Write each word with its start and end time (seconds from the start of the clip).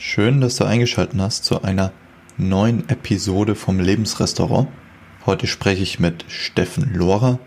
Schön, 0.00 0.40
dass 0.40 0.54
du 0.54 0.64
eingeschaltet 0.64 1.18
hast 1.18 1.44
zu 1.44 1.60
einer 1.62 1.90
neuen 2.36 2.88
Episode 2.88 3.56
vom 3.56 3.80
Lebensrestaurant. 3.80 4.68
Heute 5.26 5.48
spreche 5.48 5.82
ich 5.82 5.98
mit 5.98 6.24
Steffen 6.28 6.94
Lohrer. 6.94 7.40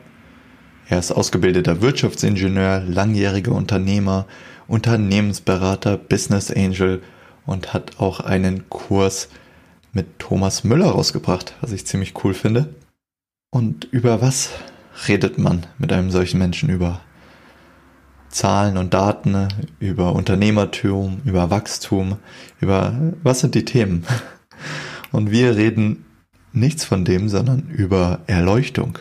Er 0.89 0.99
ist 0.99 1.13
ausgebildeter 1.13 1.81
Wirtschaftsingenieur, 1.81 2.81
langjähriger 2.81 3.53
Unternehmer, 3.53 4.27
Unternehmensberater, 4.67 5.95
Business 5.95 6.51
Angel 6.51 7.01
und 7.45 7.73
hat 7.73 8.01
auch 8.01 8.19
einen 8.19 8.67
Kurs 8.67 9.29
mit 9.93 10.19
Thomas 10.19 10.65
Müller 10.65 10.89
rausgebracht, 10.89 11.55
was 11.61 11.71
ich 11.71 11.87
ziemlich 11.87 12.21
cool 12.25 12.33
finde. 12.33 12.75
Und 13.49 13.85
über 13.85 14.21
was 14.21 14.49
redet 15.07 15.37
man 15.37 15.67
mit 15.77 15.93
einem 15.93 16.11
solchen 16.11 16.39
Menschen 16.39 16.67
über 16.67 16.99
Zahlen 18.31 18.77
und 18.77 18.93
Daten, 18.93 19.47
über 19.79 20.13
Unternehmertum, 20.13 21.21
über 21.25 21.49
Wachstum, 21.49 22.17
über 22.59 23.13
was 23.23 23.41
sind 23.41 23.55
die 23.55 23.65
Themen? 23.65 24.05
Und 25.11 25.29
wir 25.29 25.57
reden 25.57 26.05
nichts 26.53 26.85
von 26.85 27.03
dem, 27.03 27.27
sondern 27.27 27.67
über 27.69 28.21
Erleuchtung. 28.27 28.97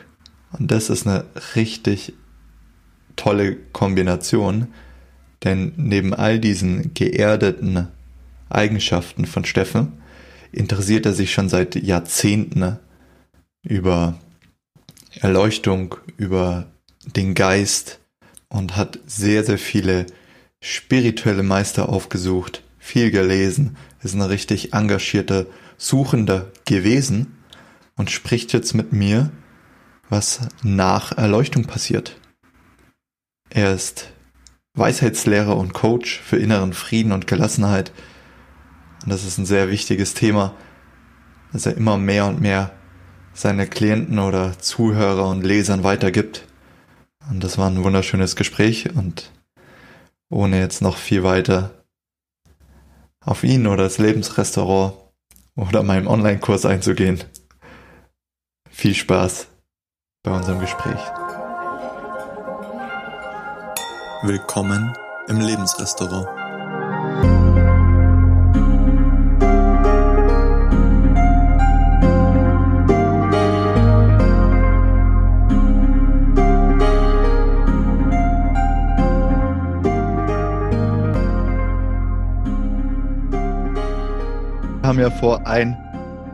Und 0.53 0.73
das 0.73 0.91
ist 0.91 1.07
eine 1.07 1.25
richtig 1.55 2.15
tolle 3.15 3.57
Kombination, 3.73 4.69
denn 5.45 5.73
neben 5.77 6.13
all 6.13 6.41
diesen 6.41 6.95
geerdeten 6.95 7.89
Eigenschaften 8.49 9.27
von 9.27 9.45
Steffen 9.45 9.93
interessiert 10.53 11.07
er 11.07 11.13
sich 11.13 11.33
schon 11.33 11.49
seit 11.49 11.77
Jahrzehnten 11.77 12.79
über 13.63 14.19
Erleuchtung, 15.21 15.95
über 16.17 16.67
den 17.05 17.35
Geist 17.35 18.00
und 18.51 18.77
hat 18.77 18.99
sehr, 19.07 19.45
sehr 19.45 19.59
viele 19.59 20.07
spirituelle 20.61 21.43
Meister 21.43 21.89
aufgesucht, 21.89 22.63
viel 22.79 23.11
gelesen, 23.11 23.77
ist 24.03 24.15
ein 24.15 24.21
richtig 24.21 24.75
engagierter 24.75 25.47
Suchender 25.79 26.53
gewesen 26.67 27.39
und 27.97 28.11
spricht 28.11 28.53
jetzt 28.53 28.75
mit 28.75 28.93
mir, 28.93 29.31
was 30.11 30.41
nach 30.63 31.17
Erleuchtung 31.17 31.65
passiert. 31.65 32.19
Er 33.49 33.75
ist 33.75 34.13
Weisheitslehrer 34.75 35.57
und 35.57 35.73
Coach 35.73 36.21
für 36.21 36.37
inneren 36.37 36.73
Frieden 36.73 37.13
und 37.13 37.27
Gelassenheit. 37.27 37.93
Und 39.03 39.11
das 39.11 39.25
ist 39.25 39.39
ein 39.39 39.47
sehr 39.47 39.71
wichtiges 39.71 40.15
Thema, 40.15 40.55
dass 41.53 41.67
er 41.67 41.77
immer 41.77 41.97
mehr 41.97 42.27
und 42.27 42.41
mehr 42.41 42.73
seine 43.33 43.67
Klienten 43.67 44.19
oder 44.19 44.59
Zuhörer 44.59 45.29
und 45.29 45.43
Lesern 45.43 45.85
weitergibt. 45.85 46.47
Und 47.29 47.45
das 47.45 47.59
war 47.59 47.69
ein 47.69 47.85
wunderschönes 47.85 48.37
Gespräch 48.37 48.95
und 48.95 49.31
ohne 50.31 50.59
jetzt 50.59 50.81
noch 50.81 50.97
viel 50.97 51.23
weiter 51.23 51.71
auf 53.25 53.45
ihn 53.45 53.67
oder 53.67 53.85
das 53.85 53.99
Lebensrestaurant 53.99 54.95
oder 55.57 55.83
meinem 55.83 56.07
Online-Kurs 56.07 56.65
einzugehen. 56.65 57.23
Viel 58.71 58.95
Spaß 58.95 59.49
bei 60.23 60.31
unserem 60.35 60.61
Gespräch. 60.61 61.01
Willkommen 64.23 64.95
im 65.29 65.41
Lebensrestaurant. 65.41 66.29
Haben 84.91 84.99
ja 84.99 85.11
vor 85.13 85.47
ein 85.47 85.77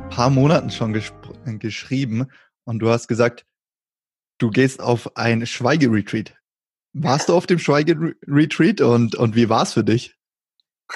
paar 0.08 0.30
Monaten 0.30 0.70
schon 0.70 0.94
geschrieben 1.58 2.32
und 2.64 2.78
du 2.78 2.88
hast 2.88 3.06
gesagt, 3.06 3.44
du 4.38 4.48
gehst 4.48 4.80
auf 4.80 5.14
ein 5.14 5.44
Schweigeretreat. 5.44 6.32
Warst 6.94 7.28
du 7.28 7.34
auf 7.34 7.46
dem 7.46 7.58
Schweigeretreat 7.58 8.80
und, 8.80 9.14
und 9.14 9.36
wie 9.36 9.50
war 9.50 9.64
es 9.64 9.74
für 9.74 9.84
dich? 9.84 10.16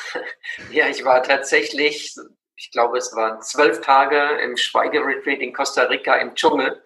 Ja, 0.73 0.89
ich 0.89 1.05
war 1.05 1.23
tatsächlich, 1.23 2.17
ich 2.57 2.71
glaube, 2.73 2.97
es 2.97 3.15
waren 3.15 3.43
zwölf 3.43 3.83
Tage 3.83 4.43
im 4.43 4.57
Schweigeretreat 4.57 5.41
in 5.41 5.53
Costa 5.53 5.83
Rica 5.83 6.17
im 6.17 6.35
Dschungel. 6.35 6.83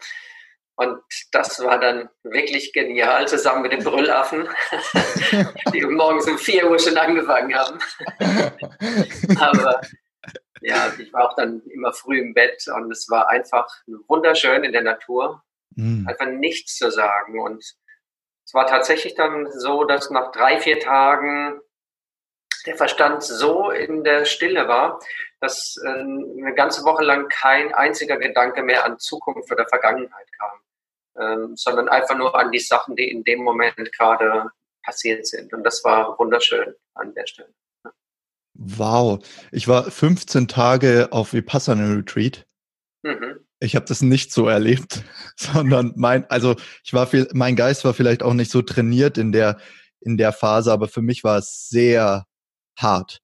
Und 0.74 0.98
das 1.30 1.60
war 1.60 1.78
dann 1.78 2.10
wirklich 2.24 2.72
genial, 2.72 3.28
zusammen 3.28 3.62
mit 3.62 3.72
den 3.72 3.84
Brüllaffen, 3.84 4.48
die 5.72 5.82
morgens 5.82 6.26
um 6.26 6.36
4 6.36 6.68
Uhr 6.68 6.78
schon 6.80 6.96
angefangen 6.96 7.54
haben. 7.54 7.78
Aber 9.38 9.80
ja, 10.60 10.92
ich 10.98 11.12
war 11.12 11.28
auch 11.30 11.36
dann 11.36 11.62
immer 11.66 11.92
früh 11.92 12.18
im 12.18 12.34
Bett 12.34 12.66
und 12.68 12.90
es 12.90 13.08
war 13.10 13.28
einfach 13.28 13.68
wunderschön 14.08 14.64
in 14.64 14.72
der 14.72 14.82
Natur. 14.82 15.42
Mhm. 15.76 16.06
Einfach 16.08 16.26
nichts 16.26 16.76
zu 16.76 16.90
sagen. 16.90 17.40
Und 17.40 17.62
es 18.44 18.54
war 18.54 18.66
tatsächlich 18.66 19.14
dann 19.14 19.50
so, 19.52 19.84
dass 19.84 20.10
nach 20.10 20.32
drei, 20.32 20.60
vier 20.60 20.80
Tagen 20.80 21.60
der 22.66 22.76
Verstand 22.76 23.22
so 23.22 23.70
in 23.70 24.04
der 24.04 24.24
Stille 24.24 24.68
war, 24.68 25.00
dass 25.40 25.76
äh, 25.84 25.88
eine 25.88 26.54
ganze 26.54 26.84
Woche 26.84 27.04
lang 27.04 27.28
kein 27.28 27.74
einziger 27.74 28.16
Gedanke 28.16 28.62
mehr 28.62 28.84
an 28.84 28.98
Zukunft 28.98 29.50
oder 29.52 29.66
Vergangenheit 29.68 30.26
kam, 30.38 30.60
ähm, 31.18 31.56
sondern 31.56 31.88
einfach 31.88 32.16
nur 32.16 32.38
an 32.38 32.50
die 32.50 32.60
Sachen, 32.60 32.96
die 32.96 33.10
in 33.10 33.24
dem 33.24 33.42
Moment 33.42 33.92
gerade 33.92 34.50
passiert 34.82 35.26
sind. 35.26 35.52
Und 35.52 35.62
das 35.62 35.84
war 35.84 36.18
wunderschön 36.18 36.74
an 36.94 37.14
der 37.14 37.26
Stelle. 37.26 37.52
Wow, 38.54 39.24
ich 39.50 39.66
war 39.68 39.90
15 39.90 40.48
Tage 40.48 41.08
auf 41.10 41.32
Vipassana 41.32 41.92
Retreat. 41.92 42.46
Mhm. 43.02 43.40
Ich 43.60 43.76
habe 43.76 43.86
das 43.86 44.02
nicht 44.02 44.32
so 44.32 44.46
erlebt, 44.46 45.04
sondern 45.36 45.92
mein, 45.96 46.28
also 46.30 46.56
ich 46.84 46.92
war 46.92 47.06
viel, 47.06 47.28
mein 47.32 47.56
Geist 47.56 47.84
war 47.84 47.94
vielleicht 47.94 48.22
auch 48.22 48.34
nicht 48.34 48.50
so 48.50 48.62
trainiert 48.62 49.18
in 49.18 49.32
der 49.32 49.58
in 50.04 50.16
der 50.18 50.32
Phase, 50.32 50.70
aber 50.70 50.86
für 50.86 51.02
mich 51.02 51.24
war 51.24 51.38
es 51.38 51.68
sehr 51.68 52.26
hart. 52.78 53.20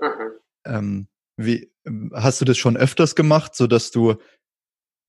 Mhm. 0.00 0.30
Ähm, 0.64 1.08
wie 1.36 1.70
hast 2.14 2.40
du 2.40 2.44
das 2.44 2.56
schon 2.56 2.76
öfters 2.76 3.14
gemacht, 3.14 3.54
so 3.54 3.66
dass 3.66 3.90
du, 3.90 4.14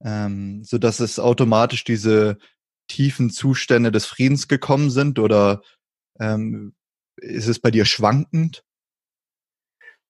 ähm, 0.04 0.64
so 0.64 0.78
dass 0.78 1.00
es 1.00 1.20
automatisch 1.20 1.84
diese 1.84 2.38
tiefen 2.88 3.30
Zustände 3.30 3.92
des 3.92 4.06
Friedens 4.06 4.48
gekommen 4.48 4.90
sind 4.90 5.20
oder 5.20 5.62
ähm, 6.20 6.76
ist 7.18 7.48
es 7.48 7.60
bei 7.60 7.72
dir 7.72 7.86
schwankend? 7.86 8.64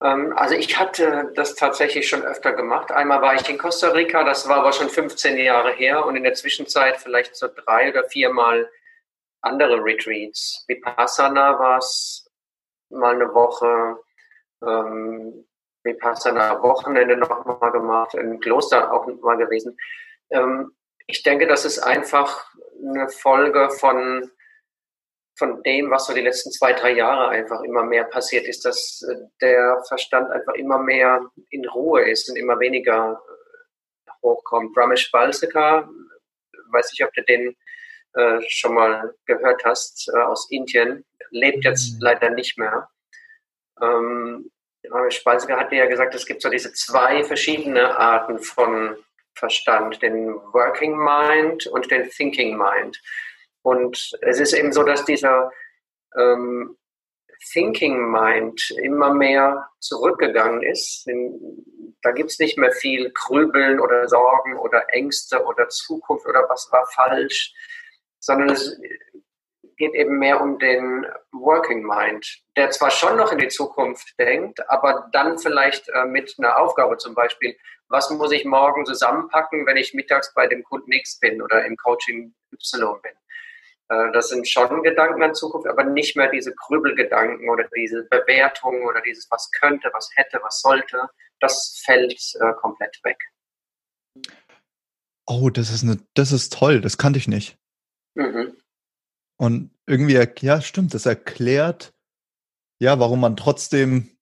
Ähm, 0.05 0.33
also 0.37 0.53
ich 0.53 0.77
hatte 0.77 1.31
das 1.33 1.55
tatsächlich 1.55 2.07
schon 2.07 2.21
öfter 2.21 2.53
gemacht. 2.53 2.91
Einmal 2.91 3.21
war 3.23 3.33
ich 3.33 3.49
in 3.49 3.57
Costa 3.57 3.89
Rica, 3.89 4.23
das 4.23 4.47
war 4.47 4.57
aber 4.57 4.71
schon 4.71 4.89
15 4.89 5.37
Jahre 5.37 5.71
her 5.73 6.05
und 6.05 6.15
in 6.15 6.23
der 6.23 6.35
Zwischenzeit 6.35 6.97
vielleicht 6.97 7.35
so 7.35 7.47
drei 7.47 7.89
oder 7.89 8.03
viermal 8.03 8.69
andere 9.41 9.83
Retreats. 9.83 10.63
Vipassana 10.67 11.57
war 11.57 11.79
es 11.79 12.29
mal 12.89 13.15
eine 13.15 13.33
Woche, 13.33 13.97
ähm, 14.63 15.47
Vipassana 15.83 16.61
Wochenende 16.61 17.17
nochmal 17.17 17.71
gemacht, 17.71 18.13
im 18.13 18.39
Kloster 18.39 18.93
auch 18.93 19.07
mal 19.07 19.37
gewesen. 19.37 19.75
Ähm, 20.29 20.71
ich 21.07 21.23
denke, 21.23 21.47
das 21.47 21.65
ist 21.65 21.79
einfach 21.79 22.45
eine 22.79 23.09
Folge 23.09 23.71
von 23.71 24.29
von 25.35 25.61
dem, 25.63 25.91
was 25.91 26.07
so 26.07 26.13
die 26.13 26.21
letzten 26.21 26.51
zwei, 26.51 26.73
drei 26.73 26.91
Jahre 26.91 27.29
einfach 27.29 27.61
immer 27.61 27.83
mehr 27.83 28.05
passiert 28.05 28.45
ist, 28.47 28.65
dass 28.65 29.05
äh, 29.09 29.15
der 29.41 29.83
Verstand 29.87 30.31
einfach 30.31 30.53
immer 30.53 30.77
mehr 30.77 31.29
in 31.49 31.67
Ruhe 31.67 32.09
ist 32.09 32.29
und 32.29 32.37
immer 32.37 32.59
weniger 32.59 33.21
äh, 34.07 34.11
hochkommt. 34.23 34.75
Ramesh 34.77 35.11
Balsekar, 35.11 35.89
weiß 36.71 36.91
ich, 36.93 37.03
ob 37.03 37.13
du 37.13 37.23
den 37.23 37.55
äh, 38.13 38.39
schon 38.47 38.75
mal 38.75 39.13
gehört 39.25 39.63
hast, 39.65 40.09
äh, 40.13 40.19
aus 40.19 40.49
Indien, 40.49 41.05
lebt 41.31 41.65
jetzt 41.65 41.95
mhm. 41.95 41.99
leider 42.01 42.29
nicht 42.29 42.57
mehr. 42.57 42.89
Ähm, 43.81 44.49
Ramesh 44.89 45.23
Balsekar 45.23 45.59
hatte 45.59 45.75
ja 45.75 45.85
gesagt, 45.85 46.15
es 46.15 46.25
gibt 46.25 46.41
so 46.41 46.49
diese 46.49 46.71
zwei 46.71 47.23
verschiedene 47.23 47.97
Arten 47.97 48.39
von 48.39 48.95
Verstand, 49.33 50.01
den 50.01 50.33
Working 50.53 50.95
Mind 50.97 51.67
und 51.67 51.91
den 51.91 52.09
Thinking 52.09 52.57
Mind. 52.57 53.01
Und 53.65 54.11
es 54.21 54.39
ist 54.39 54.53
eben 54.53 54.71
so, 54.71 54.83
dass 54.83 55.05
dieser 55.05 55.51
ähm, 56.15 56.77
Thinking 57.51 58.11
Mind 58.11 58.61
immer 58.83 59.11
mehr 59.11 59.67
zurückgegangen 59.79 60.61
ist. 60.61 61.09
Da 62.03 62.11
gibt 62.11 62.29
es 62.29 62.37
nicht 62.37 62.59
mehr 62.59 62.71
viel 62.71 63.11
Grübeln 63.11 63.79
oder 63.79 64.07
Sorgen 64.07 64.55
oder 64.59 64.83
Ängste 64.89 65.43
oder 65.43 65.67
Zukunft 65.69 66.27
oder 66.27 66.47
was 66.47 66.69
war 66.71 66.85
falsch, 66.93 67.55
sondern 68.19 68.51
es 68.51 68.79
geht 69.77 69.95
eben 69.95 70.19
mehr 70.19 70.41
um 70.41 70.59
den 70.59 71.07
Working 71.31 71.87
Mind, 71.87 72.43
der 72.55 72.69
zwar 72.69 72.91
schon 72.91 73.17
noch 73.17 73.31
in 73.31 73.39
die 73.39 73.47
Zukunft 73.47 74.13
denkt, 74.19 74.59
aber 74.69 75.09
dann 75.11 75.39
vielleicht 75.39 75.89
äh, 75.89 76.05
mit 76.05 76.35
einer 76.37 76.59
Aufgabe 76.59 76.97
zum 76.97 77.15
Beispiel, 77.15 77.57
was 77.89 78.11
muss 78.11 78.31
ich 78.31 78.45
morgen 78.45 78.85
zusammenpacken, 78.85 79.65
wenn 79.65 79.77
ich 79.77 79.95
mittags 79.95 80.33
bei 80.35 80.45
dem 80.45 80.63
Kunden 80.63 80.91
X 80.91 81.19
bin 81.19 81.41
oder 81.41 81.65
im 81.65 81.75
Coaching 81.77 82.35
Y 82.53 83.01
bin. 83.01 83.11
Äh, 83.89 84.11
das 84.13 84.29
sind 84.29 84.47
schon 84.47 84.83
Gedanken 84.83 85.23
an 85.23 85.35
Zukunft, 85.35 85.67
aber 85.67 85.83
nicht 85.83 86.15
mehr 86.15 86.29
diese 86.29 86.53
Grübelgedanken 86.53 87.49
oder 87.49 87.67
diese 87.75 88.03
Bewertungen 88.03 88.85
oder 88.85 89.01
dieses, 89.01 89.29
was 89.29 89.49
könnte, 89.51 89.89
was 89.93 90.09
hätte, 90.15 90.39
was 90.41 90.61
sollte. 90.61 91.09
Das 91.39 91.81
fällt 91.83 92.19
äh, 92.39 92.53
komplett 92.53 92.99
weg. 93.03 93.17
Oh, 95.27 95.49
das 95.49 95.71
ist 95.71 95.83
eine, 95.83 95.99
das 96.13 96.31
ist 96.31 96.53
toll, 96.53 96.81
das 96.81 96.97
kannte 96.97 97.19
ich 97.19 97.27
nicht. 97.27 97.57
Mhm. 98.15 98.55
Und 99.37 99.71
irgendwie, 99.85 100.23
ja, 100.39 100.61
stimmt, 100.61 100.93
das 100.93 101.05
erklärt, 101.05 101.93
ja, 102.79 102.99
warum 102.99 103.21
man 103.21 103.35
trotzdem 103.35 104.17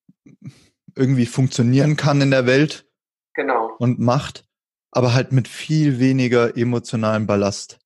irgendwie 0.96 1.26
funktionieren 1.26 1.96
kann 1.96 2.20
in 2.20 2.30
der 2.30 2.46
Welt. 2.46 2.86
Genau. 3.34 3.74
Und 3.78 3.98
macht, 3.98 4.44
aber 4.90 5.14
halt 5.14 5.32
mit 5.32 5.48
viel 5.48 5.98
weniger 5.98 6.56
emotionalem 6.56 7.26
Ballast. 7.26 7.78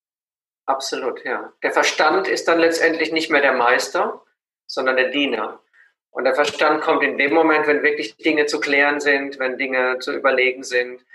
Absolut, 0.68 1.24
ja. 1.24 1.50
Der 1.62 1.72
Verstand 1.72 2.28
ist 2.28 2.46
dann 2.46 2.58
letztendlich 2.58 3.10
nicht 3.10 3.30
mehr 3.30 3.40
der 3.40 3.54
Meister, 3.54 4.22
sondern 4.66 4.96
der 4.96 5.08
Diener. 5.08 5.62
Und 6.10 6.24
der 6.24 6.34
Verstand 6.34 6.82
kommt 6.82 7.02
in 7.02 7.16
dem 7.16 7.32
Moment, 7.32 7.66
wenn 7.66 7.82
wirklich 7.82 8.18
Dinge 8.18 8.44
zu 8.44 8.60
klären 8.60 9.00
sind, 9.00 9.38
wenn 9.38 9.56
Dinge 9.56 9.98
zu 9.98 10.12
überlegen 10.12 10.62
sind. 10.62 11.06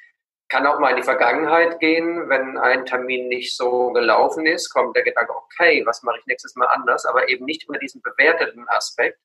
Kann 0.50 0.66
auch 0.66 0.80
mal 0.80 0.90
in 0.90 0.96
die 0.96 1.04
Vergangenheit 1.04 1.80
gehen, 1.80 2.30
wenn 2.30 2.58
ein 2.58 2.88
Termin 2.88 3.28
nicht 3.28 3.56
so 3.56 3.92
gelaufen 3.92 4.48
ist, 4.48 4.72
kommt 4.72 4.96
der 4.96 5.04
Gedanke, 5.04 5.36
okay, 5.36 5.84
was 5.86 6.02
mache 6.02 6.18
ich 6.18 6.26
nächstes 6.26 6.56
Mal 6.56 6.66
anders, 6.66 7.06
aber 7.06 7.30
eben 7.30 7.46
nicht 7.46 7.66
über 7.66 7.78
diesen 7.78 8.02
bewerteten 8.02 8.68
Aspekt, 8.70 9.20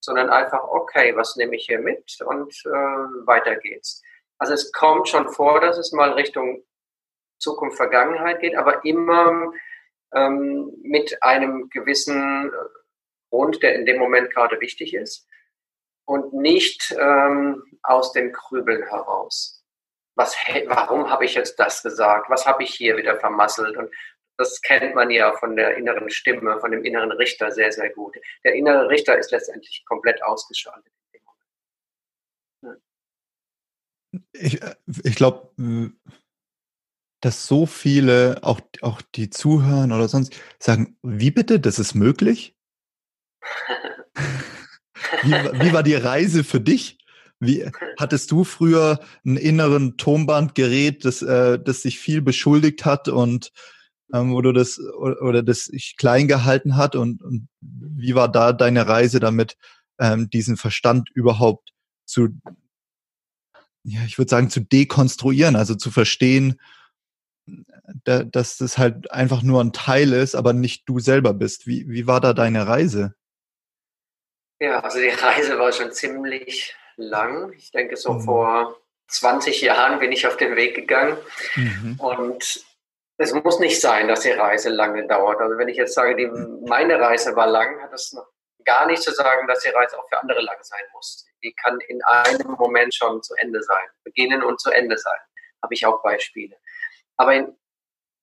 sondern 0.00 0.28
einfach, 0.28 0.62
okay, 0.62 1.16
was 1.16 1.36
nehme 1.36 1.56
ich 1.56 1.64
hier 1.64 1.78
mit 1.78 2.18
und 2.20 2.52
äh, 2.66 3.26
weiter 3.26 3.56
geht's. 3.56 4.02
Also 4.36 4.52
es 4.52 4.72
kommt 4.72 5.08
schon 5.08 5.30
vor, 5.30 5.58
dass 5.60 5.78
es 5.78 5.92
mal 5.92 6.12
Richtung 6.12 6.64
Zukunft, 7.38 7.78
Vergangenheit 7.78 8.40
geht, 8.40 8.56
aber 8.56 8.84
immer 8.84 9.50
ähm, 10.14 10.72
mit 10.82 11.22
einem 11.22 11.68
gewissen 11.70 12.50
Grund, 13.30 13.62
der 13.62 13.74
in 13.76 13.86
dem 13.86 13.98
Moment 13.98 14.32
gerade 14.32 14.60
wichtig 14.60 14.94
ist 14.94 15.26
und 16.04 16.32
nicht 16.32 16.94
ähm, 16.98 17.62
aus 17.82 18.12
dem 18.12 18.32
Krübeln 18.32 18.82
heraus. 18.82 19.64
Was, 20.16 20.34
warum 20.66 21.08
habe 21.08 21.24
ich 21.24 21.34
jetzt 21.34 21.56
das 21.60 21.82
gesagt? 21.82 22.28
Was 22.28 22.46
habe 22.46 22.64
ich 22.64 22.74
hier 22.74 22.96
wieder 22.96 23.18
vermasselt? 23.18 23.76
Und 23.76 23.90
das 24.36 24.60
kennt 24.62 24.94
man 24.94 25.10
ja 25.10 25.32
von 25.34 25.54
der 25.54 25.76
inneren 25.76 26.10
Stimme, 26.10 26.58
von 26.60 26.72
dem 26.72 26.84
inneren 26.84 27.12
Richter 27.12 27.52
sehr, 27.52 27.70
sehr 27.72 27.90
gut. 27.90 28.16
Der 28.42 28.54
innere 28.54 28.88
Richter 28.88 29.18
ist 29.18 29.30
letztendlich 29.30 29.84
komplett 29.86 30.22
ausgeschaltet. 30.22 30.92
Ich, 34.32 34.60
äh, 34.60 34.74
ich 35.04 35.14
glaube, 35.14 35.52
dass 37.20 37.46
so 37.46 37.66
viele, 37.66 38.38
auch, 38.42 38.60
auch 38.80 39.02
die 39.02 39.30
zuhören 39.30 39.92
oder 39.92 40.08
sonst, 40.08 40.34
sagen, 40.58 40.96
wie 41.02 41.30
bitte, 41.30 41.60
das 41.60 41.78
ist 41.78 41.94
möglich? 41.94 42.56
wie, 45.22 45.32
wie 45.32 45.72
war 45.72 45.82
die 45.82 45.94
Reise 45.94 46.44
für 46.44 46.60
dich? 46.60 46.98
Wie 47.38 47.70
hattest 47.98 48.30
du 48.30 48.44
früher 48.44 49.00
einen 49.24 49.36
inneren 49.36 49.96
Tonbandgerät, 49.96 51.04
das, 51.04 51.22
äh, 51.22 51.58
das 51.58 51.82
sich 51.82 51.98
viel 51.98 52.20
beschuldigt 52.20 52.84
hat 52.84 53.08
und 53.08 53.52
ähm, 54.12 54.32
wo 54.32 54.42
du 54.42 54.52
das 54.52 54.78
oder, 54.78 55.22
oder 55.22 55.42
das 55.42 55.64
sich 55.64 55.96
klein 55.96 56.28
gehalten 56.28 56.76
hat 56.76 56.96
und, 56.96 57.22
und 57.22 57.48
wie 57.60 58.14
war 58.14 58.30
da 58.30 58.52
deine 58.52 58.86
Reise 58.86 59.20
damit, 59.20 59.56
ähm, 59.98 60.28
diesen 60.30 60.56
Verstand 60.56 61.10
überhaupt 61.14 61.72
zu, 62.04 62.28
ja, 63.84 64.00
ich 64.06 64.18
würde 64.18 64.30
sagen, 64.30 64.50
zu 64.50 64.60
dekonstruieren, 64.60 65.56
also 65.56 65.74
zu 65.74 65.90
verstehen, 65.90 66.60
da, 68.04 68.24
dass 68.24 68.58
das 68.58 68.78
halt 68.78 69.10
einfach 69.10 69.42
nur 69.42 69.62
ein 69.62 69.72
Teil 69.72 70.12
ist, 70.12 70.34
aber 70.34 70.52
nicht 70.52 70.88
du 70.88 70.98
selber 70.98 71.34
bist. 71.34 71.66
Wie, 71.66 71.88
wie 71.88 72.06
war 72.06 72.20
da 72.20 72.32
deine 72.32 72.66
Reise? 72.66 73.14
Ja, 74.60 74.80
also 74.80 74.98
die 74.98 75.08
Reise 75.08 75.58
war 75.58 75.72
schon 75.72 75.92
ziemlich 75.92 76.76
lang. 76.96 77.52
Ich 77.52 77.70
denke, 77.70 77.96
so 77.96 78.14
mhm. 78.14 78.20
vor 78.22 78.76
20 79.08 79.60
Jahren 79.62 79.98
bin 79.98 80.12
ich 80.12 80.26
auf 80.26 80.36
den 80.36 80.56
Weg 80.56 80.74
gegangen. 80.74 81.16
Mhm. 81.56 81.96
Und 81.98 82.64
es 83.16 83.32
muss 83.32 83.58
nicht 83.58 83.80
sein, 83.80 84.08
dass 84.08 84.20
die 84.20 84.30
Reise 84.30 84.70
lange 84.70 85.06
dauert. 85.06 85.40
Also 85.40 85.58
wenn 85.58 85.68
ich 85.68 85.76
jetzt 85.76 85.94
sage, 85.94 86.16
die, 86.16 86.26
meine 86.66 86.98
Reise 87.00 87.36
war 87.36 87.46
lang, 87.46 87.82
hat 87.82 87.92
das 87.92 88.12
noch 88.12 88.26
gar 88.64 88.86
nicht 88.86 89.02
zu 89.02 89.12
sagen, 89.12 89.46
dass 89.48 89.60
die 89.60 89.70
Reise 89.70 89.98
auch 89.98 90.08
für 90.08 90.20
andere 90.20 90.40
lang 90.40 90.56
sein 90.62 90.84
muss. 90.92 91.26
Die 91.42 91.54
kann 91.54 91.78
in 91.88 92.02
einem 92.04 92.52
Moment 92.52 92.94
schon 92.94 93.22
zu 93.22 93.34
Ende 93.36 93.62
sein, 93.62 93.86
beginnen 94.04 94.42
und 94.42 94.60
zu 94.60 94.70
Ende 94.70 94.96
sein. 94.96 95.18
Habe 95.62 95.74
ich 95.74 95.84
auch 95.86 96.02
Beispiele. 96.02 96.56
Aber 97.16 97.34
in 97.34 97.56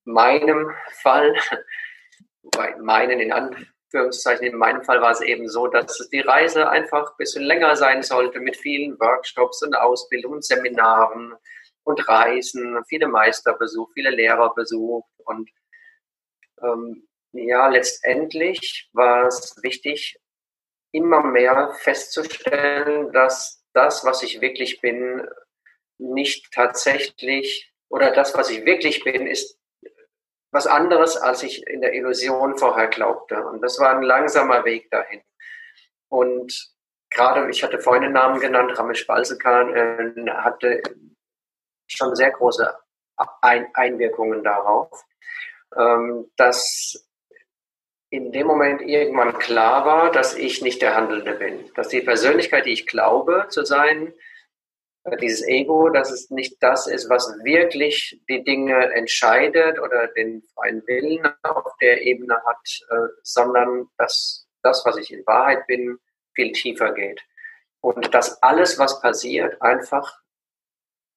meinem 0.07 0.71
Fall, 1.01 1.35
bei 2.55 2.75
meinen 2.77 3.19
in 3.19 3.31
Anführungszeichen, 3.31 4.45
in 4.47 4.57
meinem 4.57 4.83
Fall 4.83 5.01
war 5.01 5.11
es 5.11 5.21
eben 5.21 5.47
so, 5.47 5.67
dass 5.67 6.09
die 6.09 6.21
Reise 6.21 6.69
einfach 6.69 7.11
ein 7.11 7.17
bisschen 7.17 7.43
länger 7.43 7.75
sein 7.75 8.03
sollte 8.03 8.39
mit 8.39 8.57
vielen 8.57 8.99
Workshops 8.99 9.61
und 9.63 9.75
Ausbildungen, 9.75 10.41
Seminaren 10.41 11.35
und 11.83 12.07
Reisen, 12.07 12.83
viele 12.87 13.07
Meisterbesuch, 13.07 13.89
viele 13.93 14.09
Lehrerbesuch. 14.09 15.05
Und 15.25 15.49
ähm, 16.61 17.07
ja, 17.31 17.67
letztendlich 17.67 18.89
war 18.93 19.27
es 19.27 19.55
wichtig, 19.61 20.19
immer 20.91 21.23
mehr 21.23 21.73
festzustellen, 21.79 23.11
dass 23.11 23.63
das, 23.73 24.03
was 24.05 24.23
ich 24.23 24.41
wirklich 24.41 24.81
bin, 24.81 25.27
nicht 25.97 26.51
tatsächlich 26.51 27.71
oder 27.89 28.11
das, 28.11 28.35
was 28.35 28.49
ich 28.49 28.65
wirklich 28.65 29.03
bin, 29.03 29.27
ist 29.27 29.57
was 30.57 30.65
anderes, 30.65 31.17
als 31.17 31.43
ich 31.43 31.65
in 31.67 31.81
der 31.81 31.93
Illusion 31.93 32.57
vorher 32.57 32.87
glaubte. 32.87 33.45
Und 33.45 33.61
das 33.61 33.79
war 33.79 33.95
ein 33.95 34.01
langsamer 34.01 34.65
Weg 34.65 34.89
dahin. 34.89 35.21
Und 36.09 36.51
gerade, 37.11 37.47
ich 37.51 37.63
hatte 37.63 37.79
vorhin 37.79 38.01
den 38.01 38.13
Namen 38.13 38.39
genannt, 38.39 38.77
Ramesh 38.77 39.05
Balsekan, 39.05 39.75
äh, 39.75 40.31
hatte 40.31 40.81
schon 41.85 42.15
sehr 42.15 42.31
große 42.31 42.75
Ein 43.41 43.67
Einwirkungen 43.75 44.43
darauf, 44.43 44.89
ähm, 45.75 46.31
dass 46.37 47.07
in 48.09 48.31
dem 48.31 48.47
Moment 48.47 48.81
irgendwann 48.81 49.37
klar 49.37 49.85
war, 49.85 50.11
dass 50.11 50.35
ich 50.35 50.61
nicht 50.63 50.81
der 50.81 50.95
Handelnde 50.95 51.33
bin, 51.33 51.71
dass 51.75 51.89
die 51.89 52.01
Persönlichkeit, 52.01 52.65
die 52.65 52.73
ich 52.73 52.87
glaube 52.87 53.45
zu 53.49 53.63
sein, 53.63 54.13
dieses 55.15 55.47
Ego, 55.47 55.89
dass 55.89 56.11
es 56.11 56.29
nicht 56.29 56.61
das 56.61 56.87
ist, 56.87 57.09
was 57.09 57.27
wirklich 57.43 58.19
die 58.27 58.43
Dinge 58.43 58.91
entscheidet 58.93 59.79
oder 59.79 60.07
den 60.07 60.43
freien 60.53 60.85
Willen 60.85 61.25
auf 61.43 61.71
der 61.79 62.01
Ebene 62.01 62.41
hat, 62.45 62.79
äh, 62.89 63.07
sondern 63.23 63.87
dass 63.97 64.47
das, 64.63 64.85
was 64.85 64.97
ich 64.97 65.11
in 65.13 65.25
Wahrheit 65.25 65.65
bin, 65.67 65.97
viel 66.35 66.51
tiefer 66.51 66.93
geht. 66.93 67.21
Und 67.79 68.13
dass 68.13 68.41
alles, 68.43 68.77
was 68.79 69.01
passiert, 69.01 69.61
einfach 69.61 70.19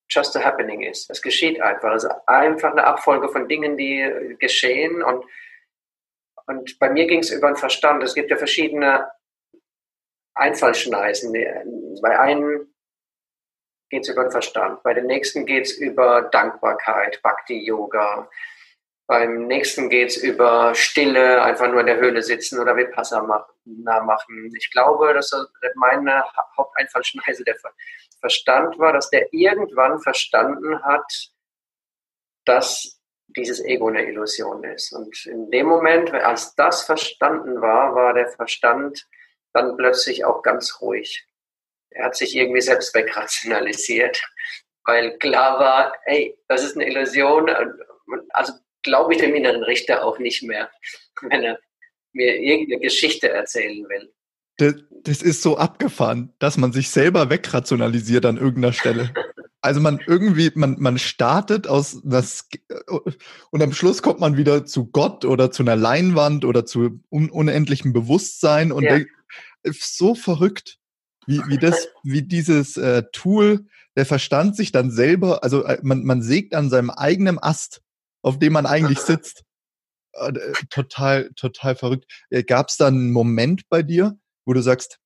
just 0.08 0.36
a 0.36 0.44
happening 0.44 0.82
ist. 0.82 1.10
Es 1.10 1.22
geschieht 1.22 1.60
einfach. 1.60 1.94
Es 1.94 2.04
ist 2.04 2.14
einfach 2.26 2.72
eine 2.72 2.84
Abfolge 2.84 3.28
von 3.28 3.48
Dingen, 3.48 3.76
die 3.76 4.36
geschehen. 4.38 5.02
Und, 5.02 5.24
und 6.46 6.78
bei 6.78 6.90
mir 6.90 7.06
ging 7.06 7.20
es 7.20 7.30
über 7.30 7.48
den 7.48 7.56
Verstand. 7.56 8.02
Es 8.02 8.14
gibt 8.14 8.30
ja 8.30 8.36
verschiedene 8.36 9.10
Einfallschneisen. 10.34 11.32
Bei 12.02 12.18
einem 12.18 12.72
geht 13.90 14.04
es 14.04 14.08
über 14.08 14.22
den 14.22 14.30
Verstand. 14.30 14.82
Bei 14.82 14.94
den 14.94 15.06
nächsten 15.06 15.44
geht 15.44 15.66
es 15.66 15.72
über 15.72 16.22
Dankbarkeit, 16.22 17.20
Bhakti-Yoga. 17.22 18.30
Beim 19.06 19.48
nächsten 19.48 19.90
geht 19.90 20.10
es 20.10 20.16
über 20.18 20.72
Stille, 20.74 21.42
einfach 21.42 21.68
nur 21.68 21.80
in 21.80 21.86
der 21.86 21.98
Höhle 21.98 22.22
sitzen 22.22 22.60
oder 22.60 22.76
Vipassana 22.76 23.44
machen. 23.64 24.52
Ich 24.56 24.70
glaube, 24.70 25.12
dass 25.12 25.32
meine 25.74 26.24
Haupteinfallschneise 26.56 27.42
der 27.44 27.56
Verstand 28.20 28.78
war, 28.78 28.92
dass 28.92 29.10
der 29.10 29.32
irgendwann 29.32 29.98
verstanden 29.98 30.80
hat, 30.84 31.12
dass 32.44 33.00
dieses 33.36 33.64
Ego 33.64 33.88
eine 33.88 34.06
Illusion 34.06 34.62
ist. 34.62 34.92
Und 34.92 35.26
in 35.26 35.50
dem 35.50 35.66
Moment, 35.66 36.12
als 36.14 36.54
das 36.54 36.82
verstanden 36.82 37.60
war, 37.60 37.94
war 37.94 38.14
der 38.14 38.28
Verstand 38.28 39.08
dann 39.52 39.76
plötzlich 39.76 40.24
auch 40.24 40.42
ganz 40.42 40.80
ruhig 40.80 41.26
er 41.90 42.06
hat 42.06 42.16
sich 42.16 42.36
irgendwie 42.36 42.60
selbst 42.60 42.94
wegrationalisiert, 42.94 44.22
weil 44.84 45.18
klar 45.18 45.58
war, 45.58 45.92
hey, 46.04 46.36
das 46.48 46.64
ist 46.64 46.76
eine 46.76 46.86
Illusion. 46.86 47.50
Also 48.30 48.52
glaube 48.82 49.14
ich 49.14 49.20
dem 49.20 49.34
inneren 49.34 49.62
Richter 49.62 50.04
auch 50.04 50.18
nicht 50.18 50.42
mehr, 50.42 50.70
wenn 51.22 51.42
er 51.42 51.58
mir 52.12 52.36
irgendeine 52.40 52.80
Geschichte 52.80 53.28
erzählen 53.28 53.88
will. 53.88 54.12
Das, 54.56 54.74
das 55.04 55.22
ist 55.22 55.42
so 55.42 55.56
abgefahren, 55.56 56.34
dass 56.38 56.58
man 56.58 56.72
sich 56.72 56.90
selber 56.90 57.30
wegrationalisiert 57.30 58.26
an 58.26 58.36
irgendeiner 58.36 58.72
Stelle. 58.72 59.10
Also 59.62 59.78
man 59.82 60.00
irgendwie, 60.06 60.50
man, 60.54 60.76
man 60.78 60.98
startet 60.98 61.68
aus 61.68 62.00
das 62.02 62.48
und 63.50 63.62
am 63.62 63.74
Schluss 63.74 64.00
kommt 64.00 64.18
man 64.18 64.38
wieder 64.38 64.64
zu 64.64 64.86
Gott 64.90 65.26
oder 65.26 65.50
zu 65.50 65.62
einer 65.62 65.76
Leinwand 65.76 66.46
oder 66.46 66.64
zu 66.64 67.02
un 67.10 67.28
unendlichem 67.28 67.92
Bewusstsein 67.92 68.72
und 68.72 68.84
ja. 68.84 68.94
denkt, 68.94 69.10
so 69.78 70.14
verrückt 70.14 70.79
wie, 71.30 71.40
wie 71.48 71.58
das, 71.58 71.88
wie 72.02 72.22
dieses 72.22 72.76
äh, 72.76 73.04
Tool, 73.12 73.66
der 73.96 74.04
Verstand 74.04 74.56
sich 74.56 74.72
dann 74.72 74.90
selber, 74.90 75.44
also 75.44 75.64
äh, 75.64 75.78
man, 75.82 76.04
man 76.04 76.22
sägt 76.22 76.54
an 76.54 76.70
seinem 76.70 76.90
eigenen 76.90 77.38
Ast, 77.38 77.82
auf 78.22 78.38
dem 78.38 78.52
man 78.52 78.66
eigentlich 78.66 78.98
sitzt. 78.98 79.44
äh, 80.12 80.32
total, 80.70 81.30
total 81.36 81.76
verrückt. 81.76 82.10
Äh, 82.30 82.42
Gab 82.42 82.68
es 82.68 82.76
da 82.76 82.88
einen 82.88 83.12
Moment 83.12 83.68
bei 83.68 83.82
dir, 83.82 84.18
wo 84.44 84.52
du 84.52 84.60
sagst, 84.60 84.98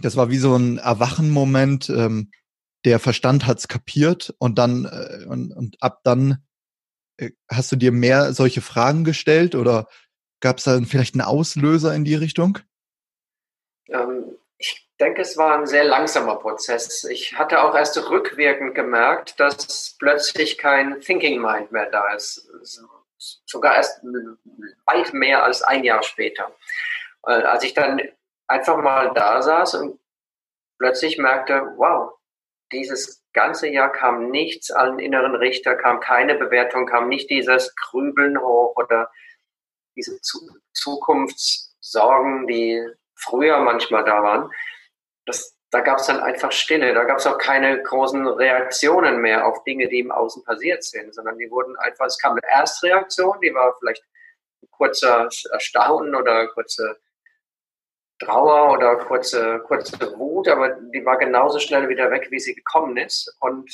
das 0.00 0.16
war 0.16 0.30
wie 0.30 0.38
so 0.38 0.56
ein 0.56 0.78
Erwachenmoment, 0.78 1.90
ähm, 1.90 2.30
der 2.84 2.98
Verstand 2.98 3.46
hat's 3.46 3.68
kapiert 3.68 4.34
und 4.38 4.58
dann 4.58 4.84
äh, 4.84 5.26
und, 5.26 5.52
und 5.52 5.76
ab 5.82 6.00
dann 6.04 6.44
äh, 7.18 7.30
hast 7.50 7.72
du 7.72 7.76
dir 7.76 7.92
mehr 7.92 8.32
solche 8.32 8.60
Fragen 8.62 9.04
gestellt 9.04 9.54
oder 9.54 9.88
gab 10.40 10.58
es 10.58 10.64
da 10.64 10.80
vielleicht 10.82 11.14
einen 11.14 11.22
Auslöser 11.22 11.94
in 11.94 12.04
die 12.04 12.14
Richtung? 12.14 12.60
Ähm, 13.88 14.17
denke, 14.98 15.22
es 15.22 15.36
war 15.36 15.56
ein 15.56 15.66
sehr 15.66 15.84
langsamer 15.84 16.36
Prozess. 16.36 17.04
Ich 17.04 17.38
hatte 17.38 17.62
auch 17.62 17.74
erst 17.74 17.96
rückwirkend 18.10 18.74
gemerkt, 18.74 19.38
dass 19.38 19.96
plötzlich 19.98 20.58
kein 20.58 21.00
Thinking 21.00 21.40
Mind 21.40 21.72
mehr 21.72 21.90
da 21.90 22.12
ist. 22.14 22.48
Sogar 23.46 23.76
erst 23.76 24.02
weit 24.86 25.12
mehr 25.12 25.42
als 25.42 25.62
ein 25.62 25.84
Jahr 25.84 26.02
später. 26.02 26.54
Äh, 27.26 27.32
als 27.32 27.64
ich 27.64 27.74
dann 27.74 28.00
einfach 28.46 28.76
mal 28.78 29.12
da 29.14 29.42
saß 29.42 29.74
und 29.74 30.00
plötzlich 30.78 31.18
merkte, 31.18 31.74
wow, 31.76 32.12
dieses 32.72 33.24
ganze 33.32 33.68
Jahr 33.68 33.92
kam 33.92 34.30
nichts 34.30 34.70
an 34.70 34.98
inneren 34.98 35.34
Richter, 35.34 35.76
kam 35.76 36.00
keine 36.00 36.34
Bewertung, 36.34 36.86
kam 36.86 37.08
nicht 37.08 37.30
dieses 37.30 37.74
Grübeln 37.76 38.40
hoch 38.40 38.74
oder 38.76 39.10
diese 39.96 40.20
Zukunftssorgen, 40.72 42.46
die 42.46 42.84
früher 43.14 43.58
manchmal 43.60 44.04
da 44.04 44.22
waren. 44.22 44.50
Das, 45.28 45.56
da 45.70 45.80
gab 45.80 45.98
es 45.98 46.06
dann 46.06 46.20
einfach 46.20 46.50
Stille, 46.50 46.94
da 46.94 47.04
gab 47.04 47.18
es 47.18 47.26
auch 47.26 47.38
keine 47.38 47.82
großen 47.82 48.26
Reaktionen 48.26 49.20
mehr 49.20 49.46
auf 49.46 49.62
Dinge, 49.64 49.88
die 49.88 50.00
im 50.00 50.10
Außen 50.10 50.42
passiert 50.44 50.82
sind, 50.82 51.14
sondern 51.14 51.36
die 51.38 51.50
wurden 51.50 51.76
einfach, 51.76 52.06
es 52.06 52.18
kam 52.18 52.32
eine 52.32 52.42
Erstreaktion, 52.50 53.38
die 53.42 53.52
war 53.52 53.76
vielleicht 53.78 54.02
ein 54.62 54.68
kurzer 54.70 55.28
Erstaunen 55.52 56.14
oder 56.14 56.48
kurze 56.48 56.98
Trauer 58.18 58.72
oder 58.72 58.96
kurze, 58.96 59.60
kurze 59.60 60.18
Wut, 60.18 60.48
aber 60.48 60.70
die 60.70 61.04
war 61.04 61.18
genauso 61.18 61.58
schnell 61.60 61.88
wieder 61.88 62.10
weg, 62.10 62.28
wie 62.30 62.40
sie 62.40 62.54
gekommen 62.54 62.96
ist. 62.96 63.36
Und 63.40 63.70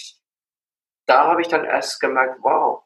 da 1.07 1.29
habe 1.29 1.41
ich 1.41 1.49
dann 1.49 1.65
erst 1.65 2.01
gemerkt, 2.01 2.39
wow, 2.43 2.83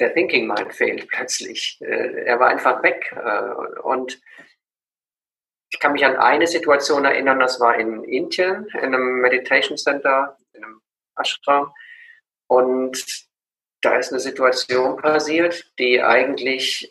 der 0.00 0.14
Thinking 0.14 0.46
Mind 0.46 0.72
fehlt 0.72 1.08
plötzlich. 1.08 1.78
Äh, 1.80 2.24
er 2.24 2.38
war 2.38 2.48
einfach 2.48 2.82
weg. 2.82 3.12
Äh, 3.12 3.80
und 3.80 4.20
ich 5.70 5.80
kann 5.80 5.92
mich 5.92 6.04
an 6.04 6.16
eine 6.16 6.46
Situation 6.46 7.04
erinnern, 7.04 7.40
das 7.40 7.60
war 7.60 7.76
in 7.78 8.04
Indien, 8.04 8.66
in 8.74 8.80
einem 8.80 9.20
Meditation 9.20 9.76
Center, 9.76 10.36
in 10.52 10.64
einem 10.64 10.80
Ashram. 11.16 11.72
Und 12.46 13.28
da 13.82 13.96
ist 13.96 14.10
eine 14.10 14.20
Situation 14.20 14.96
passiert, 14.96 15.72
die 15.78 16.02
eigentlich 16.02 16.90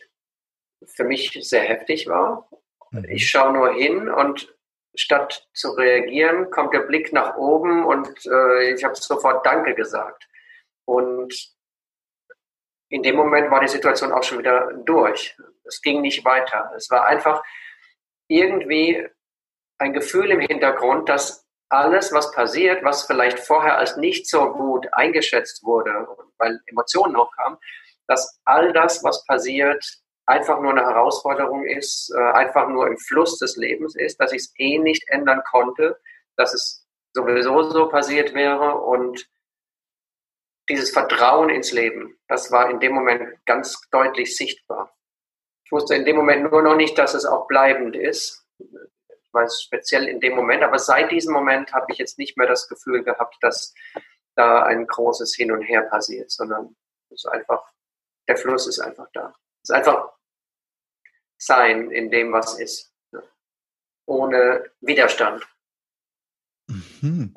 für 0.85 1.03
mich 1.03 1.37
sehr 1.41 1.63
heftig 1.63 2.07
war. 2.07 2.47
Mhm. 2.91 3.05
Ich 3.09 3.29
schaue 3.29 3.53
nur 3.53 3.73
hin 3.73 4.09
und 4.09 4.53
statt 4.95 5.47
zu 5.53 5.71
reagieren, 5.71 6.49
kommt 6.51 6.73
der 6.73 6.81
Blick 6.81 7.13
nach 7.13 7.35
oben 7.35 7.85
und 7.85 8.09
äh, 8.25 8.73
ich 8.73 8.83
habe 8.83 8.95
sofort 8.95 9.45
Danke 9.45 9.75
gesagt. 9.75 10.27
Und 10.85 11.33
in 12.89 13.03
dem 13.03 13.15
Moment 13.15 13.51
war 13.51 13.59
die 13.59 13.67
Situation 13.67 14.11
auch 14.11 14.23
schon 14.23 14.39
wieder 14.39 14.71
durch. 14.85 15.35
Es 15.65 15.81
ging 15.81 16.01
nicht 16.01 16.23
weiter. 16.23 16.71
Es 16.75 16.89
war 16.89 17.05
einfach 17.05 17.43
irgendwie 18.27 19.07
ein 19.79 19.93
Gefühl 19.93 20.31
im 20.31 20.39
Hintergrund, 20.39 21.09
dass 21.09 21.45
alles, 21.69 22.13
was 22.13 22.31
passiert, 22.31 22.83
was 22.83 23.03
vielleicht 23.03 23.39
vorher 23.39 23.77
als 23.77 23.97
nicht 23.97 24.29
so 24.29 24.53
gut 24.53 24.87
eingeschätzt 24.93 25.63
wurde, 25.63 26.07
weil 26.37 26.59
Emotionen 26.67 27.13
noch 27.13 27.31
kamen, 27.35 27.57
dass 28.07 28.39
all 28.45 28.71
das, 28.73 29.03
was 29.03 29.25
passiert, 29.25 29.83
einfach 30.25 30.59
nur 30.59 30.71
eine 30.71 30.81
Herausforderung 30.81 31.65
ist, 31.65 32.11
äh, 32.15 32.31
einfach 32.31 32.67
nur 32.69 32.87
im 32.87 32.97
Fluss 32.97 33.37
des 33.37 33.55
Lebens 33.57 33.95
ist, 33.95 34.19
dass 34.19 34.31
ich 34.31 34.41
es 34.41 34.53
eh 34.57 34.77
nicht 34.77 35.07
ändern 35.07 35.41
konnte, 35.49 35.99
dass 36.35 36.53
es 36.53 36.85
sowieso 37.13 37.63
so 37.63 37.87
passiert 37.87 38.33
wäre 38.33 38.75
und 38.75 39.27
dieses 40.69 40.91
Vertrauen 40.91 41.49
ins 41.49 41.71
Leben, 41.71 42.17
das 42.27 42.51
war 42.51 42.69
in 42.69 42.79
dem 42.79 42.93
Moment 42.93 43.45
ganz 43.45 43.81
deutlich 43.89 44.35
sichtbar. 44.35 44.96
Ich 45.67 45.71
wusste 45.73 45.95
in 45.95 46.05
dem 46.05 46.15
Moment 46.15 46.49
nur 46.49 46.61
noch 46.61 46.77
nicht, 46.77 46.97
dass 46.97 47.13
es 47.13 47.25
auch 47.25 47.45
bleibend 47.45 47.93
ist. 47.93 48.47
Ich 48.57 49.33
weiß 49.33 49.63
speziell 49.63 50.07
in 50.07 50.21
dem 50.21 50.33
Moment, 50.33 50.63
aber 50.63 50.79
seit 50.79 51.11
diesem 51.11 51.33
Moment 51.33 51.73
habe 51.73 51.87
ich 51.89 51.97
jetzt 51.97 52.17
nicht 52.17 52.37
mehr 52.37 52.47
das 52.47 52.69
Gefühl 52.69 53.03
gehabt, 53.03 53.35
dass 53.41 53.73
da 54.35 54.63
ein 54.63 54.87
großes 54.87 55.35
Hin 55.35 55.51
und 55.51 55.63
Her 55.63 55.81
passiert, 55.81 56.31
sondern 56.31 56.73
es 57.09 57.25
ist 57.25 57.25
einfach, 57.25 57.69
der 58.29 58.37
Fluss 58.37 58.65
ist 58.65 58.79
einfach 58.79 59.09
da. 59.11 59.35
Es 59.61 59.69
ist 59.69 59.75
einfach 59.75 60.13
sein 61.37 61.91
in 61.91 62.11
dem, 62.11 62.31
was 62.31 62.57
ist. 62.57 62.93
Ohne 64.05 64.71
Widerstand. 64.79 65.45
Mhm. 67.01 67.35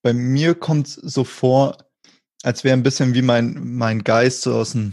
Bei 0.00 0.12
mir 0.12 0.54
kommt 0.54 0.86
es 0.86 0.94
so 0.94 1.24
vor, 1.24 1.76
als 2.44 2.62
wäre 2.62 2.76
ein 2.76 2.84
bisschen 2.84 3.14
wie 3.14 3.22
mein, 3.22 3.58
mein 3.64 4.04
Geist 4.04 4.42
so 4.42 4.54
aus 4.54 4.72
dem, 4.72 4.92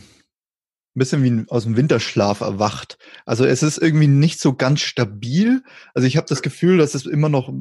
ein 0.95 1.00
bisschen 1.00 1.24
wie 1.24 1.50
aus 1.50 1.63
dem 1.63 1.77
Winterschlaf 1.77 2.41
erwacht. 2.41 2.98
Also 3.25 3.45
es 3.45 3.63
ist 3.63 3.77
irgendwie 3.77 4.07
nicht 4.07 4.39
so 4.39 4.53
ganz 4.53 4.81
stabil. 4.81 5.63
Also 5.93 6.07
ich 6.07 6.17
habe 6.17 6.27
das 6.27 6.41
Gefühl, 6.41 6.77
dass 6.77 6.95
es 6.95 7.05
immer 7.05 7.29
noch, 7.29 7.51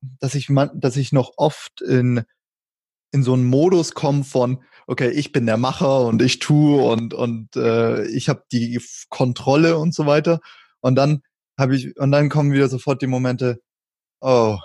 dass 0.00 0.34
ich, 0.34 0.48
dass 0.74 0.96
ich 0.96 1.12
noch 1.12 1.32
oft 1.36 1.80
in, 1.82 2.24
in 3.12 3.22
so 3.22 3.34
einen 3.34 3.44
Modus 3.44 3.94
komme 3.94 4.24
von, 4.24 4.64
okay, 4.88 5.10
ich 5.10 5.32
bin 5.32 5.46
der 5.46 5.56
Macher 5.56 6.06
und 6.06 6.20
ich 6.20 6.40
tue 6.40 6.82
und, 6.82 7.14
und 7.14 7.54
äh, 7.56 8.06
ich 8.06 8.28
habe 8.28 8.44
die 8.50 8.80
Kontrolle 9.08 9.78
und 9.78 9.94
so 9.94 10.06
weiter. 10.06 10.40
Und 10.80 10.96
dann 10.96 11.22
habe 11.58 11.76
ich, 11.76 11.96
und 11.96 12.10
dann 12.12 12.28
kommen 12.28 12.52
wieder 12.52 12.68
sofort 12.68 13.02
die 13.02 13.06
Momente, 13.06 13.60
oh, 14.20 14.58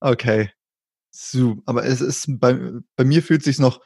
okay, 0.00 0.50
so, 1.10 1.56
aber 1.66 1.84
es 1.84 2.00
ist 2.00 2.26
bei, 2.38 2.58
bei 2.96 3.04
mir 3.04 3.22
fühlt 3.22 3.42
sich 3.42 3.58
noch 3.58 3.80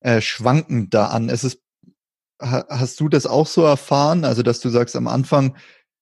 äh, 0.00 0.20
schwankend 0.20 0.94
da 0.94 1.08
an. 1.08 1.28
Es 1.30 1.44
ist, 1.44 1.62
hast 2.40 3.00
du 3.00 3.08
das 3.08 3.26
auch 3.26 3.46
so 3.46 3.62
erfahren? 3.62 4.24
Also, 4.24 4.42
dass 4.42 4.60
du 4.60 4.68
sagst, 4.68 4.96
am 4.96 5.08
Anfang 5.08 5.56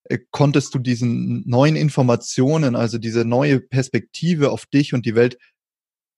äh, 0.04 0.18
konntest 0.30 0.74
du 0.74 0.78
diesen 0.78 1.42
neuen 1.46 1.76
Informationen, 1.76 2.76
also 2.76 2.98
diese 2.98 3.24
neue 3.24 3.60
Perspektive 3.60 4.50
auf 4.50 4.66
dich 4.66 4.94
und 4.94 5.06
die 5.06 5.14
Welt 5.14 5.38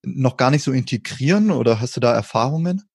noch 0.04 0.37
gar 0.37 0.50
nicht 0.50 0.62
so 0.62 0.72
integrieren 0.72 1.50
oder 1.50 1.80
hast 1.80 1.96
du 1.96 2.00
da 2.00 2.14
Erfahrungen? 2.14 2.88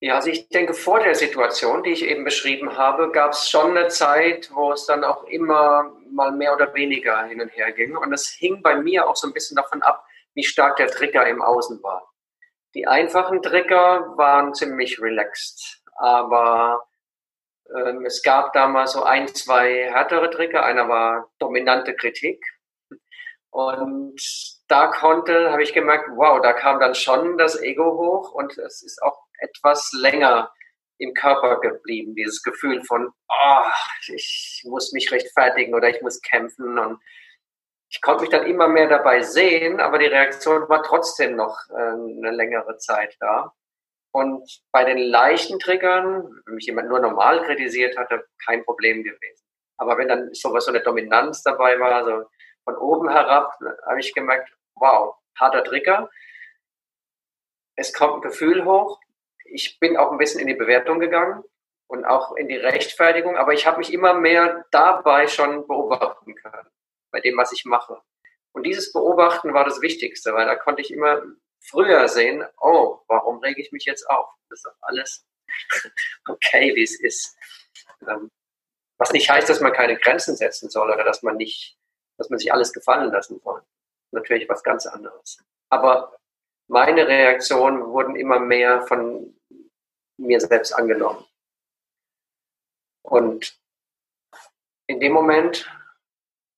Ja, 0.00 0.16
also 0.16 0.28
ich 0.28 0.48
denke, 0.50 0.74
vor 0.74 1.00
der 1.00 1.14
Situation, 1.14 1.82
die 1.82 1.90
ich 1.90 2.04
eben 2.04 2.24
beschrieben 2.24 2.76
habe, 2.76 3.10
gab 3.12 3.32
es 3.32 3.48
schon 3.48 3.76
eine 3.76 3.88
Zeit, 3.88 4.50
wo 4.52 4.72
es 4.72 4.84
dann 4.84 5.04
auch 5.04 5.24
immer 5.24 5.90
mal 6.12 6.32
mehr 6.32 6.54
oder 6.54 6.74
weniger 6.74 7.24
hin 7.24 7.40
und 7.40 7.48
her 7.48 7.72
ging. 7.72 7.96
Und 7.96 8.12
es 8.12 8.28
hing 8.28 8.62
bei 8.62 8.76
mir 8.76 9.08
auch 9.08 9.16
so 9.16 9.26
ein 9.26 9.32
bisschen 9.32 9.56
davon 9.56 9.82
ab, 9.82 10.04
wie 10.34 10.44
stark 10.44 10.76
der 10.76 10.88
Trigger 10.88 11.26
im 11.26 11.40
Außen 11.40 11.82
war. 11.82 12.12
Die 12.74 12.86
einfachen 12.86 13.40
Trigger 13.40 14.12
waren 14.16 14.52
ziemlich 14.52 15.00
relaxed, 15.00 15.82
aber 15.98 16.86
ähm, 17.74 18.04
es 18.04 18.22
gab 18.22 18.52
da 18.52 18.68
mal 18.68 18.86
so 18.86 19.02
ein, 19.02 19.28
zwei 19.28 19.90
härtere 19.90 20.30
Trigger. 20.30 20.64
Einer 20.64 20.88
war 20.88 21.30
dominante 21.38 21.94
Kritik. 21.94 22.44
Und 23.50 24.20
da 24.68 24.88
konnte, 24.88 25.50
habe 25.50 25.62
ich 25.62 25.72
gemerkt, 25.72 26.10
wow, 26.14 26.40
da 26.42 26.52
kam 26.52 26.78
dann 26.80 26.94
schon 26.94 27.38
das 27.38 27.60
Ego 27.60 27.84
hoch 27.84 28.32
und 28.32 28.58
es 28.58 28.82
ist 28.82 29.02
auch 29.02 29.18
etwas 29.40 29.92
länger 29.92 30.52
im 30.98 31.14
Körper 31.14 31.60
geblieben, 31.60 32.14
dieses 32.14 32.42
Gefühl 32.42 32.82
von, 32.84 33.12
oh, 33.28 33.64
ich 34.14 34.62
muss 34.66 34.92
mich 34.92 35.10
rechtfertigen 35.12 35.74
oder 35.74 35.88
ich 35.88 36.00
muss 36.02 36.20
kämpfen 36.20 36.78
und 36.78 37.00
ich 37.88 38.00
konnte 38.00 38.22
mich 38.22 38.30
dann 38.30 38.46
immer 38.46 38.68
mehr 38.68 38.88
dabei 38.88 39.22
sehen, 39.22 39.80
aber 39.80 39.98
die 39.98 40.06
Reaktion 40.06 40.68
war 40.68 40.82
trotzdem 40.82 41.36
noch 41.36 41.58
äh, 41.70 41.74
eine 41.74 42.30
längere 42.30 42.76
Zeit 42.78 43.16
da. 43.20 43.52
Und 44.16 44.62
bei 44.72 44.82
den 44.84 44.96
leichten 44.96 45.58
Triggern, 45.58 46.40
wenn 46.46 46.54
mich 46.54 46.64
jemand 46.64 46.88
nur 46.88 47.00
normal 47.00 47.42
kritisiert 47.42 47.98
hatte, 47.98 48.26
kein 48.46 48.64
Problem 48.64 49.04
gewesen. 49.04 49.44
Aber 49.76 49.98
wenn 49.98 50.08
dann 50.08 50.32
sowas 50.32 50.64
so 50.64 50.70
eine 50.70 50.80
Dominanz 50.80 51.42
dabei 51.42 51.78
war, 51.78 52.02
so 52.02 52.24
von 52.64 52.78
oben 52.78 53.10
herab, 53.10 53.52
habe 53.84 54.00
ich 54.00 54.14
gemerkt, 54.14 54.50
wow, 54.74 55.16
harter 55.38 55.62
Trigger. 55.64 56.08
Es 57.74 57.92
kommt 57.92 58.14
ein 58.14 58.20
Gefühl 58.22 58.64
hoch. 58.64 58.98
Ich 59.44 59.78
bin 59.80 59.98
auch 59.98 60.10
ein 60.10 60.16
bisschen 60.16 60.40
in 60.40 60.46
die 60.46 60.54
Bewertung 60.54 60.98
gegangen 60.98 61.44
und 61.86 62.06
auch 62.06 62.36
in 62.36 62.48
die 62.48 62.56
Rechtfertigung, 62.56 63.36
aber 63.36 63.52
ich 63.52 63.66
habe 63.66 63.76
mich 63.76 63.92
immer 63.92 64.14
mehr 64.14 64.64
dabei 64.70 65.26
schon 65.26 65.66
beobachten 65.66 66.34
können 66.36 66.70
bei 67.10 67.20
dem, 67.20 67.36
was 67.36 67.52
ich 67.52 67.66
mache. 67.66 68.00
Und 68.52 68.62
dieses 68.62 68.94
Beobachten 68.94 69.52
war 69.52 69.66
das 69.66 69.82
Wichtigste, 69.82 70.32
weil 70.32 70.46
da 70.46 70.56
konnte 70.56 70.80
ich 70.80 70.90
immer 70.90 71.20
früher 71.70 72.08
sehen, 72.08 72.44
oh, 72.60 73.00
warum 73.08 73.38
rege 73.38 73.60
ich 73.60 73.72
mich 73.72 73.84
jetzt 73.84 74.08
auf? 74.10 74.28
Das 74.48 74.58
ist 74.58 74.66
doch 74.66 74.76
alles 74.82 75.26
okay, 76.28 76.74
wie 76.74 76.82
es 76.82 77.00
ist. 77.00 77.36
Ähm, 78.08 78.30
was 78.98 79.12
nicht 79.12 79.28
heißt, 79.28 79.48
dass 79.48 79.60
man 79.60 79.72
keine 79.72 79.96
Grenzen 79.96 80.36
setzen 80.36 80.70
soll 80.70 80.90
oder 80.90 81.04
dass 81.04 81.22
man 81.22 81.36
nicht, 81.36 81.76
dass 82.18 82.30
man 82.30 82.38
sich 82.38 82.52
alles 82.52 82.72
gefallen 82.72 83.10
lassen 83.10 83.40
soll. 83.40 83.62
Natürlich 84.12 84.48
was 84.48 84.62
ganz 84.62 84.86
anderes. 84.86 85.42
Aber 85.70 86.16
meine 86.68 87.06
Reaktionen 87.06 87.84
wurden 87.86 88.16
immer 88.16 88.38
mehr 88.38 88.86
von 88.86 89.38
mir 90.18 90.40
selbst 90.40 90.72
angenommen. 90.72 91.24
Und 93.02 93.58
in 94.88 95.00
dem 95.00 95.12
Moment 95.12 95.70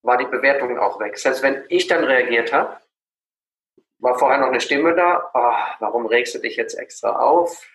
war 0.03 0.17
die 0.17 0.27
Bewertung 0.27 0.79
auch 0.79 1.00
weg. 1.00 1.19
Selbst 1.19 1.43
wenn 1.43 1.65
ich 1.69 1.87
dann 1.88 2.05
reagiert 2.05 2.53
habe, 2.53 2.81
war 3.99 4.19
vorher 4.19 4.38
noch 4.38 4.49
eine 4.49 4.61
Stimme 4.61 4.95
da, 4.95 5.31
oh, 5.35 5.81
warum 5.81 6.07
regst 6.07 6.35
du 6.35 6.38
dich 6.38 6.57
jetzt 6.57 6.75
extra 6.75 7.19
auf? 7.19 7.67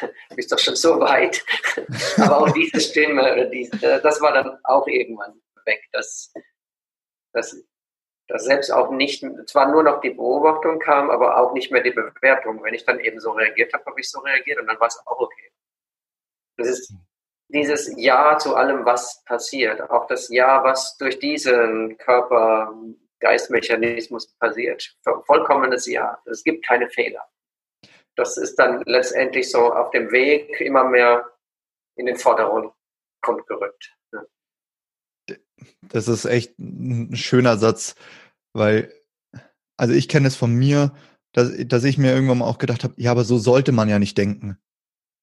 du 0.00 0.08
bist 0.36 0.52
doch 0.52 0.58
schon 0.58 0.76
so 0.76 1.00
weit. 1.00 1.44
Aber 2.18 2.42
auch 2.42 2.50
diese 2.50 2.80
Stimme, 2.80 3.50
das 3.80 4.20
war 4.20 4.32
dann 4.32 4.58
auch 4.64 4.86
irgendwann 4.86 5.40
weg. 5.64 5.82
Das, 5.92 6.32
das, 7.32 7.56
das 8.28 8.44
selbst 8.44 8.70
auch 8.70 8.90
nicht, 8.90 9.24
zwar 9.46 9.70
nur 9.70 9.82
noch 9.82 10.00
die 10.00 10.10
Beobachtung 10.10 10.78
kam, 10.78 11.10
aber 11.10 11.38
auch 11.38 11.52
nicht 11.52 11.70
mehr 11.70 11.82
die 11.82 11.90
Bewertung. 11.90 12.62
Wenn 12.62 12.74
ich 12.74 12.84
dann 12.84 13.00
eben 13.00 13.20
so 13.20 13.32
reagiert 13.32 13.72
habe, 13.72 13.84
habe 13.84 14.00
ich 14.00 14.10
so 14.10 14.20
reagiert 14.20 14.60
und 14.60 14.66
dann 14.66 14.80
war 14.80 14.88
es 14.88 15.00
auch 15.06 15.20
okay. 15.20 15.52
Das 16.56 16.68
ist 16.68 16.94
dieses 17.48 17.92
Ja 17.96 18.38
zu 18.38 18.56
allem, 18.56 18.84
was 18.84 19.22
passiert. 19.24 19.80
Auch 19.90 20.06
das 20.06 20.28
Ja, 20.30 20.64
was 20.64 20.96
durch 20.96 21.18
diesen 21.18 21.96
Körper-Geistmechanismus 23.22 24.34
passiert. 24.38 24.96
Vollkommenes 25.26 25.86
Ja. 25.86 26.18
Es 26.26 26.44
gibt 26.44 26.66
keine 26.66 26.88
Fehler 26.90 27.22
das 28.16 28.36
ist 28.36 28.56
dann 28.56 28.82
letztendlich 28.86 29.50
so 29.50 29.72
auf 29.72 29.90
dem 29.90 30.10
Weg 30.10 30.60
immer 30.60 30.84
mehr 30.84 31.24
in 31.96 32.06
den 32.06 32.16
Vordergrund 32.16 32.72
gerückt. 33.46 33.96
Das 35.82 36.08
ist 36.08 36.24
echt 36.24 36.58
ein 36.58 37.14
schöner 37.14 37.56
Satz, 37.56 37.94
weil, 38.52 38.92
also 39.76 39.94
ich 39.94 40.08
kenne 40.08 40.28
es 40.28 40.36
von 40.36 40.52
mir, 40.52 40.94
dass, 41.32 41.52
dass 41.66 41.84
ich 41.84 41.98
mir 41.98 42.12
irgendwann 42.12 42.38
mal 42.38 42.46
auch 42.46 42.58
gedacht 42.58 42.84
habe, 42.84 42.94
ja, 42.96 43.10
aber 43.10 43.24
so 43.24 43.38
sollte 43.38 43.72
man 43.72 43.88
ja 43.88 43.98
nicht 43.98 44.18
denken. 44.18 44.58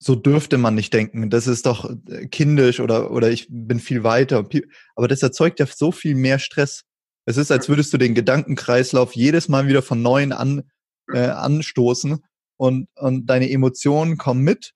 So 0.02 0.16
dürfte 0.16 0.58
man 0.58 0.76
nicht 0.76 0.94
denken. 0.94 1.30
Das 1.30 1.46
ist 1.46 1.66
doch 1.66 1.90
äh, 2.08 2.28
kindisch 2.28 2.80
oder, 2.80 3.12
oder 3.12 3.30
ich 3.30 3.48
bin 3.50 3.80
viel 3.80 4.04
weiter. 4.04 4.48
Aber 4.96 5.08
das 5.10 5.22
erzeugt 5.22 5.60
ja 5.60 5.66
so 5.66 5.92
viel 5.92 6.16
mehr 6.16 6.40
Stress. 6.40 6.86
Es 7.30 7.38
ist, 7.38 7.52
als 7.52 7.70
würdest 7.70 7.94
du 7.94 8.00
den 8.00 8.16
Gedankenkreislauf 8.16 9.14
jedes 9.14 9.50
Mal 9.50 9.68
wieder 9.68 9.84
von 9.84 10.02
neuem 10.02 10.32
an, 10.32 10.68
äh, 11.14 11.28
anstoßen 11.28 12.26
und, 12.58 12.88
und 12.96 13.28
deine 13.28 13.52
Emotionen 13.52 14.18
kommen 14.18 14.42
mit 14.42 14.74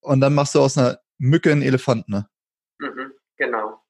und 0.00 0.20
dann 0.20 0.34
machst 0.34 0.56
du 0.56 0.60
aus 0.60 0.76
einer 0.76 0.98
Mücke 1.18 1.52
einen 1.52 1.62
Elefanten. 1.62 2.10
Ne? 2.10 2.28
Mhm, 2.80 3.12
genau. 3.36 3.80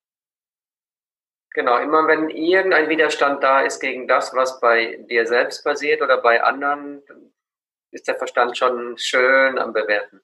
Genau, 1.54 1.78
immer 1.78 2.06
wenn 2.06 2.28
irgendein 2.28 2.90
Widerstand 2.90 3.42
da 3.42 3.62
ist 3.62 3.80
gegen 3.80 4.06
das, 4.06 4.34
was 4.34 4.60
bei 4.60 5.02
dir 5.08 5.26
selbst 5.26 5.64
passiert 5.64 6.02
oder 6.02 6.20
bei 6.20 6.42
anderen, 6.42 7.02
ist 7.90 8.06
der 8.06 8.16
Verstand 8.16 8.58
schon 8.58 8.98
schön 8.98 9.58
am 9.58 9.72
Bewerten. 9.72 10.20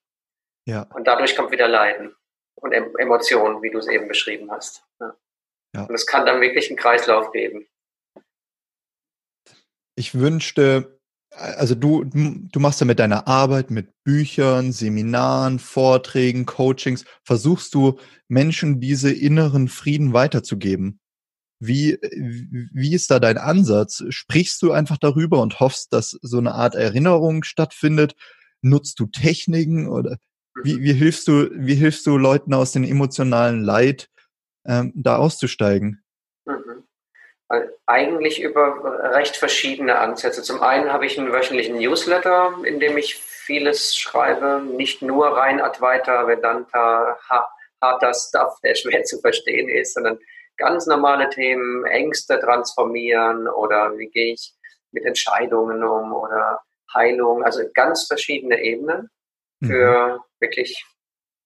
Ja. 0.67 0.83
Und 0.93 1.07
dadurch 1.07 1.35
kommt 1.35 1.51
wieder 1.51 1.67
Leiden 1.67 2.15
und 2.57 2.73
Emotionen, 2.73 3.63
wie 3.63 3.71
du 3.71 3.79
es 3.79 3.89
eben 3.89 4.07
beschrieben 4.07 4.51
hast. 4.51 4.85
Ja. 5.01 5.17
ja. 5.75 5.85
Und 5.85 5.95
es 5.95 6.07
kann 6.07 6.27
dann 6.27 6.43
wirklich 6.43 6.69
einen 6.69 6.77
Kreislauf 6.77 7.33
geben. 7.33 7.67
Ich 10.01 10.15
wünschte, 10.15 10.99
also 11.29 11.75
du, 11.75 12.05
du 12.05 12.59
machst 12.59 12.81
ja 12.81 12.87
mit 12.87 12.99
deiner 12.99 13.29
Arbeit, 13.29 13.71
mit 13.71 13.91
Büchern, 14.03 14.73
Seminaren, 14.73 15.59
Vorträgen, 15.59 16.47
Coachings, 16.47 17.05
versuchst 17.23 17.75
du 17.75 17.99
Menschen 18.27 18.81
diese 18.81 19.13
inneren 19.13 19.69
Frieden 19.69 20.15
weiterzugeben. 20.15 21.01
Wie, 21.59 21.99
wie 22.01 22.95
ist 22.95 23.11
da 23.11 23.19
dein 23.19 23.37
Ansatz? 23.37 24.03
Sprichst 24.09 24.63
du 24.63 24.73
einfach 24.73 24.97
darüber 24.97 25.43
und 25.43 25.61
hoffst, 25.61 25.93
dass 25.93 26.19
so 26.23 26.39
eine 26.39 26.55
Art 26.55 26.75
Erinnerung 26.75 27.43
stattfindet? 27.43 28.15
Nutzt 28.63 28.99
du 29.01 29.07
Techniken 29.07 29.87
oder 29.87 30.17
wie, 30.65 30.81
wie 30.81 30.95
hilfst 30.95 31.29
du, 31.29 31.51
wie 31.53 31.75
hilfst 31.75 32.07
du 32.07 32.17
Leuten 32.17 32.55
aus 32.55 32.73
dem 32.73 32.85
emotionalen 32.85 33.61
Leid, 33.61 34.09
ähm, 34.65 34.95
da 34.97 35.17
auszusteigen? 35.17 36.03
Eigentlich 37.87 38.41
über 38.41 39.13
recht 39.13 39.37
verschiedene 39.37 39.99
Ansätze. 39.99 40.43
Zum 40.43 40.63
einen 40.63 40.93
habe 40.93 41.07
ich 41.07 41.19
einen 41.19 41.33
wöchentlichen 41.33 41.79
Newsletter, 41.79 42.55
in 42.65 42.79
dem 42.79 42.97
ich 42.97 43.17
vieles 43.17 43.97
schreibe, 43.97 44.63
nicht 44.65 45.03
nur 45.03 45.37
rein 45.37 45.61
Advaita, 45.61 46.29
Vedanta, 46.29 47.19
harter 47.81 48.15
Stuff, 48.15 48.61
der 48.63 48.77
schwer 48.77 49.03
zu 49.03 49.21
verstehen 49.21 49.69
ist, 49.69 49.95
sondern 49.95 50.21
ganz 50.59 50.87
normale 50.87 51.29
Themen, 51.31 51.85
Ängste 51.87 52.39
transformieren 52.39 53.49
oder 53.49 53.99
wie 53.99 54.09
gehe 54.09 54.35
ich 54.35 54.53
mit 54.93 55.05
Entscheidungen 55.05 55.83
um 55.83 56.13
oder 56.13 56.61
Heilung, 56.95 57.43
also 57.43 57.63
ganz 57.75 58.07
verschiedene 58.07 58.63
Ebenen 58.63 59.09
für 59.65 60.19
mhm. 60.19 60.21
wirklich 60.39 60.85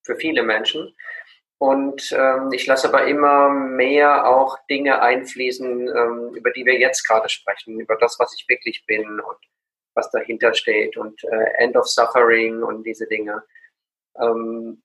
für 0.03 0.15
viele 0.15 0.43
Menschen. 0.43 0.95
Und 1.57 2.11
ähm, 2.11 2.49
ich 2.51 2.67
lasse 2.67 2.89
aber 2.89 3.05
immer 3.07 3.49
mehr 3.49 4.27
auch 4.27 4.57
Dinge 4.69 5.01
einfließen, 5.01 5.87
ähm, 5.87 6.35
über 6.35 6.51
die 6.51 6.65
wir 6.65 6.77
jetzt 6.77 7.07
gerade 7.07 7.29
sprechen, 7.29 7.79
über 7.79 7.95
das, 7.95 8.19
was 8.19 8.35
ich 8.37 8.47
wirklich 8.49 8.85
bin 8.85 9.19
und 9.19 9.37
was 9.93 10.11
dahinter 10.11 10.53
steht 10.53 10.97
und 10.97 11.23
äh, 11.23 11.63
End 11.63 11.77
of 11.77 11.87
Suffering 11.87 12.61
und 12.61 12.83
diese 12.83 13.07
Dinge. 13.07 13.43
Ähm, 14.19 14.83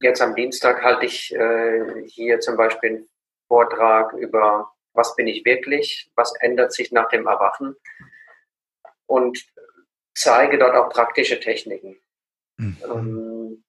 jetzt 0.00 0.20
am 0.20 0.34
Dienstag 0.34 0.82
halte 0.82 1.06
ich 1.06 1.32
äh, 1.34 2.02
hier 2.06 2.40
zum 2.40 2.56
Beispiel 2.56 2.90
einen 2.90 3.08
Vortrag 3.46 4.12
über, 4.14 4.72
was 4.94 5.14
bin 5.14 5.28
ich 5.28 5.44
wirklich, 5.44 6.10
was 6.16 6.34
ändert 6.40 6.72
sich 6.72 6.90
nach 6.90 7.08
dem 7.08 7.28
Erwachen 7.28 7.76
und 9.06 9.46
zeige 10.14 10.58
dort 10.58 10.74
auch 10.74 10.90
praktische 10.90 11.38
Techniken. 11.38 12.00
Mhm. 12.56 13.62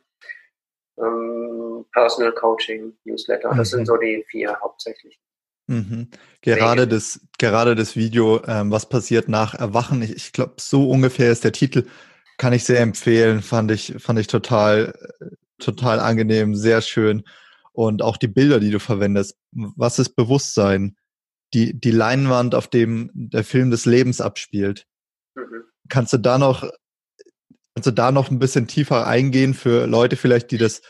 ähm, 0.97 1.85
Personal 1.91 2.33
Coaching, 2.33 2.97
Newsletter. 3.03 3.53
Das 3.55 3.71
sind 3.71 3.81
mhm. 3.81 3.85
so 3.85 3.97
die 3.97 4.23
vier 4.29 4.59
hauptsächlichen. 4.59 5.21
Mhm. 5.69 6.07
Gerade 6.41 6.87
das, 6.87 7.21
gerade 7.37 7.75
das 7.75 7.95
Video, 7.95 8.43
ähm, 8.47 8.71
was 8.71 8.89
passiert 8.89 9.29
nach 9.29 9.53
Erwachen, 9.53 10.01
ich, 10.01 10.15
ich 10.15 10.31
glaube, 10.33 10.55
so 10.59 10.89
ungefähr 10.89 11.31
ist 11.31 11.43
der 11.43 11.51
Titel, 11.51 11.85
kann 12.37 12.53
ich 12.53 12.63
sehr 12.63 12.79
empfehlen, 12.79 13.43
fand 13.43 13.69
ich, 13.69 13.93
fand 13.99 14.17
ich 14.17 14.25
total, 14.25 14.97
total 15.59 15.99
angenehm, 15.99 16.55
sehr 16.55 16.81
schön. 16.81 17.23
Und 17.71 18.01
auch 18.01 18.17
die 18.17 18.27
Bilder, 18.27 18.59
die 18.59 18.71
du 18.71 18.79
verwendest. 18.79 19.37
Was 19.51 19.99
ist 19.99 20.15
Bewusstsein? 20.15 20.97
Die, 21.53 21.79
die 21.79 21.91
Leinwand, 21.91 22.55
auf 22.55 22.67
dem 22.67 23.11
der 23.13 23.43
Film 23.43 23.69
des 23.69 23.85
Lebens 23.85 24.21
abspielt. 24.21 24.87
Mhm. 25.35 25.65
Kannst 25.87 26.13
du 26.13 26.17
da 26.17 26.39
noch, 26.39 26.67
kannst 27.75 27.85
du 27.85 27.91
da 27.91 28.11
noch 28.11 28.31
ein 28.31 28.39
bisschen 28.39 28.65
tiefer 28.65 29.05
eingehen 29.05 29.53
für 29.53 29.85
Leute 29.85 30.15
vielleicht, 30.15 30.49
die 30.49 30.57
das, 30.57 30.81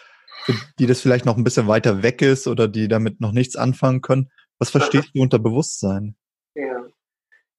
die 0.79 0.85
das 0.85 1.01
vielleicht 1.01 1.25
noch 1.25 1.35
ein 1.35 1.43
bisschen 1.43 1.67
weiter 1.67 2.01
weg 2.01 2.21
ist 2.21 2.47
oder 2.47 2.69
die 2.69 2.87
damit 2.87 3.19
noch 3.19 3.33
nichts 3.33 3.57
anfangen 3.57 4.01
können? 4.01 4.29
Was 4.59 4.69
verstehst 4.69 5.09
du 5.13 5.21
unter 5.21 5.39
Bewusstsein? 5.39 6.15
Ja. 6.53 6.85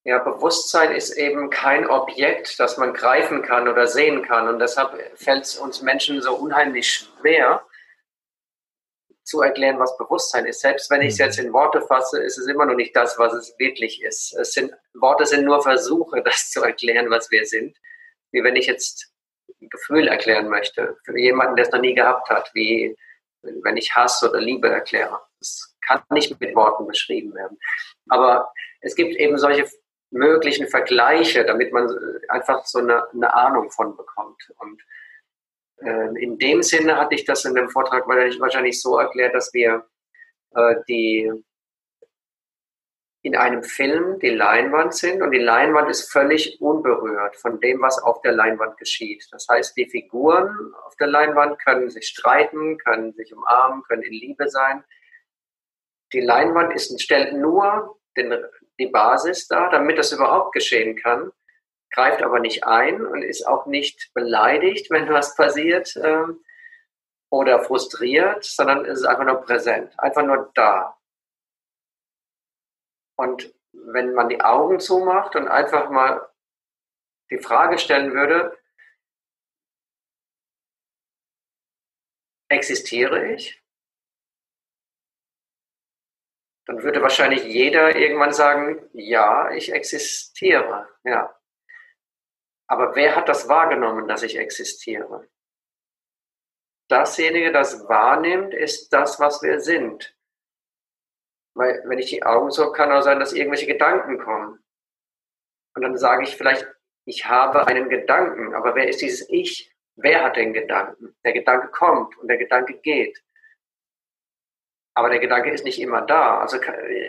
ja, 0.04 0.18
Bewusstsein 0.18 0.92
ist 0.92 1.12
eben 1.12 1.48
kein 1.48 1.86
Objekt, 1.86 2.60
das 2.60 2.76
man 2.76 2.92
greifen 2.92 3.42
kann 3.42 3.68
oder 3.68 3.86
sehen 3.86 4.22
kann. 4.22 4.48
Und 4.48 4.58
deshalb 4.58 4.92
fällt 5.16 5.44
es 5.44 5.56
uns 5.56 5.80
Menschen 5.80 6.20
so 6.20 6.34
unheimlich 6.34 7.08
schwer, 7.18 7.64
zu 9.30 9.40
erklären, 9.42 9.78
was 9.78 9.96
Bewusstsein 9.96 10.44
ist. 10.46 10.60
Selbst 10.60 10.90
wenn 10.90 11.02
ich 11.02 11.12
es 11.12 11.18
jetzt 11.18 11.38
mhm. 11.38 11.46
in 11.46 11.52
Worte 11.52 11.80
fasse, 11.82 12.20
ist 12.20 12.36
es 12.36 12.48
immer 12.48 12.66
noch 12.66 12.74
nicht 12.74 12.94
das, 12.96 13.18
was 13.18 13.32
es 13.32 13.54
wirklich 13.58 14.02
ist. 14.02 14.34
Es 14.34 14.52
sind, 14.52 14.72
Worte 14.94 15.24
sind 15.24 15.44
nur 15.44 15.62
Versuche, 15.62 16.22
das 16.24 16.50
zu 16.50 16.62
erklären, 16.62 17.10
was 17.10 17.30
wir 17.30 17.46
sind. 17.46 17.76
Wie 18.32 18.42
wenn 18.42 18.56
ich 18.56 18.66
jetzt 18.66 19.12
ein 19.60 19.68
Gefühl 19.68 20.08
erklären 20.08 20.48
möchte, 20.48 20.96
für 21.04 21.18
jemanden, 21.18 21.56
der 21.56 21.66
es 21.66 21.72
noch 21.72 21.80
nie 21.80 21.94
gehabt 21.94 22.28
hat, 22.28 22.50
wie 22.54 22.96
wenn 23.42 23.76
ich 23.76 23.94
Hass 23.94 24.22
oder 24.22 24.40
Liebe 24.40 24.68
erkläre. 24.68 25.20
Das 25.38 25.69
kann 25.90 26.02
nicht 26.10 26.40
mit 26.40 26.54
Worten 26.54 26.86
beschrieben 26.86 27.34
werden. 27.34 27.58
Aber 28.08 28.52
es 28.80 28.94
gibt 28.94 29.14
eben 29.16 29.38
solche 29.38 29.66
möglichen 30.10 30.68
Vergleiche, 30.68 31.44
damit 31.44 31.72
man 31.72 31.88
einfach 32.28 32.64
so 32.64 32.78
eine, 32.78 33.08
eine 33.12 33.32
Ahnung 33.32 33.70
von 33.70 33.96
bekommt. 33.96 34.52
Und 34.58 34.82
äh, 35.82 36.22
in 36.22 36.38
dem 36.38 36.62
Sinne 36.62 36.96
hatte 36.96 37.14
ich 37.14 37.24
das 37.24 37.44
in 37.44 37.54
dem 37.54 37.68
Vortrag 37.68 38.06
wahrscheinlich 38.08 38.80
so 38.80 38.98
erklärt, 38.98 39.34
dass 39.34 39.52
wir 39.54 39.86
äh, 40.54 40.76
die 40.88 41.30
in 43.22 43.36
einem 43.36 43.62
Film 43.62 44.18
die 44.18 44.30
Leinwand 44.30 44.94
sind 44.94 45.20
und 45.20 45.32
die 45.32 45.38
Leinwand 45.38 45.90
ist 45.90 46.10
völlig 46.10 46.58
unberührt 46.60 47.36
von 47.36 47.60
dem, 47.60 47.82
was 47.82 48.02
auf 48.02 48.22
der 48.22 48.32
Leinwand 48.32 48.78
geschieht. 48.78 49.28
Das 49.30 49.46
heißt, 49.48 49.76
die 49.76 49.90
Figuren 49.90 50.72
auf 50.86 50.96
der 50.96 51.08
Leinwand 51.08 51.62
können 51.62 51.90
sich 51.90 52.06
streiten, 52.06 52.78
können 52.78 53.12
sich 53.12 53.34
umarmen, 53.34 53.82
können 53.82 54.02
in 54.02 54.12
Liebe 54.12 54.48
sein. 54.48 54.82
Die 56.12 56.20
Leinwand 56.20 56.72
ist, 56.74 57.00
stellt 57.00 57.34
nur 57.34 57.98
den, 58.16 58.34
die 58.78 58.88
Basis 58.88 59.46
dar, 59.48 59.70
damit 59.70 59.98
das 59.98 60.12
überhaupt 60.12 60.52
geschehen 60.52 60.96
kann, 60.96 61.32
greift 61.90 62.22
aber 62.22 62.40
nicht 62.40 62.64
ein 62.64 63.04
und 63.04 63.22
ist 63.22 63.46
auch 63.46 63.66
nicht 63.66 64.12
beleidigt, 64.14 64.90
wenn 64.90 65.08
was 65.08 65.34
passiert 65.34 65.96
äh, 65.96 66.24
oder 67.30 67.62
frustriert, 67.62 68.44
sondern 68.44 68.84
ist 68.84 69.04
einfach 69.04 69.24
nur 69.24 69.42
präsent, 69.42 69.98
einfach 69.98 70.24
nur 70.24 70.50
da. 70.54 70.96
Und 73.16 73.54
wenn 73.72 74.14
man 74.14 74.28
die 74.28 74.40
Augen 74.40 74.80
zumacht 74.80 75.36
und 75.36 75.46
einfach 75.48 75.90
mal 75.90 76.28
die 77.30 77.38
Frage 77.38 77.78
stellen 77.78 78.12
würde, 78.12 78.56
existiere 82.48 83.32
ich? 83.34 83.59
Dann 86.70 86.84
würde 86.84 87.02
wahrscheinlich 87.02 87.42
jeder 87.42 87.96
irgendwann 87.96 88.32
sagen, 88.32 88.88
ja, 88.92 89.50
ich 89.50 89.72
existiere, 89.72 90.88
ja. 91.02 91.34
Aber 92.68 92.94
wer 92.94 93.16
hat 93.16 93.28
das 93.28 93.48
wahrgenommen, 93.48 94.06
dass 94.06 94.22
ich 94.22 94.38
existiere? 94.38 95.26
Dasjenige, 96.86 97.50
das 97.50 97.88
wahrnimmt, 97.88 98.54
ist 98.54 98.92
das, 98.92 99.18
was 99.18 99.42
wir 99.42 99.58
sind. 99.58 100.16
Weil 101.54 101.82
wenn 101.86 101.98
ich 101.98 102.10
die 102.10 102.22
Augen 102.22 102.52
so, 102.52 102.70
kann 102.70 102.92
auch 102.92 103.02
sein, 103.02 103.18
dass 103.18 103.32
irgendwelche 103.32 103.66
Gedanken 103.66 104.20
kommen. 104.20 104.62
Und 105.74 105.82
dann 105.82 105.98
sage 105.98 106.22
ich 106.22 106.36
vielleicht, 106.36 106.68
ich 107.04 107.26
habe 107.26 107.66
einen 107.66 107.88
Gedanken, 107.88 108.54
aber 108.54 108.76
wer 108.76 108.86
ist 108.86 109.00
dieses 109.00 109.28
Ich? 109.28 109.74
Wer 109.96 110.22
hat 110.22 110.36
den 110.36 110.52
Gedanken? 110.52 111.16
Der 111.24 111.32
Gedanke 111.32 111.66
kommt 111.72 112.16
und 112.18 112.28
der 112.28 112.38
Gedanke 112.38 112.74
geht. 112.74 113.20
Aber 114.94 115.10
der 115.10 115.20
Gedanke 115.20 115.50
ist 115.50 115.64
nicht 115.64 115.80
immer 115.80 116.02
da. 116.02 116.40
Also 116.40 116.58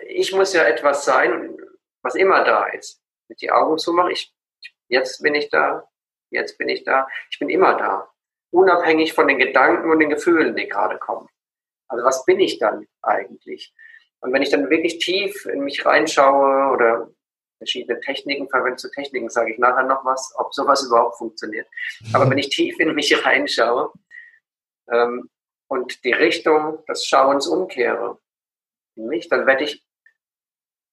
ich 0.08 0.32
muss 0.34 0.54
ja 0.54 0.64
etwas 0.64 1.06
sein, 1.06 1.58
was 2.02 2.16
immer 2.16 2.44
da 2.44 2.68
ist. 2.68 3.02
Mit 3.28 3.42
die 3.42 3.52
Augen 3.52 3.78
zumache 3.78 4.12
ich, 4.12 4.34
jetzt 4.88 5.22
bin 5.22 5.36
ich 5.36 5.50
da, 5.50 5.88
jetzt 6.30 6.58
bin 6.58 6.70
ich 6.70 6.84
da, 6.84 7.08
ich 7.30 7.40
bin 7.40 7.50
immer 7.50 7.76
da. 7.78 8.10
Unabhängig 8.52 9.14
von 9.14 9.28
den 9.28 9.38
Gedanken 9.38 9.90
und 9.90 10.00
den 10.00 10.10
Gefühlen, 10.10 10.56
die 10.56 10.68
gerade 10.68 10.98
kommen. 10.98 11.28
Also 11.88 12.06
was 12.06 12.26
bin 12.26 12.40
ich 12.40 12.60
dann 12.60 12.88
eigentlich? 13.02 13.74
Und 14.20 14.34
wenn 14.34 14.42
ich 14.42 14.50
dann 14.50 14.70
wirklich 14.70 15.00
tief 15.00 15.46
in 15.46 15.62
mich 15.62 15.86
reinschaue 15.86 16.72
oder 16.72 17.10
verschiedene 17.58 18.00
Techniken 18.00 18.50
verwende, 18.50 18.78
zu 18.78 18.90
Techniken 18.90 19.30
sage 19.30 19.54
ich 19.54 19.60
nachher 19.60 19.84
noch 19.84 20.04
was, 20.06 20.34
ob 20.38 20.54
sowas 20.54 20.84
überhaupt 20.84 21.18
funktioniert. 21.18 21.68
Aber 22.14 22.30
wenn 22.30 22.38
ich 22.38 22.50
tief 22.50 22.80
in 22.80 22.94
mich 22.94 23.26
reinschaue 23.26 23.92
ähm, 24.92 25.30
und 25.72 26.04
die 26.04 26.12
Richtung 26.12 26.84
des 26.86 27.06
Schauens 27.06 27.48
umkehre 27.48 28.20
in 28.98 29.08
mich, 29.08 29.30
dann 29.30 29.48
werde 29.48 29.64
ich 29.64 29.88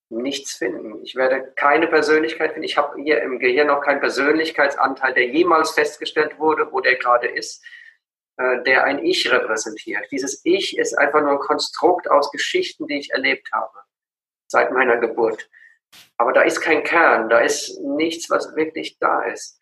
nichts 0.08 0.52
finden. 0.52 1.02
Ich 1.02 1.16
werde 1.16 1.52
keine 1.56 1.88
Persönlichkeit 1.88 2.52
finden. 2.52 2.62
Ich 2.62 2.76
habe 2.76 3.02
hier 3.02 3.20
im 3.22 3.40
Gehirn 3.40 3.66
noch 3.66 3.80
keinen 3.80 3.98
Persönlichkeitsanteil, 3.98 5.14
der 5.14 5.26
jemals 5.26 5.72
festgestellt 5.72 6.38
wurde, 6.38 6.70
wo 6.70 6.78
der 6.78 6.94
gerade 6.94 7.26
ist. 7.26 7.60
Äh, 8.36 8.62
der 8.62 8.84
ein 8.84 9.04
Ich 9.04 9.28
repräsentiert. 9.28 10.06
Dieses 10.12 10.42
Ich 10.44 10.78
ist 10.78 10.96
einfach 10.96 11.22
nur 11.22 11.32
ein 11.32 11.38
Konstrukt 11.40 12.08
aus 12.08 12.30
Geschichten, 12.30 12.86
die 12.86 13.00
ich 13.00 13.10
erlebt 13.10 13.50
habe 13.52 13.80
seit 14.46 14.70
meiner 14.70 14.98
Geburt. 14.98 15.50
Aber 16.18 16.32
da 16.32 16.42
ist 16.42 16.60
kein 16.60 16.84
Kern, 16.84 17.28
da 17.28 17.40
ist 17.40 17.80
nichts, 17.80 18.30
was 18.30 18.54
wirklich 18.54 19.00
da 19.00 19.22
ist. 19.22 19.60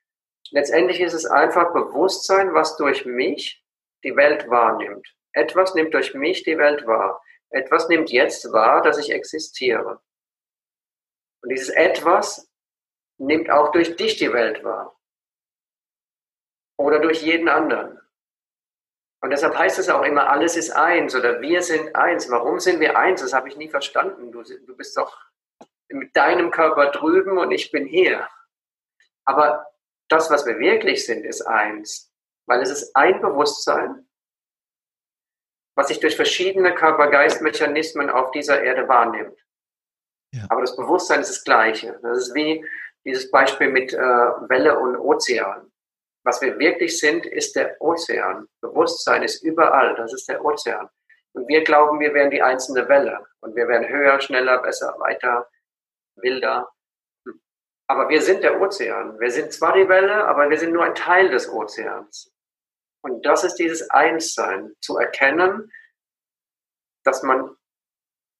Letztendlich 0.50 1.00
ist 1.00 1.14
es 1.14 1.24
einfach 1.24 1.72
Bewusstsein, 1.72 2.52
was 2.52 2.76
durch 2.76 3.06
mich 3.06 3.65
die 4.06 4.16
Welt 4.16 4.48
wahrnimmt. 4.48 5.06
Etwas 5.32 5.74
nimmt 5.74 5.92
durch 5.92 6.14
mich 6.14 6.44
die 6.44 6.56
Welt 6.56 6.86
wahr. 6.86 7.20
Etwas 7.50 7.88
nimmt 7.88 8.10
jetzt 8.10 8.52
wahr, 8.52 8.80
dass 8.82 8.98
ich 8.98 9.10
existiere. 9.10 10.00
Und 11.42 11.50
dieses 11.50 11.70
Etwas 11.70 12.48
nimmt 13.18 13.50
auch 13.50 13.72
durch 13.72 13.96
dich 13.96 14.16
die 14.16 14.32
Welt 14.32 14.62
wahr. 14.64 14.96
Oder 16.78 17.00
durch 17.00 17.22
jeden 17.22 17.48
anderen. 17.48 18.00
Und 19.20 19.30
deshalb 19.30 19.58
heißt 19.58 19.78
es 19.78 19.88
auch 19.88 20.02
immer, 20.02 20.28
alles 20.28 20.56
ist 20.56 20.70
eins 20.70 21.14
oder 21.16 21.40
wir 21.40 21.62
sind 21.62 21.96
eins. 21.96 22.30
Warum 22.30 22.60
sind 22.60 22.80
wir 22.80 22.96
eins? 22.96 23.22
Das 23.22 23.32
habe 23.32 23.48
ich 23.48 23.56
nie 23.56 23.68
verstanden. 23.68 24.30
Du, 24.30 24.42
du 24.42 24.76
bist 24.76 24.96
doch 24.96 25.18
mit 25.88 26.14
deinem 26.14 26.50
Körper 26.50 26.90
drüben 26.90 27.38
und 27.38 27.50
ich 27.50 27.70
bin 27.72 27.86
hier. 27.86 28.28
Aber 29.24 29.66
das, 30.08 30.30
was 30.30 30.46
wir 30.46 30.58
wirklich 30.58 31.04
sind, 31.06 31.24
ist 31.24 31.42
eins. 31.42 32.05
Weil 32.46 32.62
es 32.62 32.70
ist 32.70 32.94
ein 32.94 33.20
Bewusstsein, 33.20 34.06
was 35.76 35.88
sich 35.88 36.00
durch 36.00 36.16
verschiedene 36.16 36.74
Körper-Geist-Mechanismen 36.74 38.08
auf 38.08 38.30
dieser 38.30 38.62
Erde 38.62 38.88
wahrnimmt. 38.88 39.38
Ja. 40.32 40.46
Aber 40.48 40.62
das 40.62 40.74
Bewusstsein 40.76 41.20
ist 41.20 41.30
das 41.30 41.44
Gleiche. 41.44 41.98
Das 42.02 42.18
ist 42.18 42.34
wie 42.34 42.64
dieses 43.04 43.30
Beispiel 43.30 43.68
mit 43.68 43.92
äh, 43.92 43.98
Welle 43.98 44.78
und 44.78 44.96
Ozean. 44.96 45.70
Was 46.24 46.40
wir 46.40 46.58
wirklich 46.58 46.98
sind, 46.98 47.24
ist 47.24 47.54
der 47.54 47.80
Ozean. 47.80 48.48
Bewusstsein 48.60 49.22
ist 49.22 49.44
überall, 49.44 49.94
das 49.94 50.12
ist 50.12 50.28
der 50.28 50.44
Ozean. 50.44 50.88
Und 51.32 51.46
wir 51.46 51.62
glauben, 51.62 52.00
wir 52.00 52.14
wären 52.14 52.30
die 52.30 52.42
einzelne 52.42 52.88
Welle. 52.88 53.24
Und 53.40 53.54
wir 53.54 53.68
wären 53.68 53.88
höher, 53.88 54.20
schneller, 54.20 54.58
besser, 54.62 54.96
weiter, 54.98 55.48
wilder. 56.16 56.68
Aber 57.86 58.08
wir 58.08 58.20
sind 58.20 58.42
der 58.42 58.60
Ozean. 58.60 59.20
Wir 59.20 59.30
sind 59.30 59.52
zwar 59.52 59.74
die 59.74 59.88
Welle, 59.88 60.26
aber 60.26 60.50
wir 60.50 60.58
sind 60.58 60.72
nur 60.72 60.84
ein 60.84 60.94
Teil 60.94 61.28
des 61.28 61.48
Ozeans. 61.48 62.32
Und 63.06 63.24
das 63.24 63.44
ist 63.44 63.54
dieses 63.54 63.88
Einssein, 63.90 64.74
zu 64.80 64.98
erkennen, 64.98 65.72
dass 67.04 67.22
man 67.22 67.56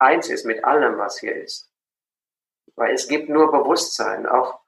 eins 0.00 0.29
ist 0.29 0.44
mit 0.44 0.64
allem, 0.64 0.98
was 0.98 1.20
hier 1.20 1.37
ist. 1.37 1.72
Weil 2.74 2.92
es 2.92 3.07
gibt 3.07 3.29
nur 3.29 3.52
Bewusstsein, 3.52 4.26
auch 4.26 4.61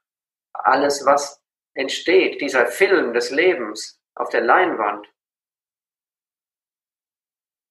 alles, 0.53 1.05
was 1.05 1.43
entsteht, 1.73 2.39
dieser 2.39 2.67
Film 2.67 3.13
des 3.13 3.29
Lebens 3.29 4.01
auf 4.15 4.29
der 4.29 4.39
Leinwand. 4.39 5.05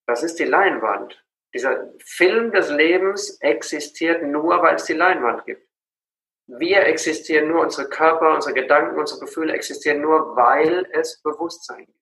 Das 0.06 0.22
ist 0.22 0.38
die 0.38 0.44
Leinwand. 0.44 1.24
Dieser 1.54 1.94
Film 2.04 2.52
des 2.52 2.68
Lebens 2.68 3.40
existiert 3.40 4.22
nur, 4.22 4.60
weil 4.60 4.74
es 4.74 4.84
die 4.84 4.92
Leinwand 4.92 5.46
gibt. 5.46 5.66
Wir 6.46 6.82
existieren 6.82 7.48
nur, 7.48 7.62
unsere 7.62 7.88
Körper, 7.88 8.34
unsere 8.34 8.52
Gedanken, 8.52 8.98
unsere 8.98 9.20
Gefühle 9.20 9.54
existieren 9.54 10.02
nur, 10.02 10.36
weil 10.36 10.86
es 10.92 11.22
Bewusstsein 11.22 11.86
gibt. 11.86 11.98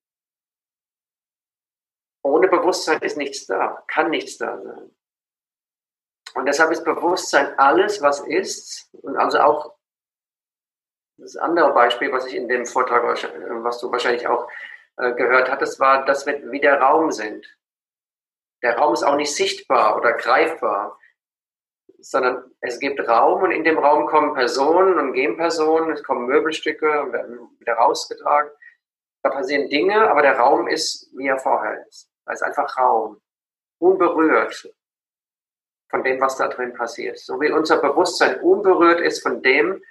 Ohne 2.27 2.47
Bewusstsein 2.47 3.01
ist 3.01 3.17
nichts 3.17 3.45
da, 3.45 3.83
kann 3.87 4.09
nichts 4.09 4.37
da 4.37 4.61
sein. 4.61 4.91
Und 6.35 6.45
deshalb 6.45 6.71
ist 6.71 6.83
Bewusstsein 6.83 7.57
alles, 7.57 8.01
was 8.01 8.19
ist, 8.19 8.89
und 9.01 9.17
also 9.17 9.39
auch 9.39 9.75
das 11.17 11.35
andere 11.37 11.73
Beispiel, 11.73 12.11
was 12.11 12.27
ich 12.27 12.35
in 12.35 12.47
dem 12.47 12.65
Vortrag, 12.65 13.03
was 13.03 13.79
du 13.79 13.91
wahrscheinlich 13.91 14.27
auch 14.27 14.47
äh, 14.97 15.13
gehört 15.13 15.49
hattest, 15.49 15.79
war, 15.79 16.05
dass 16.05 16.25
wir 16.25 16.51
wie 16.51 16.59
der 16.59 16.79
Raum 16.79 17.11
sind. 17.11 17.47
Der 18.61 18.77
Raum 18.77 18.93
ist 18.93 19.03
auch 19.03 19.15
nicht 19.15 19.35
sichtbar 19.35 19.97
oder 19.97 20.13
greifbar, 20.13 20.99
sondern 21.99 22.51
es 22.61 22.79
gibt 22.79 22.99
Raum 23.07 23.41
und 23.41 23.51
in 23.51 23.63
dem 23.63 23.79
Raum 23.79 24.05
kommen 24.05 24.33
Personen 24.33 24.99
und 24.99 25.13
gehen 25.13 25.37
Personen, 25.37 25.91
es 25.91 26.03
kommen 26.03 26.27
Möbelstücke 26.27 27.01
und 27.01 27.13
werden 27.13 27.57
wieder 27.59 27.73
rausgetragen. 27.73 28.51
Da 29.23 29.29
passieren 29.29 29.69
Dinge, 29.69 30.09
aber 30.09 30.21
der 30.21 30.37
Raum 30.37 30.67
ist, 30.67 31.09
wie 31.17 31.27
er 31.27 31.39
vorher 31.39 31.85
ist. 31.87 32.06
Da 32.27 32.33
ist 32.33 32.43
einfach 32.43 32.77
Raum, 32.77 33.21
unberührt 33.79 34.69
von 35.89 36.03
dem, 36.03 36.19
was 36.19 36.35
da 36.35 36.49
drin 36.49 36.73
passiert. 36.73 37.17
So 37.19 37.39
wie 37.39 37.49
unser 37.49 37.77
Bewusstsein 37.77 38.41
unberührt 38.41 38.99
ist 38.99 39.23
von 39.23 39.41
dem, 39.41 39.81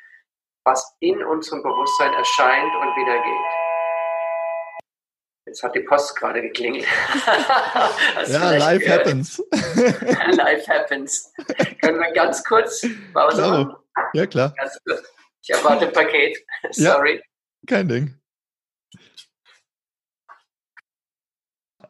was 0.63 0.95
in 1.01 1.25
unserem 1.25 1.63
Bewusstsein 1.63 2.13
erscheint 2.13 2.75
und 2.75 2.95
wieder 2.95 3.15
geht. 3.23 3.67
Jetzt 5.47 5.63
hat 5.63 5.75
die 5.75 5.81
Post 5.81 6.15
gerade 6.17 6.43
geklingelt. 6.43 6.85
ja, 8.27 8.51
life 8.51 8.85
gehört. 8.85 9.07
happens. 9.07 9.43
life 9.53 10.71
happens. 10.71 11.33
Können 11.81 12.01
wir 12.01 12.13
ganz 12.13 12.45
kurz 12.45 12.87
Pause 13.15 13.41
machen? 13.41 13.77
Ja, 14.13 14.27
klar. 14.27 14.53
Ich 15.41 15.49
erwarte 15.49 15.87
ein 15.87 15.93
Paket. 15.93 16.37
Sorry. 16.73 17.15
Ja, 17.15 17.23
kein 17.67 17.89
Ding. 17.89 18.21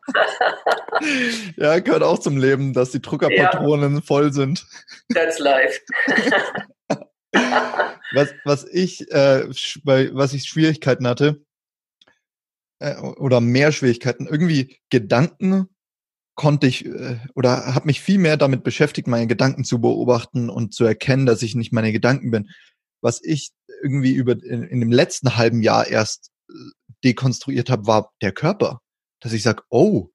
ja, 1.57 1.79
gehört 1.81 2.03
auch 2.03 2.19
zum 2.19 2.37
Leben, 2.37 2.73
dass 2.73 2.91
die 2.91 3.03
Druckerpatronen 3.03 3.97
ja. 3.97 4.01
voll 4.01 4.33
sind. 4.33 4.67
That's 5.13 5.39
life. 5.39 5.81
was, 8.13 8.35
was 8.45 8.65
ich, 8.71 9.11
äh, 9.13 9.49
bei, 9.85 10.11
was 10.15 10.33
ich 10.33 10.45
Schwierigkeiten 10.45 11.07
hatte, 11.07 11.43
äh, 12.79 12.97
oder 12.97 13.41
mehr 13.41 13.73
Schwierigkeiten, 13.73 14.27
irgendwie 14.27 14.79
Gedanken 14.91 15.69
konnte 16.35 16.67
ich 16.67 16.85
äh, 16.85 17.19
oder 17.35 17.75
habe 17.75 17.87
mich 17.87 18.01
viel 18.01 18.19
mehr 18.19 18.37
damit 18.37 18.63
beschäftigt, 18.63 19.09
meine 19.09 19.27
Gedanken 19.27 19.65
zu 19.65 19.81
beobachten 19.81 20.51
und 20.51 20.75
zu 20.75 20.85
erkennen, 20.85 21.27
dass 21.27 21.43
ich 21.43 21.55
nicht 21.55 21.73
meine 21.73 21.93
Gedanken 21.93 22.31
bin. 22.31 22.51
Was 23.01 23.23
ich 23.23 23.51
irgendwie 23.83 24.13
über 24.13 24.33
in, 24.33 24.63
in 24.63 24.81
dem 24.81 24.93
letzten 24.93 25.37
halben 25.37 25.63
Jahr 25.63 25.87
erst 25.87 26.31
äh, 26.51 26.53
dekonstruiert 27.05 27.71
habe, 27.71 27.87
war 27.87 28.13
der 28.23 28.33
Körper. 28.33 28.81
Dass 29.27 29.33
ich 29.33 29.43
sage, 29.43 29.65
oh, 29.71 30.13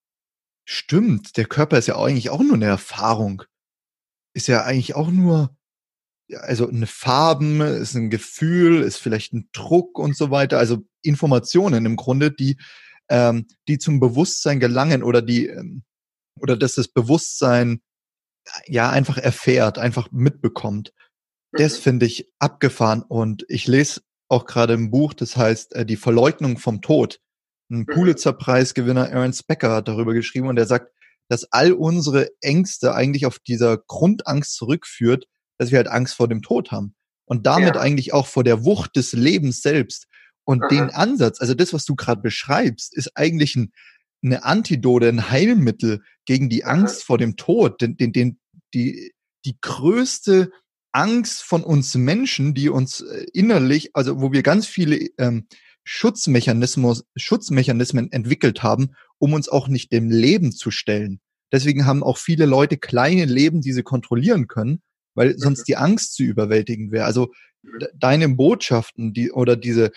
stimmt, 0.63 1.35
der 1.35 1.43
Körper 1.43 1.77
ist 1.77 1.89
ja 1.89 2.01
eigentlich 2.01 2.29
auch 2.29 2.41
nur 2.41 2.53
eine 2.53 2.67
Erfahrung. 2.67 3.43
Ist 4.33 4.47
ja 4.47 4.63
eigentlich 4.63 4.95
auch 4.95 5.11
nur, 5.11 5.53
also 6.33 6.69
eine 6.69 6.87
Farben, 6.87 7.59
ist 7.59 7.93
ein 7.93 8.09
Gefühl, 8.09 8.81
ist 8.81 8.99
vielleicht 8.99 9.33
ein 9.33 9.49
Druck 9.51 9.99
und 9.99 10.15
so 10.15 10.31
weiter. 10.31 10.59
Also 10.59 10.85
Informationen 11.01 11.85
im 11.85 11.97
Grunde, 11.97 12.31
die, 12.31 12.55
ähm, 13.09 13.47
die 13.67 13.79
zum 13.79 13.99
Bewusstsein 13.99 14.61
gelangen 14.61 15.03
oder 15.03 15.21
die, 15.21 15.47
ähm, 15.47 15.83
oder 16.39 16.55
dass 16.55 16.75
das 16.75 16.87
Bewusstsein 16.87 17.81
ja 18.65 18.89
einfach 18.91 19.17
erfährt, 19.17 19.77
einfach 19.77 20.09
mitbekommt. 20.13 20.93
Das 21.51 21.79
mhm. 21.79 21.81
finde 21.81 22.05
ich 22.05 22.31
abgefahren 22.39 23.01
und 23.01 23.43
ich 23.49 23.67
lese 23.67 24.03
auch 24.29 24.45
gerade 24.45 24.73
ein 24.73 24.89
Buch, 24.89 25.13
das 25.13 25.35
heißt 25.35 25.75
äh, 25.75 25.85
Die 25.85 25.97
Verleugnung 25.97 26.59
vom 26.59 26.81
Tod. 26.81 27.19
Ein 27.71 27.79
mhm. 27.79 27.85
Pulitzer-Preisgewinner 27.85 29.09
Ernst 29.09 29.47
Becker 29.47 29.71
hat 29.71 29.87
darüber 29.87 30.13
geschrieben 30.13 30.47
und 30.47 30.57
er 30.57 30.65
sagt, 30.65 30.91
dass 31.29 31.45
all 31.51 31.71
unsere 31.71 32.29
Ängste 32.41 32.93
eigentlich 32.93 33.25
auf 33.25 33.39
dieser 33.39 33.77
Grundangst 33.77 34.55
zurückführt, 34.55 35.27
dass 35.57 35.71
wir 35.71 35.77
halt 35.77 35.87
Angst 35.87 36.15
vor 36.15 36.27
dem 36.27 36.41
Tod 36.41 36.71
haben. 36.71 36.93
Und 37.25 37.45
damit 37.45 37.75
ja. 37.75 37.81
eigentlich 37.81 38.13
auch 38.13 38.27
vor 38.27 38.43
der 38.43 38.65
Wucht 38.65 38.97
des 38.97 39.13
Lebens 39.13 39.61
selbst. 39.61 40.07
Und 40.43 40.63
Aha. 40.63 40.67
den 40.67 40.89
Ansatz, 40.89 41.39
also 41.39 41.53
das, 41.53 41.71
was 41.71 41.85
du 41.85 41.95
gerade 41.95 42.21
beschreibst, 42.21 42.93
ist 42.95 43.15
eigentlich 43.15 43.55
ein, 43.55 43.71
eine 44.21 44.43
Antidote, 44.43 45.07
ein 45.07 45.29
Heilmittel 45.29 46.01
gegen 46.25 46.49
die 46.49 46.65
Angst 46.65 46.97
Aha. 46.97 47.05
vor 47.05 47.17
dem 47.17 47.37
Tod, 47.37 47.79
den, 47.79 47.95
den, 47.95 48.11
den, 48.11 48.39
die, 48.73 49.13
die 49.45 49.57
größte 49.61 50.51
Angst 50.91 51.43
von 51.43 51.63
uns 51.63 51.95
Menschen, 51.95 52.53
die 52.53 52.67
uns 52.67 52.99
äh, 52.99 53.25
innerlich, 53.31 53.91
also 53.93 54.19
wo 54.19 54.33
wir 54.33 54.43
ganz 54.43 54.67
viele 54.67 54.97
ähm, 55.17 55.47
Schutzmechanismus, 55.83 57.03
Schutzmechanismen 57.15 58.11
entwickelt 58.11 58.63
haben, 58.63 58.91
um 59.17 59.33
uns 59.33 59.49
auch 59.49 59.67
nicht 59.67 59.91
dem 59.91 60.09
Leben 60.09 60.51
zu 60.51 60.71
stellen. 60.71 61.19
Deswegen 61.51 61.85
haben 61.85 62.03
auch 62.03 62.17
viele 62.17 62.45
Leute 62.45 62.77
kleine 62.77 63.25
Leben, 63.25 63.61
die 63.61 63.73
sie 63.73 63.83
kontrollieren 63.83 64.47
können, 64.47 64.81
weil 65.15 65.37
sonst 65.37 65.67
die 65.67 65.75
Angst 65.75 66.15
zu 66.15 66.23
überwältigen 66.23 66.91
wäre. 66.91 67.05
Also 67.05 67.31
deine 67.93 68.29
Botschaften, 68.29 69.13
die 69.13 69.31
oder 69.31 69.55
diese 69.55 69.91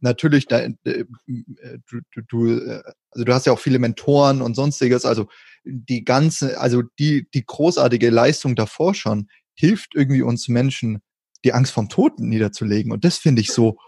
natürlich, 0.00 0.46
de, 0.46 0.74
de, 0.84 1.06
du, 1.26 2.00
du, 2.14 2.22
du, 2.28 2.48
äh, 2.48 2.82
also 3.10 3.24
du 3.24 3.34
hast 3.34 3.46
ja 3.46 3.52
auch 3.52 3.58
viele 3.58 3.78
Mentoren 3.78 4.42
und 4.42 4.54
sonstiges, 4.54 5.04
also 5.04 5.26
die 5.64 6.04
ganze, 6.04 6.60
also 6.60 6.82
die, 6.98 7.26
die 7.34 7.44
großartige 7.44 8.10
Leistung 8.10 8.54
davor 8.54 8.94
schon 8.94 9.28
hilft 9.54 9.94
irgendwie 9.94 10.22
uns 10.22 10.48
Menschen, 10.48 11.00
die 11.44 11.52
Angst 11.52 11.72
vom 11.72 11.88
Toten 11.88 12.28
niederzulegen. 12.28 12.92
Und 12.92 13.04
das 13.04 13.18
finde 13.18 13.42
ich 13.42 13.50
so, 13.50 13.78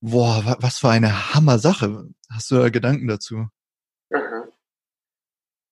boah, 0.00 0.56
was 0.60 0.78
für 0.78 0.88
eine 0.88 1.34
Hammer-Sache. 1.34 2.08
Hast 2.32 2.50
du 2.50 2.56
da 2.56 2.68
Gedanken 2.68 3.08
dazu? 3.08 3.48
Mhm. 4.10 4.52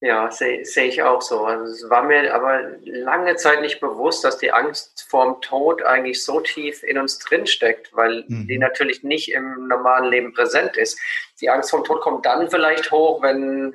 Ja, 0.01 0.31
sehe 0.31 0.65
seh 0.65 0.85
ich 0.85 1.03
auch 1.03 1.23
so. 1.23 1.47
Also 1.47 1.73
es 1.73 1.89
war 1.89 2.03
mir 2.03 2.35
aber 2.35 2.77
lange 2.85 3.35
Zeit 3.37 3.63
nicht 3.63 3.81
bewusst, 3.81 4.25
dass 4.25 4.37
die 4.37 4.53
Angst 4.53 5.07
vorm 5.09 5.41
Tod 5.41 5.83
eigentlich 5.83 6.23
so 6.23 6.41
tief 6.41 6.83
in 6.83 6.99
uns 6.99 7.19
drinsteckt, 7.19 7.97
weil 7.97 8.25
mhm. 8.29 8.47
die 8.47 8.59
natürlich 8.59 9.03
nicht 9.03 9.33
im 9.33 9.69
normalen 9.69 10.11
Leben 10.11 10.35
präsent 10.35 10.77
ist. 10.77 11.01
Die 11.41 11.49
Angst 11.49 11.71
vorm 11.71 11.85
Tod 11.85 12.03
kommt 12.03 12.27
dann 12.27 12.51
vielleicht 12.51 12.91
hoch, 12.91 13.23
wenn 13.23 13.75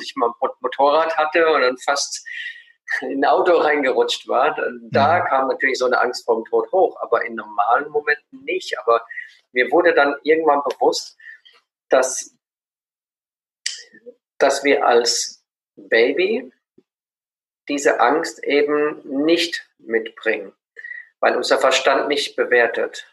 ich 0.00 0.14
mal 0.14 0.28
ein 0.28 0.50
Motorrad 0.60 1.16
hatte 1.16 1.48
und 1.48 1.62
dann 1.62 1.78
fast 1.78 2.26
in 3.00 3.24
ein 3.24 3.24
Auto 3.24 3.56
reingerutscht 3.56 4.28
war. 4.28 4.54
Da 4.90 5.20
mhm. 5.20 5.24
kam 5.28 5.48
natürlich 5.48 5.78
so 5.78 5.86
eine 5.86 5.98
Angst 5.98 6.26
vorm 6.26 6.44
Tod 6.44 6.70
hoch, 6.70 6.96
aber 7.00 7.24
in 7.24 7.34
normalen 7.34 7.90
Momenten 7.90 8.44
nicht. 8.44 8.78
Aber 8.78 9.02
mir 9.52 9.70
wurde 9.70 9.94
dann 9.94 10.16
irgendwann 10.22 10.62
bewusst, 10.64 11.16
dass, 11.88 12.36
dass 14.38 14.64
wir 14.64 14.86
als 14.86 15.44
Baby 15.76 16.52
diese 17.68 18.00
Angst 18.00 18.42
eben 18.44 19.00
nicht 19.24 19.68
mitbringen, 19.78 20.52
weil 21.20 21.36
unser 21.36 21.58
Verstand 21.58 22.08
nicht 22.08 22.34
bewertet, 22.36 23.06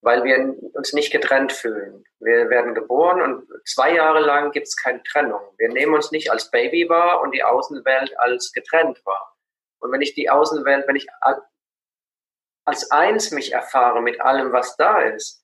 weil 0.00 0.24
wir 0.24 0.54
uns 0.74 0.92
nicht 0.92 1.12
getrennt 1.12 1.52
fühlen. 1.52 2.04
Wir 2.18 2.50
werden 2.50 2.74
geboren 2.74 3.22
und 3.22 3.48
zwei 3.66 3.94
Jahre 3.94 4.20
lang 4.20 4.52
gibt 4.52 4.66
es 4.66 4.76
keine 4.76 5.02
Trennung. 5.02 5.40
Wir 5.58 5.68
nehmen 5.68 5.94
uns 5.94 6.10
nicht 6.10 6.30
als 6.30 6.50
Baby 6.50 6.88
wahr 6.88 7.20
und 7.22 7.32
die 7.32 7.42
Außenwelt 7.42 8.18
als 8.18 8.52
getrennt 8.52 9.00
wahr. 9.04 9.36
Und 9.78 9.92
wenn 9.92 10.02
ich 10.02 10.14
die 10.14 10.30
Außenwelt, 10.30 10.88
wenn 10.88 10.96
ich 10.96 11.06
als 12.64 12.90
eins 12.90 13.30
mich 13.30 13.52
erfahre 13.52 14.02
mit 14.02 14.20
allem, 14.20 14.52
was 14.52 14.76
da 14.76 15.00
ist, 15.02 15.43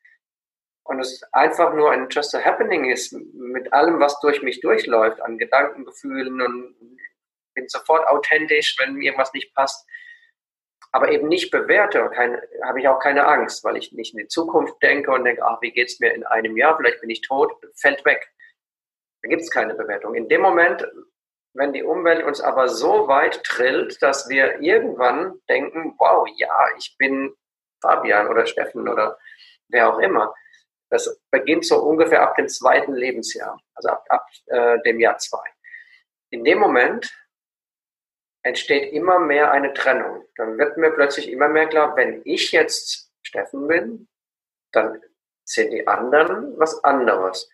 und 0.91 0.99
es 0.99 1.23
einfach 1.33 1.73
nur 1.73 1.93
ein 1.93 2.09
Just 2.11 2.35
a 2.35 2.45
Happening 2.45 2.91
ist, 2.91 3.13
mit 3.13 3.73
allem, 3.73 4.01
was 4.01 4.19
durch 4.19 4.43
mich 4.43 4.61
durchläuft, 4.61 5.21
an 5.21 5.39
Gedanken, 5.39 5.85
Gefühlen 5.85 6.43
und 6.43 6.75
bin 7.55 7.69
sofort 7.69 8.09
authentisch, 8.09 8.77
wenn 8.77 9.01
irgendwas 9.01 9.33
nicht 9.33 9.55
passt, 9.55 9.89
aber 10.91 11.13
eben 11.13 11.29
nicht 11.29 11.53
bewerte, 11.53 12.11
habe 12.65 12.81
ich 12.81 12.89
auch 12.89 12.99
keine 12.99 13.29
Angst, 13.29 13.63
weil 13.63 13.77
ich 13.77 13.93
nicht 13.93 14.15
in 14.15 14.19
die 14.19 14.27
Zukunft 14.27 14.83
denke 14.83 15.13
und 15.13 15.23
denke, 15.25 15.45
ach, 15.45 15.63
wie 15.63 15.71
geht 15.71 15.87
es 15.87 16.01
mir 16.01 16.13
in 16.13 16.27
einem 16.27 16.57
Jahr, 16.57 16.77
vielleicht 16.77 17.01
bin 17.01 17.11
ich 17.11 17.21
tot, 17.21 17.53
fällt 17.77 18.05
weg. 18.05 18.29
Da 19.23 19.29
gibt 19.29 19.43
es 19.43 19.51
keine 19.51 19.75
Bewertung. 19.75 20.15
In 20.15 20.29
dem 20.29 20.41
Moment, 20.41 20.85
wenn 21.55 21.73
die 21.73 21.85
Umwelt 21.85 22.25
uns 22.25 22.41
aber 22.41 22.69
so 22.69 23.07
weit 23.07 23.45
trillt, 23.45 24.03
dass 24.03 24.29
wir 24.29 24.61
irgendwann 24.61 25.41
denken, 25.49 25.95
wow, 25.99 26.27
ja, 26.35 26.67
ich 26.77 26.97
bin 26.99 27.33
Fabian 27.81 28.27
oder 28.27 28.47
Steffen 28.47 28.89
oder 28.89 29.17
wer 29.69 29.95
auch 29.95 30.01
immer, 30.01 30.35
das 30.91 31.21
beginnt 31.31 31.65
so 31.65 31.83
ungefähr 31.83 32.23
ab 32.23 32.37
dem 32.37 32.49
zweiten 32.49 32.95
Lebensjahr, 32.95 33.61
also 33.75 33.89
ab, 33.89 34.05
ab 34.09 34.27
äh, 34.47 34.79
dem 34.83 35.01
Jahr 35.01 35.19
zwei. 35.19 35.45
In 36.31 36.45
dem 36.45 36.59
Moment 36.59 37.13
entsteht 38.43 38.93
immer 38.93 39.19
mehr 39.19 39.53
eine 39.53 39.73
Trennung. 39.73 40.25
Dann 40.37 40.59
wird 40.59 40.77
mir 40.77 40.91
plötzlich 40.91 41.31
immer 41.31 41.49
mehr 41.49 41.69
klar, 41.69 41.97
wenn 41.97 42.23
ich 42.25 42.53
jetzt 42.53 43.13
Steffen 43.23 43.69
bin, 43.69 44.09
dann 44.73 45.01
sind 45.45 45.73
die 45.73 45.87
anderen 45.87 46.59
was 46.59 46.83
anderes. 46.85 47.49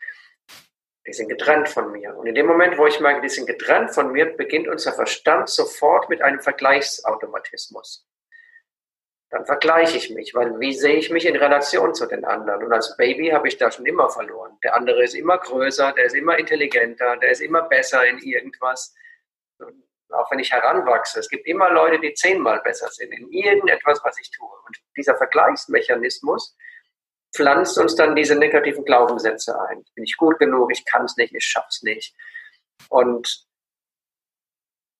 Die 1.06 1.12
sind 1.12 1.28
getrennt 1.28 1.68
von 1.68 1.92
mir. 1.92 2.16
Und 2.16 2.26
in 2.26 2.34
dem 2.34 2.46
Moment, 2.46 2.78
wo 2.78 2.86
ich 2.86 3.00
merke, 3.00 3.20
die 3.20 3.28
sind 3.28 3.46
getrennt 3.46 3.94
von 3.94 4.12
mir, 4.12 4.26
beginnt 4.36 4.68
unser 4.68 4.92
Verstand 4.92 5.48
sofort 5.48 6.08
mit 6.08 6.20
einem 6.20 6.40
Vergleichsautomatismus 6.40 8.06
dann 9.30 9.44
vergleiche 9.44 9.96
ich 9.96 10.10
mich, 10.10 10.34
weil 10.34 10.58
wie 10.60 10.72
sehe 10.72 10.96
ich 10.96 11.10
mich 11.10 11.26
in 11.26 11.36
Relation 11.36 11.94
zu 11.94 12.06
den 12.06 12.24
anderen? 12.24 12.62
Und 12.62 12.72
als 12.72 12.96
Baby 12.96 13.30
habe 13.30 13.48
ich 13.48 13.56
da 13.56 13.70
schon 13.70 13.86
immer 13.86 14.08
verloren. 14.08 14.56
Der 14.62 14.74
andere 14.74 15.02
ist 15.02 15.14
immer 15.14 15.38
größer, 15.38 15.92
der 15.92 16.04
ist 16.04 16.14
immer 16.14 16.38
intelligenter, 16.38 17.16
der 17.16 17.30
ist 17.30 17.40
immer 17.40 17.62
besser 17.62 18.06
in 18.06 18.18
irgendwas. 18.18 18.94
Auch 20.10 20.30
wenn 20.30 20.38
ich 20.38 20.52
heranwachse, 20.52 21.18
es 21.18 21.28
gibt 21.28 21.46
immer 21.48 21.70
Leute, 21.70 21.98
die 21.98 22.14
zehnmal 22.14 22.60
besser 22.60 22.88
sind 22.88 23.12
in 23.12 23.28
irgendetwas, 23.32 24.00
was 24.04 24.16
ich 24.20 24.30
tue. 24.30 24.48
Und 24.66 24.76
dieser 24.96 25.16
Vergleichsmechanismus 25.16 26.56
pflanzt 27.34 27.76
uns 27.78 27.96
dann 27.96 28.14
diese 28.14 28.36
negativen 28.36 28.84
Glaubenssätze 28.84 29.60
ein. 29.68 29.84
Bin 29.94 30.04
ich 30.04 30.16
gut 30.16 30.38
genug? 30.38 30.70
Ich 30.70 30.84
kann 30.84 31.04
es 31.04 31.16
nicht, 31.16 31.34
ich 31.34 31.44
schaff's 31.44 31.82
nicht. 31.82 32.14
Und 32.88 33.44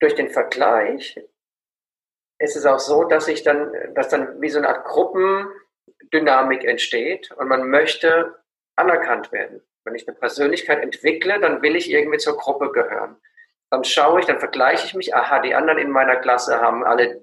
durch 0.00 0.16
den 0.16 0.30
Vergleich 0.30 1.18
ist 2.38 2.57
es 2.57 2.66
auch 2.66 2.79
so, 2.79 3.05
dass 3.05 3.27
sich 3.27 3.42
dann, 3.42 3.72
dass 3.94 4.09
dann 4.09 4.40
wie 4.40 4.49
so 4.49 4.59
eine 4.59 4.68
Art 4.68 4.85
Gruppendynamik 4.85 6.64
entsteht 6.64 7.31
und 7.33 7.49
man 7.49 7.68
möchte 7.68 8.37
anerkannt 8.77 9.33
werden. 9.33 9.62
Wenn 9.85 9.94
ich 9.94 10.07
eine 10.07 10.16
Persönlichkeit 10.16 10.83
entwickle, 10.83 11.40
dann 11.40 11.62
will 11.62 11.77
ich 11.77 11.90
irgendwie 11.90 12.18
zur 12.18 12.37
Gruppe 12.37 12.72
gehören. 12.72 13.16
Dann 13.70 13.85
schaue 13.85 14.20
ich, 14.20 14.27
dann 14.27 14.38
vergleiche 14.38 14.87
ich 14.87 14.94
mich, 14.94 15.14
aha, 15.14 15.40
die 15.40 15.55
anderen 15.55 15.79
in 15.79 15.90
meiner 15.90 16.16
Klasse 16.16 16.61
haben 16.61 16.85
alle 16.85 17.22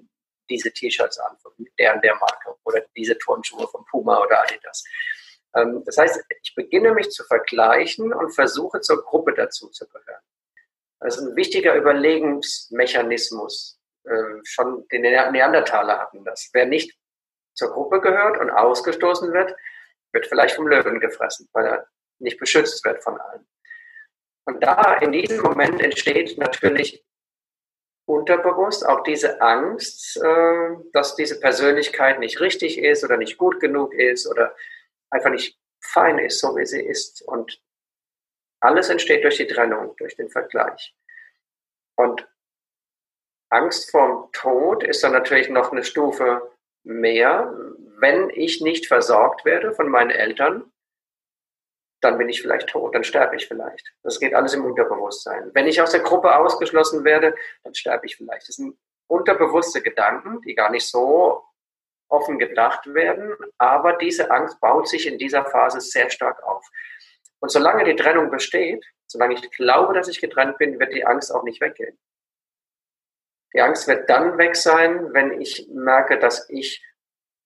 diese 0.50 0.72
T-Shirts 0.72 1.18
an, 1.18 1.36
von 1.38 1.52
der 1.78 1.94
und 1.94 2.04
der 2.04 2.16
Marke 2.16 2.54
oder 2.64 2.82
diese 2.96 3.16
Turnschuhe 3.18 3.66
von 3.68 3.84
Puma 3.86 4.20
oder 4.20 4.42
Adidas. 4.42 4.84
Ähm, 5.54 5.82
das 5.86 5.96
heißt, 5.96 6.22
ich 6.42 6.54
beginne 6.54 6.92
mich 6.92 7.10
zu 7.10 7.24
vergleichen 7.24 8.12
und 8.12 8.32
versuche 8.32 8.80
zur 8.80 9.02
Gruppe 9.04 9.32
dazu 9.34 9.70
zu 9.70 9.88
gehören. 9.88 10.20
Das 11.00 11.16
ist 11.16 11.22
ein 11.22 11.36
wichtiger 11.36 11.76
Überlegungsmechanismus, 11.76 13.78
schon 14.44 14.86
die 14.92 14.98
Neandertaler 14.98 15.98
hatten 15.98 16.24
das. 16.24 16.50
Wer 16.52 16.66
nicht 16.66 16.96
zur 17.54 17.70
Gruppe 17.70 18.00
gehört 18.00 18.38
und 18.38 18.50
ausgestoßen 18.50 19.32
wird, 19.32 19.54
wird 20.12 20.26
vielleicht 20.26 20.56
vom 20.56 20.66
Löwen 20.66 21.00
gefressen, 21.00 21.48
weil 21.52 21.66
er 21.66 21.88
nicht 22.18 22.38
beschützt 22.38 22.84
wird 22.84 23.02
von 23.02 23.20
allen. 23.20 23.46
Und 24.46 24.62
da 24.62 24.94
in 24.98 25.12
diesem 25.12 25.40
Moment 25.40 25.80
entsteht 25.80 26.36
natürlich 26.38 27.04
unterbewusst 28.06 28.86
auch 28.86 29.02
diese 29.02 29.40
Angst, 29.40 30.18
äh, 30.18 30.76
dass 30.92 31.16
diese 31.16 31.40
Persönlichkeit 31.40 32.18
nicht 32.18 32.40
richtig 32.40 32.78
ist 32.78 33.02
oder 33.04 33.16
nicht 33.16 33.38
gut 33.38 33.60
genug 33.60 33.94
ist 33.94 34.26
oder 34.26 34.54
einfach 35.10 35.30
nicht 35.30 35.58
fein 35.80 36.18
ist, 36.18 36.40
so 36.40 36.56
wie 36.56 36.66
sie 36.66 36.82
ist. 36.82 37.22
Und 37.22 37.62
alles 38.60 38.90
entsteht 38.90 39.24
durch 39.24 39.36
die 39.36 39.46
Trennung, 39.46 39.94
durch 39.96 40.16
den 40.16 40.28
Vergleich. 40.28 40.94
Und 41.96 42.26
Angst 43.54 43.90
vorm 43.90 44.28
Tod 44.32 44.82
ist 44.82 45.02
dann 45.04 45.12
natürlich 45.12 45.48
noch 45.48 45.70
eine 45.70 45.84
Stufe 45.84 46.50
mehr. 46.82 47.54
Wenn 47.98 48.28
ich 48.30 48.60
nicht 48.60 48.86
versorgt 48.86 49.44
werde 49.44 49.72
von 49.72 49.88
meinen 49.88 50.10
Eltern, 50.10 50.72
dann 52.00 52.18
bin 52.18 52.28
ich 52.28 52.42
vielleicht 52.42 52.68
tot, 52.68 52.94
dann 52.94 53.04
sterbe 53.04 53.36
ich 53.36 53.46
vielleicht. 53.46 53.94
Das 54.02 54.20
geht 54.20 54.34
alles 54.34 54.54
im 54.54 54.64
Unterbewusstsein. 54.64 55.50
Wenn 55.54 55.66
ich 55.66 55.80
aus 55.80 55.92
der 55.92 56.00
Gruppe 56.00 56.36
ausgeschlossen 56.36 57.04
werde, 57.04 57.34
dann 57.62 57.74
sterbe 57.74 58.06
ich 58.06 58.16
vielleicht. 58.16 58.48
Das 58.48 58.56
sind 58.56 58.76
unterbewusste 59.06 59.80
Gedanken, 59.80 60.42
die 60.42 60.54
gar 60.54 60.70
nicht 60.70 60.86
so 60.86 61.44
offen 62.08 62.38
gedacht 62.38 62.92
werden, 62.92 63.34
aber 63.58 63.94
diese 63.94 64.30
Angst 64.30 64.60
baut 64.60 64.88
sich 64.88 65.06
in 65.06 65.16
dieser 65.16 65.44
Phase 65.44 65.80
sehr 65.80 66.10
stark 66.10 66.42
auf. 66.42 66.66
Und 67.40 67.50
solange 67.50 67.84
die 67.84 67.96
Trennung 67.96 68.30
besteht, 68.30 68.84
solange 69.06 69.34
ich 69.34 69.50
glaube, 69.52 69.94
dass 69.94 70.08
ich 70.08 70.20
getrennt 70.20 70.58
bin, 70.58 70.78
wird 70.78 70.92
die 70.92 71.06
Angst 71.06 71.34
auch 71.34 71.44
nicht 71.44 71.60
weggehen. 71.60 71.98
Die 73.54 73.60
Angst 73.60 73.86
wird 73.86 74.10
dann 74.10 74.36
weg 74.36 74.56
sein, 74.56 75.12
wenn 75.14 75.40
ich 75.40 75.68
merke, 75.72 76.18
dass 76.18 76.48
ich 76.50 76.84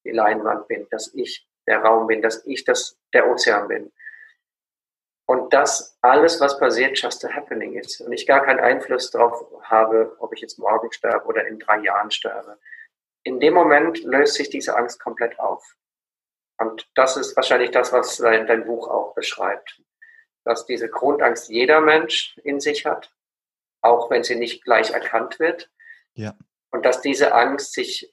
die 0.04 0.10
Leinwand 0.10 0.66
bin, 0.66 0.88
dass 0.90 1.12
ich 1.14 1.46
der 1.66 1.80
Raum 1.80 2.06
bin, 2.06 2.22
dass 2.22 2.44
ich 2.46 2.64
das, 2.64 2.98
der 3.12 3.28
Ozean 3.28 3.68
bin. 3.68 3.92
Und 5.26 5.52
dass 5.52 5.98
alles, 6.00 6.40
was 6.40 6.58
passiert, 6.58 6.98
just 6.98 7.22
a 7.26 7.28
happening 7.28 7.74
ist. 7.74 8.00
Und 8.00 8.12
ich 8.12 8.26
gar 8.26 8.42
keinen 8.42 8.60
Einfluss 8.60 9.10
darauf 9.10 9.46
habe, 9.62 10.16
ob 10.20 10.32
ich 10.32 10.40
jetzt 10.40 10.58
morgen 10.58 10.90
sterbe 10.90 11.26
oder 11.26 11.46
in 11.46 11.58
drei 11.58 11.80
Jahren 11.80 12.10
sterbe. 12.10 12.58
In 13.24 13.38
dem 13.38 13.52
Moment 13.52 14.02
löst 14.04 14.34
sich 14.34 14.48
diese 14.48 14.74
Angst 14.74 15.00
komplett 15.00 15.38
auf. 15.38 15.76
Und 16.56 16.88
das 16.94 17.18
ist 17.18 17.36
wahrscheinlich 17.36 17.70
das, 17.70 17.92
was 17.92 18.16
dein, 18.16 18.46
dein 18.46 18.64
Buch 18.64 18.88
auch 18.88 19.14
beschreibt. 19.14 19.82
Dass 20.44 20.64
diese 20.64 20.88
Grundangst 20.88 21.50
jeder 21.50 21.82
Mensch 21.82 22.38
in 22.42 22.58
sich 22.58 22.86
hat, 22.86 23.12
auch 23.82 24.10
wenn 24.10 24.24
sie 24.24 24.36
nicht 24.36 24.64
gleich 24.64 24.92
erkannt 24.92 25.38
wird. 25.38 25.70
Ja. 26.18 26.34
Und 26.70 26.84
dass 26.84 27.00
diese 27.00 27.32
Angst 27.32 27.72
sich 27.72 28.12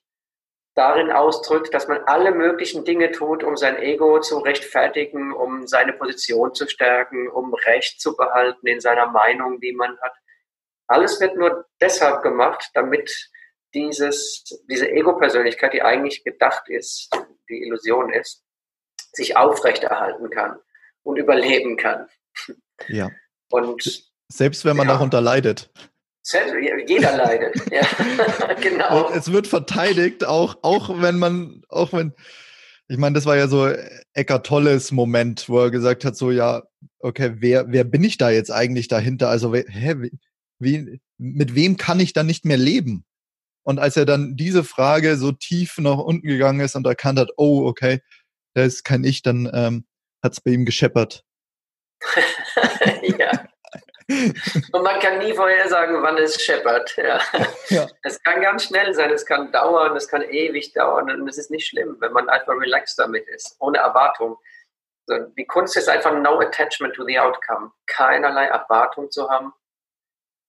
darin 0.75 1.11
ausdrückt, 1.11 1.73
dass 1.73 1.87
man 1.87 2.03
alle 2.05 2.31
möglichen 2.31 2.83
Dinge 2.85 3.11
tut, 3.11 3.43
um 3.43 3.57
sein 3.57 3.77
Ego 3.77 4.19
zu 4.19 4.39
rechtfertigen, 4.39 5.33
um 5.33 5.67
seine 5.67 5.93
Position 5.93 6.53
zu 6.53 6.67
stärken, 6.67 7.29
um 7.29 7.53
Recht 7.53 7.99
zu 7.99 8.15
behalten 8.15 8.67
in 8.67 8.81
seiner 8.81 9.07
Meinung, 9.07 9.59
die 9.59 9.71
man 9.71 9.97
hat. 10.01 10.13
Alles 10.87 11.19
wird 11.19 11.35
nur 11.35 11.65
deshalb 11.81 12.21
gemacht, 12.21 12.69
damit 12.73 13.29
dieses, 13.73 14.43
diese 14.69 14.89
Ego-Persönlichkeit, 14.89 15.73
die 15.73 15.81
eigentlich 15.81 16.23
gedacht 16.23 16.69
ist, 16.69 17.09
die 17.49 17.63
Illusion 17.63 18.11
ist, 18.13 18.43
sich 19.13 19.35
aufrechterhalten 19.35 20.29
kann 20.29 20.59
und 21.03 21.17
überleben 21.17 21.77
kann. 21.77 22.07
Ja. 22.87 23.09
Und 23.49 24.11
selbst 24.27 24.65
wenn 24.65 24.75
man 24.75 24.87
ja. 24.87 24.93
darunter 24.93 25.21
leidet. 25.21 25.71
Jeder 26.87 27.17
leidet, 27.17 27.55
ja, 27.71 27.85
genau. 28.61 29.07
Und 29.07 29.15
es 29.15 29.31
wird 29.31 29.47
verteidigt, 29.47 30.25
auch, 30.25 30.57
auch 30.63 31.01
wenn 31.01 31.19
man, 31.19 31.61
auch 31.69 31.93
wenn, 31.93 32.13
ich 32.87 32.97
meine, 32.97 33.13
das 33.13 33.25
war 33.25 33.37
ja 33.37 33.47
so 33.47 33.67
Eckart 34.13 34.45
Tolles 34.45 34.91
Moment, 34.91 35.47
wo 35.49 35.59
er 35.59 35.71
gesagt 35.71 36.03
hat, 36.03 36.15
so, 36.15 36.31
ja, 36.31 36.63
okay, 36.99 37.35
wer, 37.37 37.71
wer 37.71 37.83
bin 37.83 38.03
ich 38.03 38.17
da 38.17 38.31
jetzt 38.31 38.51
eigentlich 38.51 38.87
dahinter? 38.87 39.29
Also, 39.29 39.53
hä, 39.53 40.09
wie, 40.59 40.99
mit 41.17 41.53
wem 41.53 41.77
kann 41.77 41.99
ich 41.99 42.13
dann 42.13 42.25
nicht 42.25 42.45
mehr 42.45 42.57
leben? 42.57 43.05
Und 43.63 43.79
als 43.79 43.97
er 43.97 44.05
dann 44.05 44.35
diese 44.35 44.63
Frage 44.63 45.17
so 45.17 45.31
tief 45.31 45.77
nach 45.77 45.97
unten 45.97 46.27
gegangen 46.27 46.59
ist 46.59 46.75
und 46.75 46.85
erkannt 46.85 47.19
hat, 47.19 47.31
oh, 47.37 47.65
okay, 47.67 48.01
ist 48.53 48.83
kein 48.83 49.03
Ich, 49.03 49.21
dann 49.21 49.49
ähm, 49.53 49.85
hat 50.23 50.33
es 50.33 50.41
bei 50.41 50.51
ihm 50.51 50.65
gescheppert. 50.65 51.23
ja. 53.19 53.47
Und 54.07 54.83
man 54.83 54.99
kann 54.99 55.17
nie 55.17 55.33
vorher 55.33 55.67
sagen, 55.67 56.01
wann 56.03 56.17
es 56.17 56.41
scheppert. 56.41 56.95
Ja. 56.97 57.19
ja. 57.69 57.87
Es 58.03 58.21
kann 58.21 58.41
ganz 58.41 58.65
schnell 58.65 58.93
sein, 58.93 59.11
es 59.11 59.25
kann 59.25 59.51
dauern, 59.51 59.95
es 59.95 60.07
kann 60.07 60.21
ewig 60.21 60.73
dauern 60.73 61.09
und 61.09 61.27
es 61.27 61.37
ist 61.37 61.49
nicht 61.49 61.67
schlimm, 61.67 61.97
wenn 61.99 62.13
man 62.13 62.29
einfach 62.29 62.53
relaxed 62.53 62.99
damit 62.99 63.27
ist, 63.29 63.55
ohne 63.59 63.79
Erwartung. 63.79 64.37
Die 65.09 65.45
Kunst 65.45 65.75
ist 65.77 65.89
einfach 65.89 66.13
no 66.13 66.39
attachment 66.39 66.95
to 66.95 67.05
the 67.05 67.19
outcome. 67.19 67.71
Keinerlei 67.87 68.45
Erwartung 68.45 69.09
zu 69.11 69.29
haben 69.29 69.53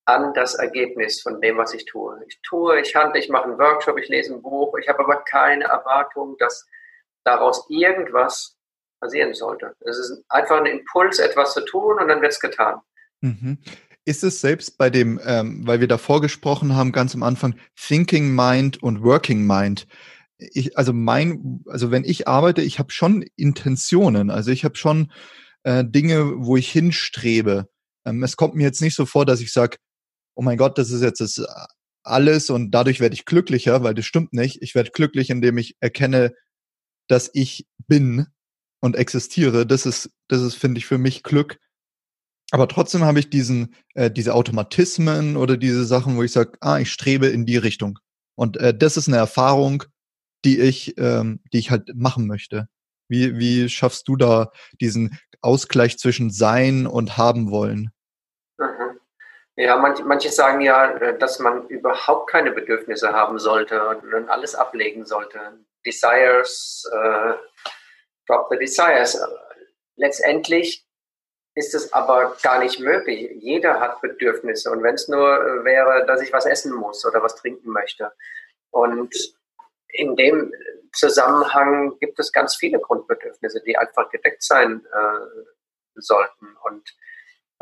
an 0.06 0.32
das 0.34 0.54
Ergebnis 0.54 1.20
von 1.20 1.40
dem, 1.40 1.58
was 1.58 1.74
ich 1.74 1.84
tue. 1.84 2.22
Ich 2.28 2.40
tue, 2.42 2.80
ich 2.80 2.94
handle, 2.94 3.20
ich 3.20 3.28
mache 3.28 3.44
einen 3.44 3.58
Workshop, 3.58 3.98
ich 3.98 4.08
lese 4.08 4.34
ein 4.34 4.42
Buch, 4.42 4.76
ich 4.78 4.88
habe 4.88 5.00
aber 5.00 5.24
keine 5.24 5.64
Erwartung, 5.64 6.36
dass 6.38 6.66
daraus 7.24 7.66
irgendwas 7.68 8.56
passieren 9.00 9.34
sollte. 9.34 9.74
Es 9.80 9.98
ist 9.98 10.24
einfach 10.28 10.58
ein 10.58 10.66
Impuls, 10.66 11.18
etwas 11.18 11.54
zu 11.54 11.64
tun 11.64 11.98
und 11.98 12.08
dann 12.08 12.22
wird 12.22 12.32
es 12.32 12.40
getan. 12.40 12.80
Mhm. 13.26 13.58
Ist 14.04 14.22
es 14.22 14.40
selbst 14.40 14.78
bei 14.78 14.88
dem, 14.88 15.20
ähm, 15.24 15.66
weil 15.66 15.80
wir 15.80 15.88
davor 15.88 16.20
gesprochen 16.20 16.74
haben, 16.76 16.92
ganz 16.92 17.14
am 17.14 17.22
Anfang, 17.22 17.56
Thinking 17.74 18.34
Mind 18.34 18.82
und 18.82 19.02
Working 19.02 19.46
Mind. 19.46 19.86
Ich, 20.38 20.78
also 20.78 20.92
mein, 20.92 21.60
also 21.66 21.90
wenn 21.90 22.04
ich 22.04 22.28
arbeite, 22.28 22.62
ich 22.62 22.78
habe 22.78 22.92
schon 22.92 23.24
Intentionen, 23.36 24.30
also 24.30 24.50
ich 24.50 24.64
habe 24.64 24.76
schon 24.76 25.10
äh, 25.64 25.84
Dinge, 25.84 26.34
wo 26.36 26.56
ich 26.56 26.70
hinstrebe. 26.70 27.68
Ähm, 28.04 28.22
es 28.22 28.36
kommt 28.36 28.54
mir 28.54 28.62
jetzt 28.62 28.80
nicht 28.80 28.94
so 28.94 29.06
vor, 29.06 29.26
dass 29.26 29.40
ich 29.40 29.52
sage, 29.52 29.78
oh 30.36 30.42
mein 30.42 30.58
Gott, 30.58 30.78
das 30.78 30.90
ist 30.90 31.02
jetzt 31.02 31.20
das 31.20 31.38
äh, 31.38 31.46
alles 32.04 32.50
und 32.50 32.70
dadurch 32.70 33.00
werde 33.00 33.14
ich 33.14 33.24
glücklicher, 33.24 33.82
weil 33.82 33.94
das 33.94 34.06
stimmt 34.06 34.32
nicht. 34.32 34.62
Ich 34.62 34.76
werde 34.76 34.90
glücklich, 34.92 35.30
indem 35.30 35.58
ich 35.58 35.76
erkenne, 35.80 36.32
dass 37.08 37.30
ich 37.34 37.66
bin 37.88 38.26
und 38.80 38.94
existiere. 38.96 39.66
Das 39.66 39.86
ist, 39.86 40.10
das 40.28 40.42
ist, 40.42 40.54
finde 40.54 40.78
ich, 40.78 40.86
für 40.86 40.98
mich 40.98 41.22
Glück. 41.22 41.58
Aber 42.52 42.68
trotzdem 42.68 43.04
habe 43.04 43.18
ich 43.18 43.28
diesen, 43.28 43.74
äh, 43.94 44.10
diese 44.10 44.34
Automatismen 44.34 45.36
oder 45.36 45.56
diese 45.56 45.84
Sachen, 45.84 46.16
wo 46.16 46.22
ich 46.22 46.32
sage, 46.32 46.52
ah, 46.60 46.78
ich 46.78 46.92
strebe 46.92 47.26
in 47.26 47.44
die 47.44 47.56
Richtung. 47.56 47.98
Und 48.36 48.56
äh, 48.58 48.76
das 48.76 48.96
ist 48.96 49.08
eine 49.08 49.16
Erfahrung, 49.16 49.82
die 50.44 50.60
ich, 50.60 50.96
ähm, 50.98 51.40
die 51.52 51.58
ich 51.58 51.70
halt 51.70 51.94
machen 51.94 52.26
möchte. 52.26 52.68
Wie, 53.08 53.38
wie 53.38 53.68
schaffst 53.68 54.08
du 54.08 54.16
da 54.16 54.50
diesen 54.80 55.18
Ausgleich 55.40 55.98
zwischen 55.98 56.30
Sein 56.30 56.86
und 56.86 57.16
Haben 57.16 57.50
wollen? 57.50 57.90
Mhm. 58.58 59.00
Ja, 59.56 59.78
manche, 59.78 60.04
manche 60.04 60.30
sagen 60.30 60.60
ja, 60.60 60.92
äh, 60.96 61.18
dass 61.18 61.38
man 61.38 61.66
überhaupt 61.68 62.30
keine 62.30 62.52
Bedürfnisse 62.52 63.12
haben 63.12 63.38
sollte 63.38 63.88
und 63.88 64.28
alles 64.28 64.54
ablegen 64.54 65.04
sollte. 65.04 65.38
Desires, 65.84 66.84
äh, 66.92 67.32
drop 68.26 68.48
the 68.50 68.58
desires. 68.58 69.18
Letztendlich 69.96 70.85
ist 71.56 71.74
es 71.74 71.92
aber 71.94 72.36
gar 72.42 72.58
nicht 72.58 72.78
möglich. 72.80 73.30
Jeder 73.40 73.80
hat 73.80 74.02
Bedürfnisse 74.02 74.70
und 74.70 74.82
wenn 74.82 74.94
es 74.94 75.08
nur 75.08 75.26
äh, 75.26 75.64
wäre, 75.64 76.04
dass 76.06 76.20
ich 76.20 76.32
was 76.32 76.44
essen 76.44 76.72
muss 76.72 77.04
oder 77.04 77.22
was 77.22 77.34
trinken 77.34 77.70
möchte. 77.70 78.12
Und 78.70 79.14
in 79.88 80.16
dem 80.16 80.52
Zusammenhang 80.92 81.98
gibt 81.98 82.18
es 82.20 82.30
ganz 82.30 82.56
viele 82.56 82.78
Grundbedürfnisse, 82.78 83.62
die 83.62 83.76
einfach 83.78 84.10
gedeckt 84.10 84.42
sein 84.42 84.84
äh, 84.92 86.00
sollten. 86.00 86.56
Und 86.62 86.94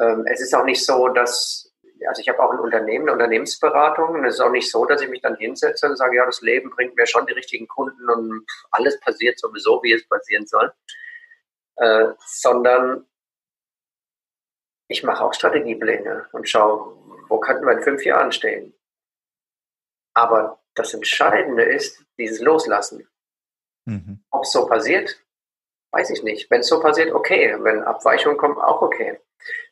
ähm, 0.00 0.26
es 0.26 0.40
ist 0.40 0.54
auch 0.54 0.64
nicht 0.64 0.84
so, 0.84 1.08
dass, 1.08 1.72
also 2.08 2.20
ich 2.20 2.28
habe 2.28 2.40
auch 2.40 2.50
ein 2.50 2.58
Unternehmen, 2.58 3.04
eine 3.04 3.12
Unternehmensberatung, 3.12 4.16
und 4.16 4.24
es 4.24 4.34
ist 4.34 4.40
auch 4.40 4.50
nicht 4.50 4.72
so, 4.72 4.84
dass 4.86 5.02
ich 5.02 5.08
mich 5.08 5.22
dann 5.22 5.36
hinsetze 5.36 5.86
und 5.86 5.96
sage, 5.96 6.16
ja, 6.16 6.26
das 6.26 6.40
Leben 6.40 6.70
bringt 6.70 6.96
mir 6.96 7.06
schon 7.06 7.26
die 7.26 7.32
richtigen 7.32 7.68
Kunden 7.68 8.10
und 8.10 8.44
alles 8.72 8.98
passiert 8.98 9.38
sowieso, 9.38 9.80
wie 9.84 9.92
es 9.92 10.08
passieren 10.08 10.46
soll. 10.48 10.72
Äh, 11.76 12.06
sondern 12.26 13.06
ich 14.88 15.02
mache 15.02 15.24
auch 15.24 15.34
Strategiepläne 15.34 16.28
und 16.32 16.48
schaue, 16.48 16.96
wo 17.28 17.38
könnten 17.38 17.66
wir 17.66 17.72
in 17.72 17.82
fünf 17.82 18.04
Jahren 18.04 18.32
stehen. 18.32 18.74
Aber 20.14 20.62
das 20.74 20.94
Entscheidende 20.94 21.64
ist 21.64 22.04
dieses 22.18 22.40
Loslassen. 22.40 23.08
Mhm. 23.86 24.24
Ob 24.30 24.44
es 24.44 24.52
so 24.52 24.66
passiert, 24.66 25.20
weiß 25.92 26.10
ich 26.10 26.22
nicht. 26.22 26.50
Wenn 26.50 26.60
es 26.60 26.68
so 26.68 26.80
passiert, 26.80 27.12
okay. 27.12 27.56
Wenn 27.60 27.82
Abweichungen 27.82 28.38
kommen, 28.38 28.58
auch 28.58 28.82
okay. 28.82 29.20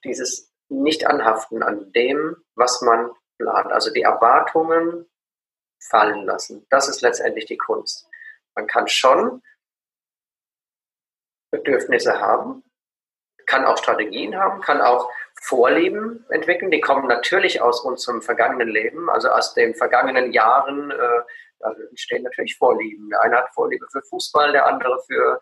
Dieses 0.05 0.53
Nicht-Anhaften 0.69 1.63
an 1.63 1.93
dem, 1.93 2.37
was 2.55 2.83
man 2.83 3.13
plant. 3.39 3.73
Also 3.73 3.93
die 3.93 4.03
Erwartungen 4.03 5.07
fallen 5.81 6.25
lassen. 6.25 6.67
Das 6.71 6.89
ist 6.89 7.03
letztendlich 7.03 7.47
die 7.47 7.57
Kunst. 7.57 8.09
Man 8.55 8.67
kann 8.67 8.89
schon 8.89 9.43
Bedürfnisse 11.51 12.21
haben, 12.21 12.65
kann 13.53 13.67
auch 13.67 13.77
Strategien 13.77 14.35
haben, 14.37 14.63
kann 14.63 14.81
auch 14.81 15.11
Vorlieben 15.43 16.25
entwickeln. 16.31 16.71
Die 16.71 16.81
kommen 16.81 17.07
natürlich 17.07 17.61
aus 17.61 17.81
unserem 17.85 18.23
vergangenen 18.23 18.69
Leben, 18.69 19.11
also 19.11 19.29
aus 19.29 19.53
den 19.53 19.75
vergangenen 19.75 20.33
Jahren. 20.33 20.91
Äh, 20.91 21.21
da 21.59 21.73
entstehen 21.91 22.23
natürlich 22.23 22.57
Vorlieben. 22.57 23.11
Der 23.11 23.21
eine 23.21 23.37
hat 23.37 23.55
Vorliebe 23.55 23.87
für 23.93 24.01
Fußball, 24.03 24.53
der 24.53 24.67
andere 24.67 24.99
für 25.07 25.39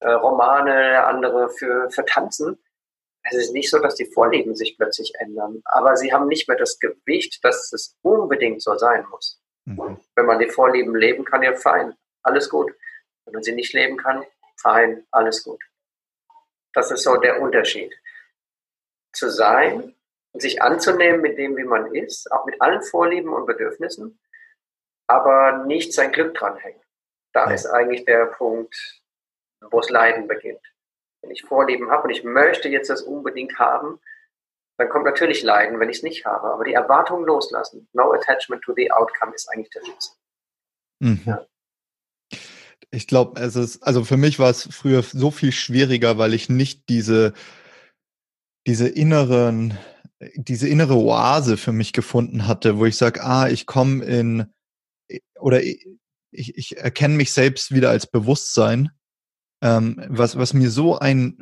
äh, 0.00 0.10
Romane, 0.10 0.90
der 0.90 1.06
andere 1.06 1.48
für, 1.48 1.88
für 1.90 2.04
Tanzen. 2.04 2.58
es 3.22 3.36
ist 3.36 3.52
nicht 3.54 3.70
so, 3.70 3.78
dass 3.78 3.94
die 3.94 4.10
Vorlieben 4.12 4.54
sich 4.54 4.76
plötzlich 4.76 5.12
ändern, 5.18 5.62
aber 5.64 5.96
sie 5.96 6.12
haben 6.12 6.28
nicht 6.28 6.48
mehr 6.48 6.58
das 6.58 6.78
Gewicht, 6.78 7.42
dass 7.42 7.72
es 7.72 7.96
unbedingt 8.02 8.62
so 8.62 8.76
sein 8.76 9.06
muss. 9.10 9.40
Mhm. 9.64 9.98
Wenn 10.14 10.26
man 10.26 10.38
die 10.38 10.50
Vorlieben 10.50 10.94
leben 10.94 11.24
kann, 11.24 11.42
ja 11.42 11.54
fein, 11.54 11.94
alles 12.22 12.50
gut. 12.50 12.70
Wenn 13.24 13.34
man 13.34 13.42
sie 13.42 13.54
nicht 13.54 13.72
leben 13.72 13.96
kann, 13.96 14.24
fein, 14.60 15.06
alles 15.10 15.42
gut. 15.42 15.60
Das 16.76 16.90
ist 16.90 17.04
so 17.04 17.16
der 17.16 17.40
Unterschied. 17.40 17.90
Zu 19.14 19.30
sein 19.30 19.94
und 20.32 20.40
sich 20.42 20.60
anzunehmen 20.60 21.22
mit 21.22 21.38
dem, 21.38 21.56
wie 21.56 21.64
man 21.64 21.94
ist, 21.94 22.30
auch 22.30 22.44
mit 22.44 22.60
allen 22.60 22.82
Vorlieben 22.82 23.32
und 23.32 23.46
Bedürfnissen, 23.46 24.18
aber 25.06 25.64
nicht 25.64 25.94
sein 25.94 26.12
Glück 26.12 26.34
dranhängen. 26.34 26.82
Da 27.32 27.46
ja. 27.46 27.54
ist 27.54 27.64
eigentlich 27.64 28.04
der 28.04 28.26
Punkt, 28.26 29.00
wo 29.62 29.80
das 29.80 29.88
Leiden 29.88 30.28
beginnt. 30.28 30.60
Wenn 31.22 31.30
ich 31.30 31.44
Vorlieben 31.44 31.90
habe 31.90 32.04
und 32.04 32.10
ich 32.10 32.24
möchte 32.24 32.68
jetzt 32.68 32.90
das 32.90 33.00
unbedingt 33.00 33.58
haben, 33.58 33.98
dann 34.76 34.90
kommt 34.90 35.06
natürlich 35.06 35.42
Leiden, 35.42 35.80
wenn 35.80 35.88
ich 35.88 35.96
es 35.96 36.02
nicht 36.02 36.26
habe. 36.26 36.52
Aber 36.52 36.64
die 36.64 36.74
Erwartung 36.74 37.24
loslassen, 37.24 37.88
no 37.94 38.12
attachment 38.12 38.62
to 38.62 38.74
the 38.76 38.92
outcome, 38.92 39.34
ist 39.34 39.48
eigentlich 39.48 39.70
der 39.70 39.82
Schlüssel. 39.82 40.14
Mhm. 40.98 41.22
Ja. 41.24 41.46
Ich 42.92 43.06
glaube, 43.06 43.40
es 43.40 43.56
ist, 43.56 43.82
also 43.82 44.04
für 44.04 44.16
mich 44.16 44.38
war 44.38 44.50
es 44.50 44.68
früher 44.70 45.02
so 45.02 45.30
viel 45.30 45.52
schwieriger, 45.52 46.18
weil 46.18 46.34
ich 46.34 46.48
nicht 46.48 46.88
diese, 46.88 47.34
diese 48.66 48.88
inneren, 48.88 49.76
diese 50.34 50.68
innere 50.68 50.96
Oase 50.96 51.56
für 51.56 51.72
mich 51.72 51.92
gefunden 51.92 52.46
hatte, 52.46 52.78
wo 52.78 52.86
ich 52.86 52.96
sage, 52.96 53.22
ah, 53.22 53.48
ich 53.48 53.66
komme 53.66 54.04
in, 54.04 54.46
oder 55.38 55.62
ich, 55.62 55.86
ich 56.30 56.76
erkenne 56.76 57.16
mich 57.16 57.32
selbst 57.32 57.74
wieder 57.74 57.90
als 57.90 58.06
Bewusstsein, 58.06 58.90
ähm, 59.62 60.02
was, 60.08 60.36
was 60.36 60.54
mir 60.54 60.70
so 60.70 60.98
ein, 60.98 61.38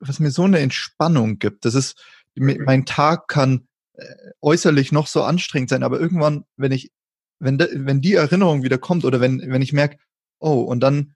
was 0.00 0.20
mir 0.20 0.30
so 0.30 0.44
eine 0.44 0.58
Entspannung 0.60 1.38
gibt. 1.38 1.64
Das 1.64 1.74
ist, 1.74 2.02
mein 2.34 2.84
Tag 2.84 3.28
kann 3.28 3.66
äh, 3.94 4.04
äußerlich 4.40 4.92
noch 4.92 5.06
so 5.06 5.22
anstrengend 5.22 5.70
sein, 5.70 5.82
aber 5.82 6.00
irgendwann, 6.00 6.44
wenn 6.56 6.72
ich, 6.72 6.92
wenn, 7.38 7.58
de, 7.58 7.68
wenn 7.72 8.00
die 8.00 8.14
Erinnerung 8.14 8.62
wieder 8.62 8.78
kommt 8.78 9.04
oder 9.04 9.20
wenn, 9.20 9.40
wenn 9.50 9.62
ich 9.62 9.72
merke, 9.72 9.98
oh, 10.38 10.60
und 10.62 10.80
dann 10.80 11.14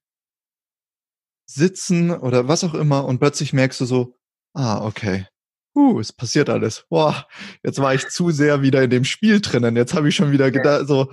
sitzen 1.47 2.11
oder 2.11 2.49
was 2.49 2.65
auch 2.65 2.75
immer 2.75 3.05
und 3.05 3.19
plötzlich 3.19 3.53
merkst 3.53 3.81
du 3.81 3.85
so, 3.85 4.17
ah, 4.55 4.85
okay, 4.85 5.27
uh, 5.75 5.99
es 6.01 6.13
passiert 6.13 6.49
alles. 6.49 6.87
Boah, 6.89 7.27
jetzt 7.63 7.81
war 7.81 7.95
ich 7.95 8.09
zu 8.09 8.31
sehr 8.31 8.63
wieder 8.63 8.83
in 8.83 8.91
dem 8.91 9.05
Spiel 9.05 9.41
drinnen. 9.41 9.77
Jetzt 9.77 9.95
habe 9.95 10.09
ich 10.09 10.17
schon 10.17 10.33
wieder 10.33 10.51
gedacht, 10.51 10.87
so, 10.87 11.13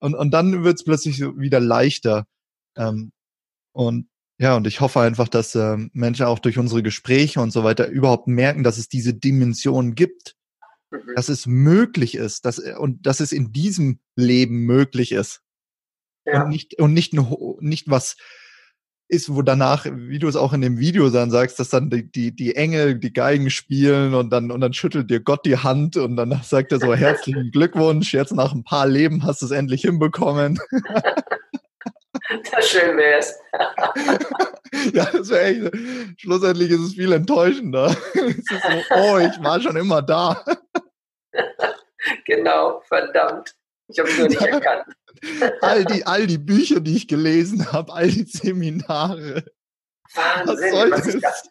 und, 0.00 0.14
und 0.14 0.30
dann 0.30 0.64
wird 0.64 0.76
es 0.76 0.84
plötzlich 0.84 1.20
wieder 1.20 1.60
leichter. 1.60 2.26
Ähm, 2.76 3.12
und 3.72 4.08
ja, 4.38 4.56
und 4.56 4.66
ich 4.66 4.80
hoffe 4.80 5.00
einfach, 5.00 5.28
dass 5.28 5.54
äh, 5.54 5.76
Menschen 5.92 6.26
auch 6.26 6.40
durch 6.40 6.58
unsere 6.58 6.82
Gespräche 6.82 7.40
und 7.40 7.52
so 7.52 7.62
weiter 7.62 7.88
überhaupt 7.88 8.26
merken, 8.26 8.64
dass 8.64 8.78
es 8.78 8.88
diese 8.88 9.14
Dimension 9.14 9.94
gibt, 9.94 10.34
mhm. 10.90 11.14
dass 11.14 11.28
es 11.28 11.46
möglich 11.46 12.16
ist, 12.16 12.44
dass, 12.44 12.58
äh, 12.58 12.74
und 12.76 13.06
dass 13.06 13.20
es 13.20 13.32
in 13.32 13.52
diesem 13.52 14.00
Leben 14.16 14.60
möglich 14.66 15.12
ist. 15.12 15.40
Ja. 16.24 16.42
Und 16.42 16.50
nicht, 16.50 16.80
und 16.80 16.92
nicht, 16.92 17.14
nicht 17.60 17.90
was 17.90 18.16
ist, 19.08 19.34
wo 19.34 19.42
danach, 19.42 19.86
wie 19.90 20.18
du 20.18 20.28
es 20.28 20.36
auch 20.36 20.52
in 20.52 20.62
dem 20.62 20.78
Video 20.78 21.08
dann 21.10 21.30
sagst, 21.30 21.60
dass 21.60 21.68
dann 21.68 21.90
die, 21.90 22.10
die, 22.10 22.34
die 22.34 22.56
Engel 22.56 22.98
die 22.98 23.12
Geigen 23.12 23.50
spielen 23.50 24.14
und 24.14 24.30
dann, 24.30 24.50
und 24.50 24.60
dann 24.60 24.72
schüttelt 24.72 25.10
dir 25.10 25.20
Gott 25.20 25.44
die 25.44 25.58
Hand 25.58 25.96
und 25.96 26.16
dann 26.16 26.40
sagt 26.42 26.72
er 26.72 26.80
so 26.80 26.94
herzlichen 26.94 27.50
Glückwunsch, 27.50 28.14
jetzt 28.14 28.32
nach 28.32 28.52
ein 28.52 28.64
paar 28.64 28.86
Leben 28.86 29.24
hast 29.24 29.42
du 29.42 29.46
es 29.46 29.52
endlich 29.52 29.82
hinbekommen. 29.82 30.58
Das 32.52 32.68
schön 32.68 32.96
wär's. 32.96 33.38
ja, 34.94 35.04
das 35.04 35.28
wäre 35.28 35.44
echt. 35.44 36.20
Schlussendlich 36.20 36.70
ist 36.70 36.80
es 36.80 36.94
viel 36.94 37.12
enttäuschender. 37.12 37.94
es 38.14 38.36
ist 38.36 38.48
so, 38.48 38.94
oh, 38.94 39.18
ich 39.18 39.42
war 39.42 39.60
schon 39.60 39.76
immer 39.76 40.00
da. 40.00 40.42
genau, 42.24 42.80
verdammt. 42.88 43.54
Ich 43.88 43.98
habe 43.98 44.08
es 44.08 44.18
nur 44.18 44.28
nicht 44.28 44.40
erkannt. 44.40 44.86
All, 45.60 45.84
die, 45.84 46.06
all 46.06 46.26
die 46.26 46.38
Bücher, 46.38 46.80
die 46.80 46.96
ich 46.96 47.08
gelesen 47.08 47.72
habe, 47.72 47.92
all 47.92 48.08
die 48.08 48.24
Seminare. 48.24 49.44
Wahnsinn, 50.14 50.72
was, 50.72 50.90
was 50.90 51.04
sich 51.04 51.20
das 51.20 51.50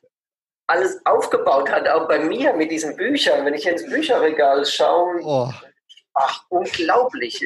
alles 0.68 1.06
aufgebaut 1.06 1.70
hat, 1.70 1.88
auch 1.88 2.08
bei 2.08 2.20
mir 2.20 2.54
mit 2.54 2.72
diesen 2.72 2.96
Büchern. 2.96 3.46
Wenn 3.46 3.54
ich 3.54 3.68
ins 3.68 3.86
Bücherregal 3.86 4.66
schaue, 4.66 5.20
oh 5.24 5.52
ach, 6.14 6.46
unglaublich. 6.50 7.40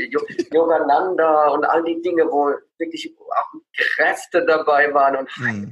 Yogananda 0.52 1.50
und 1.50 1.66
all 1.66 1.84
die 1.84 2.02
Dinge, 2.02 2.26
wo 2.26 2.54
wirklich 2.78 3.16
auch 3.18 3.60
Kräfte 3.76 4.46
dabei 4.46 4.94
waren 4.94 5.18
und, 5.18 5.38
mhm. 5.38 5.70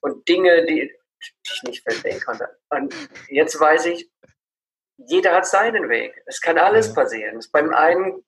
und 0.00 0.28
Dinge, 0.28 0.64
die, 0.66 0.90
die 0.90 1.50
ich 1.54 1.62
nicht 1.64 1.82
verstehen 1.82 2.20
konnte. 2.24 2.48
Und 2.70 2.94
jetzt 3.28 3.58
weiß 3.58 3.86
ich, 3.86 4.10
jeder 4.96 5.34
hat 5.34 5.46
seinen 5.46 5.88
Weg. 5.88 6.22
Es 6.26 6.40
kann 6.40 6.58
alles 6.58 6.94
passieren. 6.94 7.40
Beim 7.52 7.72
einen 7.74 8.24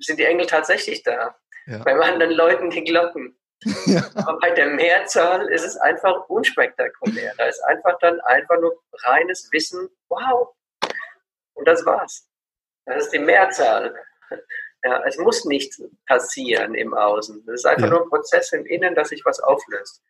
sind 0.00 0.18
die 0.18 0.24
Engel 0.24 0.46
tatsächlich 0.46 1.02
da, 1.02 1.36
ja. 1.66 1.78
beim 1.78 2.00
anderen 2.00 2.32
läuten 2.32 2.70
die 2.70 2.84
Glocken. 2.84 3.36
Ja. 3.86 4.02
Aber 4.14 4.38
bei 4.38 4.50
der 4.52 4.68
Mehrzahl 4.68 5.46
ist 5.48 5.64
es 5.64 5.76
einfach 5.76 6.30
unspektakulär. 6.30 7.34
Da 7.36 7.44
ist 7.44 7.60
einfach 7.64 7.98
dann 7.98 8.18
einfach 8.22 8.58
nur 8.58 8.82
reines 9.02 9.50
Wissen, 9.52 9.90
wow. 10.08 10.54
Und 11.52 11.68
das 11.68 11.84
war's. 11.84 12.26
Das 12.86 13.04
ist 13.04 13.12
die 13.12 13.18
Mehrzahl. 13.18 13.94
Ja, 14.82 15.04
es 15.04 15.18
muss 15.18 15.44
nichts 15.44 15.82
passieren 16.06 16.74
im 16.74 16.94
Außen. 16.94 17.44
Es 17.48 17.60
ist 17.60 17.66
einfach 17.66 17.84
ja. 17.84 17.90
nur 17.90 18.02
ein 18.04 18.08
Prozess 18.08 18.52
im 18.52 18.64
Innen, 18.64 18.94
dass 18.94 19.10
sich 19.10 19.24
was 19.26 19.40
auflöst. 19.40 20.02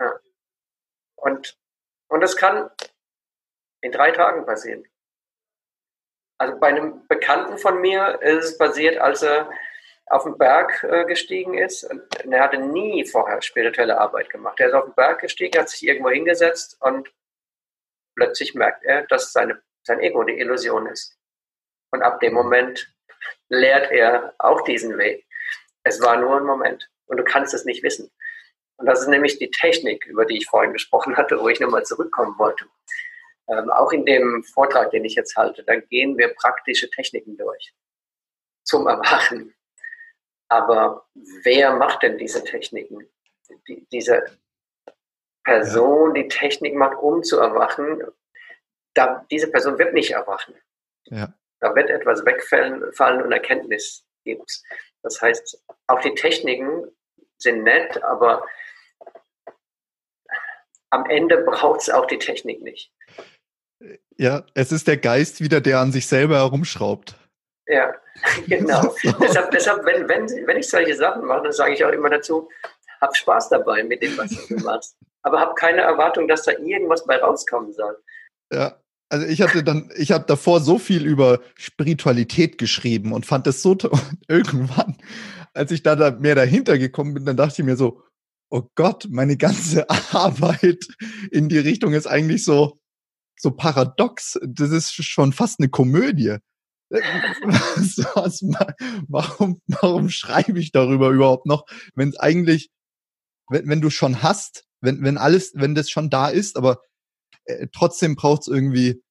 Ja. 0.00 0.18
Und, 1.16 1.58
und 2.08 2.20
das 2.22 2.36
kann 2.36 2.70
in 3.82 3.92
drei 3.92 4.12
Tagen 4.12 4.46
passieren. 4.46 4.86
Also 6.38 6.58
bei 6.58 6.68
einem 6.68 7.06
Bekannten 7.06 7.58
von 7.58 7.80
mir 7.80 8.20
ist 8.22 8.44
es 8.44 8.58
passiert, 8.58 8.98
als 8.98 9.22
er 9.22 9.48
auf 10.06 10.24
den 10.24 10.36
Berg 10.36 10.84
äh, 10.84 11.04
gestiegen 11.04 11.56
ist. 11.56 11.84
Und 11.84 12.32
er 12.32 12.42
hatte 12.42 12.58
nie 12.58 13.04
vorher 13.06 13.40
spirituelle 13.42 13.98
Arbeit 13.98 14.30
gemacht. 14.30 14.60
Er 14.60 14.68
ist 14.68 14.74
auf 14.74 14.84
den 14.84 14.94
Berg 14.94 15.20
gestiegen, 15.20 15.58
hat 15.58 15.68
sich 15.68 15.86
irgendwo 15.86 16.10
hingesetzt 16.10 16.76
und 16.80 17.10
plötzlich 18.14 18.54
merkt 18.54 18.84
er, 18.84 19.06
dass 19.06 19.32
seine, 19.32 19.60
sein 19.82 20.00
Ego 20.00 20.24
die 20.24 20.38
Illusion 20.38 20.86
ist. 20.86 21.16
Und 21.90 22.02
ab 22.02 22.20
dem 22.20 22.34
Moment 22.34 22.92
lehrt 23.48 23.90
er 23.90 24.34
auch 24.38 24.62
diesen 24.62 24.98
Weg. 24.98 25.26
Es 25.84 26.00
war 26.00 26.16
nur 26.16 26.36
ein 26.36 26.44
Moment 26.44 26.90
und 27.06 27.18
du 27.18 27.24
kannst 27.24 27.54
es 27.54 27.64
nicht 27.64 27.82
wissen. 27.82 28.10
Und 28.76 28.86
das 28.86 29.00
ist 29.00 29.08
nämlich 29.08 29.38
die 29.38 29.50
Technik, 29.50 30.04
über 30.06 30.24
die 30.24 30.38
ich 30.38 30.46
vorhin 30.46 30.72
gesprochen 30.72 31.16
hatte, 31.16 31.40
wo 31.40 31.48
ich 31.48 31.60
nochmal 31.60 31.84
zurückkommen 31.84 32.36
wollte. 32.38 32.66
Ähm, 33.48 33.70
auch 33.70 33.92
in 33.92 34.06
dem 34.06 34.42
Vortrag, 34.44 34.90
den 34.90 35.04
ich 35.04 35.14
jetzt 35.14 35.36
halte, 35.36 35.62
da 35.64 35.76
gehen 35.76 36.16
wir 36.16 36.34
praktische 36.34 36.88
Techniken 36.90 37.36
durch 37.36 37.74
zum 38.64 38.86
Erwachen. 38.86 39.54
Aber 40.48 41.06
wer 41.42 41.74
macht 41.74 42.02
denn 42.02 42.18
diese 42.18 42.42
Techniken? 42.44 43.06
Die, 43.68 43.86
diese 43.92 44.38
Person, 45.44 46.14
die 46.14 46.28
Technik 46.28 46.74
macht, 46.74 46.96
um 46.98 47.22
zu 47.22 47.38
erwachen, 47.38 48.02
da, 48.94 49.26
diese 49.30 49.50
Person 49.50 49.78
wird 49.78 49.92
nicht 49.92 50.12
erwachen. 50.12 50.54
Ja. 51.06 51.34
Da 51.60 51.74
wird 51.74 51.90
etwas 51.90 52.24
wegfallen 52.24 52.92
fallen 52.94 53.22
und 53.22 53.32
Erkenntnis 53.32 54.06
gibt. 54.24 54.62
Das 55.02 55.20
heißt, 55.20 55.62
auch 55.86 56.00
die 56.00 56.14
Techniken 56.14 56.90
sind 57.36 57.62
nett, 57.62 58.02
aber 58.02 58.46
am 60.90 61.04
Ende 61.10 61.38
braucht 61.38 61.80
es 61.80 61.90
auch 61.90 62.06
die 62.06 62.18
Technik 62.18 62.62
nicht. 62.62 62.93
Ja, 64.16 64.44
es 64.54 64.72
ist 64.72 64.86
der 64.86 64.96
Geist 64.96 65.40
wieder, 65.40 65.60
der 65.60 65.80
an 65.80 65.92
sich 65.92 66.06
selber 66.06 66.36
herumschraubt. 66.36 67.16
Ja, 67.66 67.94
genau. 68.46 68.94
deshalb, 69.20 69.50
deshalb 69.50 69.84
wenn, 69.84 70.08
wenn, 70.08 70.26
wenn 70.46 70.56
ich 70.56 70.68
solche 70.68 70.94
Sachen 70.94 71.24
mache, 71.24 71.44
dann 71.44 71.52
sage 71.52 71.74
ich 71.74 71.84
auch 71.84 71.92
immer 71.92 72.10
dazu, 72.10 72.48
hab 73.00 73.16
Spaß 73.16 73.50
dabei 73.50 73.82
mit 73.82 74.02
dem, 74.02 74.16
was 74.16 74.30
du 74.30 74.54
machst. 74.64 74.96
Aber 75.22 75.40
hab 75.40 75.56
keine 75.56 75.80
Erwartung, 75.80 76.28
dass 76.28 76.42
da 76.42 76.52
irgendwas 76.52 77.04
bei 77.06 77.16
rauskommen 77.16 77.72
soll. 77.72 77.96
Ja, 78.52 78.78
also 79.08 79.26
ich 79.26 79.40
hatte 79.40 79.62
dann, 79.62 79.90
ich 79.96 80.12
habe 80.12 80.24
davor 80.26 80.60
so 80.60 80.78
viel 80.78 81.06
über 81.06 81.40
Spiritualität 81.56 82.58
geschrieben 82.58 83.12
und 83.12 83.26
fand 83.26 83.46
es 83.46 83.62
so. 83.62 83.70
Und 83.72 83.90
irgendwann, 84.28 84.96
als 85.54 85.70
ich 85.70 85.82
da, 85.82 85.96
da 85.96 86.10
mehr 86.10 86.34
dahinter 86.34 86.78
gekommen 86.78 87.14
bin, 87.14 87.24
dann 87.24 87.36
dachte 87.36 87.62
ich 87.62 87.66
mir 87.66 87.76
so, 87.76 88.02
oh 88.50 88.68
Gott, 88.74 89.06
meine 89.10 89.36
ganze 89.36 89.88
Arbeit 90.12 90.86
in 91.30 91.48
die 91.48 91.58
Richtung 91.58 91.94
ist 91.94 92.06
eigentlich 92.06 92.44
so, 92.44 92.78
so 93.36 93.50
paradox. 93.50 94.38
Das 94.46 94.70
ist 94.70 94.92
schon 94.92 95.32
fast 95.32 95.60
eine 95.60 95.68
Komödie. 95.68 96.36
Was, 96.90 97.98
was, 98.14 98.42
warum, 99.08 99.60
warum 99.66 100.08
schreibe 100.10 100.58
ich 100.60 100.70
darüber 100.70 101.10
überhaupt 101.10 101.46
noch, 101.46 101.64
wenn 101.94 102.10
es 102.10 102.18
eigentlich, 102.18 102.70
wenn, 103.48 103.68
wenn 103.68 103.80
du 103.80 103.90
schon 103.90 104.22
hast, 104.22 104.64
wenn, 104.80 105.02
wenn 105.02 105.18
alles, 105.18 105.52
wenn 105.54 105.74
das 105.74 105.90
schon 105.90 106.10
da 106.10 106.28
ist, 106.28 106.56
aber 106.56 106.80
äh, 107.46 107.66
trotzdem 107.72 108.16
braucht 108.16 108.42
es 108.42 108.48
irgendwie 108.48 109.02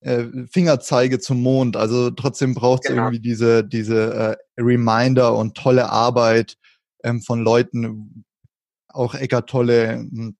äh, 0.00 0.26
Fingerzeige 0.50 1.18
zum 1.18 1.42
Mond. 1.42 1.76
Also 1.76 2.10
trotzdem 2.10 2.54
braucht 2.54 2.84
es 2.84 2.90
genau. 2.90 3.04
irgendwie 3.04 3.20
diese, 3.20 3.64
diese 3.64 4.14
äh, 4.14 4.36
Reminder 4.62 5.36
und 5.36 5.56
tolle 5.56 5.90
Arbeit 5.90 6.56
ähm, 7.02 7.22
von 7.22 7.40
Leuten, 7.40 8.24
auch 8.88 9.14
Eckart 9.14 9.48
Tolle, 9.48 9.98
hm, 9.98 10.36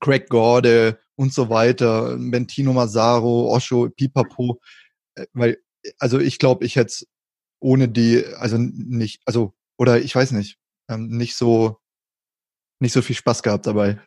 Craig 0.00 0.28
Gorde 0.28 0.98
und 1.16 1.32
so 1.32 1.48
weiter, 1.48 2.16
Bentino 2.18 2.72
Massaro, 2.72 3.50
Osho, 3.52 3.88
Pipapo, 3.90 4.60
äh, 5.14 5.26
weil, 5.32 5.58
also 5.98 6.18
ich 6.18 6.38
glaube, 6.38 6.64
ich 6.64 6.76
hätte 6.76 7.06
ohne 7.60 7.88
die, 7.88 8.24
also 8.36 8.56
nicht, 8.58 9.22
also, 9.24 9.54
oder 9.78 9.98
ich 9.98 10.14
weiß 10.14 10.32
nicht, 10.32 10.58
ähm, 10.90 11.08
nicht 11.08 11.36
so, 11.36 11.80
nicht 12.80 12.92
so 12.92 13.02
viel 13.02 13.16
Spaß 13.16 13.42
gehabt 13.42 13.66
dabei. 13.66 13.98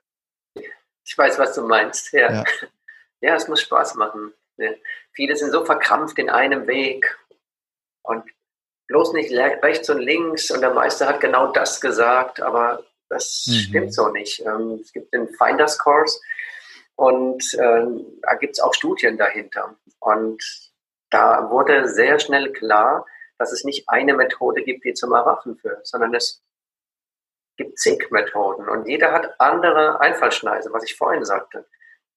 Ich 1.04 1.18
weiß, 1.18 1.40
was 1.40 1.56
du 1.56 1.64
meinst, 1.64 2.14
ja. 2.14 2.32
Ja, 2.32 2.44
ja 3.22 3.36
es 3.36 3.48
muss 3.48 3.62
Spaß 3.62 3.96
machen. 3.96 4.34
Ja. 4.58 4.72
Viele 5.14 5.36
sind 5.36 5.52
so 5.52 5.66
verkrampft 5.66 6.20
in 6.20 6.30
einem 6.30 6.68
Weg 6.68 7.18
und 8.04 8.24
bloß 8.88 9.14
nicht 9.14 9.32
rechts 9.32 9.90
und 9.90 10.00
links 10.00 10.52
und 10.52 10.62
der 10.62 10.74
Meister 10.74 11.08
hat 11.08 11.22
genau 11.22 11.52
das 11.52 11.82
gesagt, 11.82 12.42
aber 12.42 12.84
das 13.10 13.46
mhm. 13.48 13.54
stimmt 13.54 13.94
so 13.94 14.10
nicht. 14.10 14.40
Ähm, 14.46 14.80
es 14.82 14.94
gibt 14.94 15.14
den 15.14 15.28
Finders 15.30 15.78
Course 15.78 16.20
und 16.96 17.44
äh, 17.56 17.86
da 18.22 18.36
gibt 18.36 18.54
es 18.54 18.60
auch 18.60 18.74
Studien 18.74 19.18
dahinter. 19.18 19.76
Und 20.00 20.44
da 21.10 21.50
wurde 21.50 21.88
sehr 21.88 22.20
schnell 22.20 22.52
klar, 22.52 23.06
dass 23.38 23.52
es 23.52 23.64
nicht 23.64 23.90
eine 23.90 24.14
Methode 24.14 24.64
gibt, 24.64 24.86
die 24.86 24.94
zum 24.94 25.14
Erwachen 25.14 25.58
führt, 25.58 25.88
sondern 25.88 26.14
es 26.14 26.44
gibt 27.58 27.78
zig 27.78 28.10
Methoden 28.12 28.70
und 28.70 28.88
jeder 28.88 29.12
hat 29.12 29.40
andere 29.40 30.00
Einfallschneise, 30.00 30.72
was 30.72 30.84
ich 30.84 30.96
vorhin 30.96 31.26
sagte. 31.26 31.68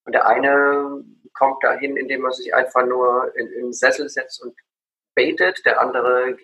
Und 0.05 0.13
der 0.13 0.27
eine 0.27 1.05
kommt 1.35 1.63
dahin, 1.65 1.97
indem 1.97 2.25
er 2.25 2.33
sich 2.33 2.55
einfach 2.55 2.85
nur 2.85 3.35
in, 3.37 3.49
in 3.49 3.63
den 3.67 3.73
Sessel 3.73 4.09
setzt 4.09 4.43
und 4.43 4.55
betet, 5.15 5.65
der 5.65 5.81
andere 5.81 6.37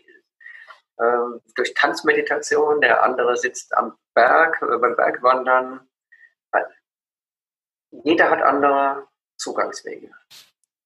äh, 0.98 1.40
durch 1.54 1.74
Tanzmeditation, 1.74 2.80
der 2.80 3.02
andere 3.02 3.36
sitzt 3.36 3.76
am 3.76 3.96
Berg, 4.18 4.60
äh, 4.62 4.78
beim 4.78 4.96
Bergwandern. 4.96 5.88
Jeder 8.04 8.30
hat 8.30 8.42
andere 8.42 9.06
Zugangswege. 9.36 10.10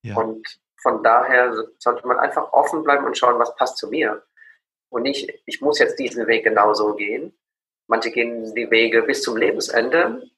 Ja. 0.03 0.17
Und 0.17 0.61
von 0.83 1.03
daher 1.03 1.55
sollte 1.79 2.07
man 2.07 2.19
einfach 2.19 2.53
offen 2.53 2.83
bleiben 2.83 3.07
und 3.07 3.17
schauen, 3.17 3.39
was 3.39 3.57
passt 3.57 3.79
zu 3.79 3.89
mir. 3.89 4.23
Und 4.91 5.03
nicht, 5.03 5.33
ich 5.47 5.61
muss 5.61 5.79
jetzt 5.79 5.99
diesen 5.99 6.27
Weg 6.27 6.45
genauso 6.45 6.95
gehen. 6.95 7.37
Manche 7.89 8.11
gehen 8.11 8.55
die 8.55 8.71
Wege 8.71 9.03
bis 9.03 9.23
zum 9.23 9.37
Lebensende. 9.37 10.31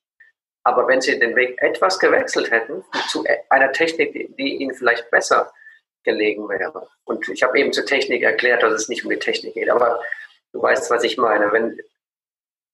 Aber 0.63 0.87
wenn 0.87 1.01
sie 1.01 1.19
den 1.19 1.37
Weg 1.37 1.61
etwas 1.61 1.99
gewechselt 1.99 2.51
hätten 2.51 2.85
zu 3.09 3.25
e-, 3.27 3.41
einer 3.51 3.73
Technik, 3.73 4.13
die, 4.13 4.35
die 4.37 4.57
ihnen 4.63 4.75
vielleicht 4.75 5.11
besser 5.11 5.53
gelegen 6.05 6.49
wäre. 6.49 6.89
Und 7.05 7.29
ich 7.29 7.43
habe 7.43 7.59
eben 7.59 7.73
zur 7.73 7.85
Technik 7.85 8.23
erklärt, 8.23 8.63
dass 8.63 8.73
es 8.73 8.89
nicht 8.89 9.05
um 9.05 9.11
die 9.11 9.19
Technik 9.19 9.55
geht. 9.55 9.71
Aber 9.71 10.01
du 10.53 10.63
weißt, 10.63 10.91
was 10.91 11.05
ich 11.05 11.19
meine. 11.19 11.53
Wenn 11.53 11.79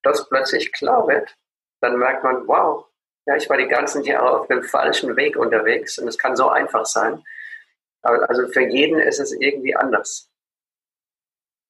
das 0.03 0.29
plötzlich 0.29 0.73
klar 0.73 1.07
wird, 1.09 1.37
dann 1.81 1.99
merkt 1.99 2.25
man, 2.25 2.47
wow, 2.47 2.87
ja, 3.27 3.37
ich 3.37 3.49
war 3.49 3.57
die 3.57 3.69
ganzen 3.69 4.03
Jahre 4.05 4.41
auf 4.41 4.47
dem 4.49 4.63
falschen 4.63 5.17
Weg 5.17 5.37
unterwegs 5.37 5.99
und 5.99 6.09
es 6.09 6.19
kann 6.19 6.37
so 6.37 6.49
einfach 6.49 6.87
sein. 6.87 7.23
Also 8.03 8.49
für 8.49 8.63
jeden 8.63 8.99
ist 8.99 9.21
es 9.21 9.33
irgendwie 9.33 9.77
anders. 9.77 10.31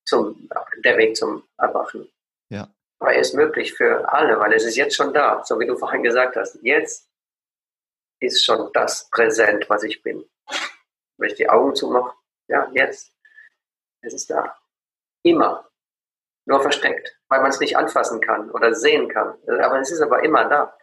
Zum, 0.06 0.48
der 0.84 0.96
Weg 0.96 1.16
zum 1.16 1.46
Erwachen. 1.58 2.10
Ja. 2.48 2.68
Aber 2.98 3.14
er 3.14 3.20
ist 3.20 3.34
möglich 3.34 3.74
für 3.74 4.10
alle, 4.12 4.38
weil 4.38 4.52
es 4.52 4.64
ist 4.64 4.76
jetzt 4.76 4.94
schon 4.94 5.12
da, 5.12 5.42
so 5.44 5.58
wie 5.58 5.66
du 5.66 5.76
vorhin 5.76 6.02
gesagt 6.02 6.36
hast. 6.36 6.58
Jetzt 6.62 7.08
ist 8.20 8.44
schon 8.44 8.70
das 8.72 9.08
präsent, 9.10 9.68
was 9.68 9.82
ich 9.82 10.02
bin. 10.02 10.24
Wenn 11.16 11.30
ich 11.30 11.36
die 11.36 11.48
Augen 11.48 11.74
zumache, 11.74 12.14
ja, 12.48 12.70
jetzt. 12.72 13.12
Es 14.02 14.14
ist 14.14 14.30
da. 14.30 14.56
Immer. 15.22 15.69
Nur 16.50 16.60
versteckt, 16.60 17.16
weil 17.28 17.42
man 17.42 17.50
es 17.50 17.60
nicht 17.60 17.76
anfassen 17.76 18.20
kann 18.20 18.50
oder 18.50 18.74
sehen 18.74 19.08
kann. 19.08 19.34
Aber 19.62 19.80
es 19.80 19.92
ist 19.92 20.00
aber 20.00 20.24
immer 20.24 20.48
da. 20.48 20.76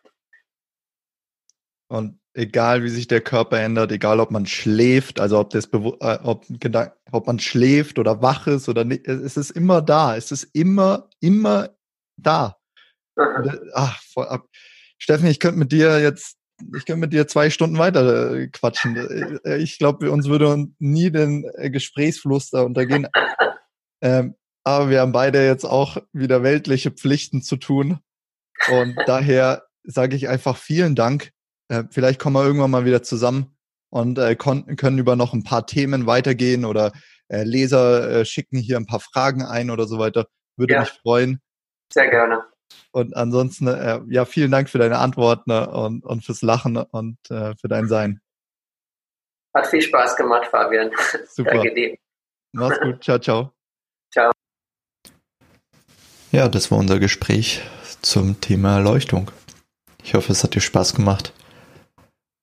Und 1.90 2.22
egal 2.34 2.84
wie 2.84 2.90
sich 2.90 3.08
der 3.08 3.20
Körper 3.20 3.60
ändert, 3.60 3.92
egal 3.92 4.22
ob 4.22 4.32
man 4.32 4.46
schläft, 4.46 5.20
also 5.20 5.40
ob 5.40 5.50
das 5.50 5.66
äh, 5.66 6.20
ob, 6.24 6.46
ob 7.12 7.28
man 7.28 7.40
schläft 7.40 8.00
oder 8.00 8.22
wach 8.22 8.48
ist 8.48 8.70
oder 8.70 8.86
nicht, 8.86 9.06
es 9.10 9.36
ist 9.36 9.52
immer 9.52 9.82
da. 9.82 10.16
Es 10.16 10.32
ist 10.32 10.46
immer, 10.54 11.10
immer 11.20 11.76
da. 12.16 12.56
Ach, 13.74 14.02
voll 14.14 14.28
Steffen, 15.00 15.28
ich 15.28 15.42
könnte 15.42 15.60
mit 15.60 15.74
dir 15.74 16.00
jetzt, 16.00 16.38
ich 16.78 16.86
könnte 16.86 17.02
mit 17.02 17.12
dir 17.12 17.28
zwei 17.28 17.50
Stunden 17.50 17.78
weiter 17.78 18.36
äh, 18.36 18.48
quatschen. 18.48 19.42
Äh, 19.44 19.58
ich 19.58 19.80
glaube, 19.80 20.12
uns 20.12 20.30
würde 20.30 20.68
nie 20.80 21.12
den 21.12 21.44
Gesprächsfluss 21.58 22.52
da 22.52 22.62
untergehen. 22.62 23.10
Ähm, 24.00 24.36
aber 24.68 24.90
wir 24.90 25.02
haben 25.02 25.12
beide 25.12 25.46
jetzt 25.46 25.66
auch 25.66 25.98
wieder 26.14 26.44
weltliche 26.44 26.92
Pflichten 26.92 27.42
zu 27.42 27.58
tun. 27.58 28.00
Und 28.72 28.96
daher 29.08 29.64
sage 29.84 30.16
ich 30.16 30.28
einfach 30.28 30.58
vielen 30.58 30.96
Dank 30.96 31.32
äh, 31.70 31.84
vielleicht 31.92 32.20
kommen 32.20 32.36
wir 32.36 32.46
irgendwann 32.46 32.72
mal 32.72 32.86
wieder 32.86 33.04
zusammen 33.04 33.58
und 33.90 34.18
äh, 34.18 34.36
können 34.36 34.98
über 34.98 35.16
noch 35.16 35.34
ein 35.34 35.44
paar 35.44 35.66
Themen 35.66 36.08
weitergehen 36.08 36.66
oder 36.66 36.92
äh, 37.30 37.44
Leser 37.44 38.10
äh, 38.10 38.26
schicken 38.26 38.58
hier 38.58 38.78
ein 38.78 38.86
paar 38.86 39.00
Fragen 39.00 39.44
ein 39.44 39.70
oder 39.70 39.86
so 39.86 40.00
weiter. 40.00 40.28
Würde 40.56 40.74
ja. 40.74 40.80
mich 40.82 40.90
freuen. 40.90 41.42
Sehr 41.92 42.10
gerne. 42.10 42.46
Und 42.92 43.16
ansonsten, 43.16 43.68
äh, 43.68 44.02
ja, 44.08 44.26
vielen 44.26 44.52
Dank 44.52 44.70
für 44.70 44.78
deine 44.78 44.98
Antworten 44.98 45.52
ne, 45.52 45.70
und, 45.70 46.04
und 46.04 46.26
fürs 46.26 46.42
Lachen 46.42 46.78
und 46.78 47.18
äh, 47.30 47.56
für 47.56 47.68
dein 47.68 47.88
Sein. 47.88 48.20
Hat 49.54 49.68
viel 49.68 49.82
Spaß 49.82 50.16
gemacht, 50.16 50.48
Fabian. 50.48 50.92
Super. 51.28 51.52
Danke 51.52 51.74
dir. 51.74 51.98
Mach's 52.54 52.80
gut. 52.80 53.04
Ciao, 53.04 53.20
ciao. 53.20 53.54
Ciao. 54.12 54.32
Ja, 56.32 56.48
das 56.50 56.72
war 56.72 56.78
unser 56.78 57.00
Gespräch 57.00 57.62
zum 58.02 58.42
Thema 58.42 58.76
Erleuchtung. 58.76 59.32
Ich 60.04 60.14
hoffe, 60.14 60.34
es 60.34 60.44
hat 60.44 60.56
dir 60.56 60.62
Spaß 60.62 60.94
gemacht 60.94 61.32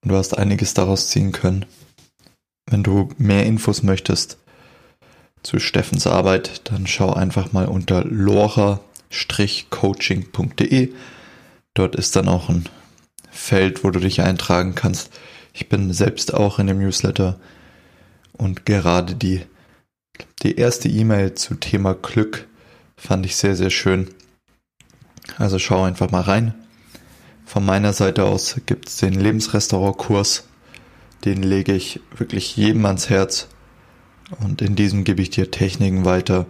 und 0.03 0.11
du 0.11 0.17
hast 0.17 0.39
einiges 0.39 0.73
daraus 0.73 1.09
ziehen 1.09 1.33
können. 1.33 1.67
Wenn 2.65 2.83
du 2.83 3.11
mehr 3.19 3.45
Infos 3.45 3.83
möchtest 3.83 4.39
zu 5.43 5.59
Steffens 5.59 6.07
Arbeit, 6.07 6.71
dann 6.71 6.87
schau 6.87 7.13
einfach 7.13 7.53
mal 7.53 7.67
unter 7.67 8.03
lora-coaching.de. 8.05 10.95
Dort 11.75 11.95
ist 11.95 12.17
dann 12.17 12.29
auch 12.29 12.49
ein 12.49 12.65
Feld, 13.31 13.85
wo 13.85 13.91
du 13.91 14.01
dich 14.01 14.23
eintragen 14.23 14.75
kannst. 14.75 15.13
Ich 15.53 15.69
bin 15.69 15.93
selbst 15.93 16.33
auch 16.33 16.59
in 16.59 16.69
dem 16.69 16.79
Newsletter 16.79 17.39
und 18.33 18.65
gerade 18.65 19.15
die, 19.15 19.43
die 20.43 20.57
erste 20.57 20.89
E-Mail 20.89 21.35
zu 21.35 21.57
Thema 21.57 21.93
Glück 21.93 22.49
fand 23.07 23.27
ich 23.27 23.37
sehr, 23.37 23.55
sehr 23.55 23.71
schön. 23.71 24.09
Also 25.39 25.59
schau 25.59 25.85
einfach 25.85 26.11
mal 26.11 26.23
rein. 26.23 26.55
Von 27.45 27.65
meiner 27.65 27.93
Seite 27.93 28.25
aus 28.25 28.61
gibt 28.67 28.89
es 28.89 28.97
den 28.97 29.15
Lebensrestaurantkurs. 29.15 30.49
Den 31.25 31.43
lege 31.43 31.73
ich 31.73 32.01
wirklich 32.17 32.57
jedem 32.57 32.87
ans 32.87 33.11
Herz. 33.11 33.49
Und 34.41 34.63
in 34.63 34.75
diesem 34.75 35.05
gebe 35.05 35.23
ich 35.23 35.31
dir 35.31 35.51
Techniken 35.51 36.05
weiter, 36.05 36.47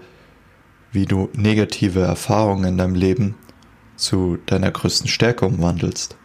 wie 0.92 1.06
du 1.06 1.28
negative 1.34 2.00
Erfahrungen 2.00 2.64
in 2.64 2.78
deinem 2.78 2.94
Leben 2.94 3.34
zu 3.96 4.38
deiner 4.46 4.70
größten 4.70 5.08
Stärke 5.08 5.46
umwandelst. 5.46 6.16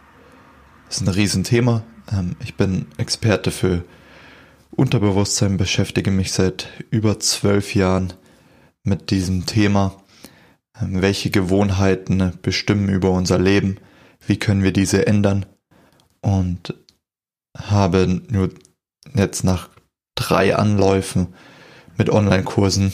Das 0.86 0.96
ist 0.96 1.02
ein 1.02 1.08
Riesenthema. 1.08 1.82
Ähm, 2.12 2.36
ich 2.42 2.56
bin 2.56 2.86
Experte 2.98 3.50
für 3.50 3.84
Unterbewusstsein, 4.70 5.56
beschäftige 5.56 6.12
mich 6.12 6.32
seit 6.32 6.68
über 6.90 7.18
zwölf 7.18 7.74
Jahren 7.74 8.12
mit 8.84 9.10
diesem 9.10 9.46
Thema. 9.46 9.99
Welche 10.80 11.30
Gewohnheiten 11.30 12.32
bestimmen 12.42 12.88
über 12.88 13.10
unser 13.10 13.38
Leben? 13.38 13.78
wie 14.26 14.38
können 14.38 14.62
wir 14.62 14.72
diese 14.72 15.06
ändern 15.06 15.46
und 16.20 16.74
habe 17.56 18.22
nur 18.28 18.50
jetzt 19.14 19.44
nach 19.44 19.70
drei 20.14 20.56
Anläufen 20.56 21.34
mit 21.96 22.10
Online-Kursen 22.10 22.92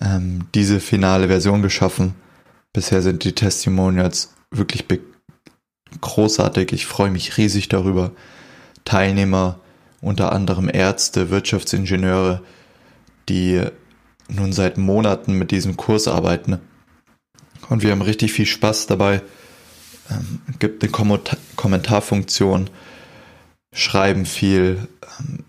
ähm, 0.00 0.48
diese 0.54 0.80
finale 0.80 1.28
Version 1.28 1.62
geschaffen. 1.62 2.14
Bisher 2.72 3.02
sind 3.02 3.24
die 3.24 3.34
Testimonials 3.34 4.34
wirklich 4.50 4.84
großartig. 6.00 6.72
Ich 6.72 6.86
freue 6.86 7.10
mich 7.10 7.36
riesig 7.36 7.68
darüber. 7.68 8.12
Teilnehmer, 8.84 9.60
unter 10.00 10.32
anderem 10.32 10.68
Ärzte, 10.68 11.30
Wirtschaftsingenieure, 11.30 12.42
die 13.28 13.62
nun 14.28 14.52
seit 14.52 14.78
Monaten 14.78 15.34
mit 15.34 15.50
diesem 15.50 15.76
Kurs 15.76 16.08
arbeiten. 16.08 16.58
Und 17.68 17.82
wir 17.82 17.90
haben 17.90 18.02
richtig 18.02 18.32
viel 18.32 18.46
Spaß 18.46 18.86
dabei 18.86 19.22
ähm, 20.10 20.40
gibt 20.58 20.82
eine 20.82 20.92
Kom 20.92 21.18
Kommentarfunktion, 21.56 22.70
schreiben 23.72 24.26
viel. 24.26 24.88
Ähm, 25.18 25.44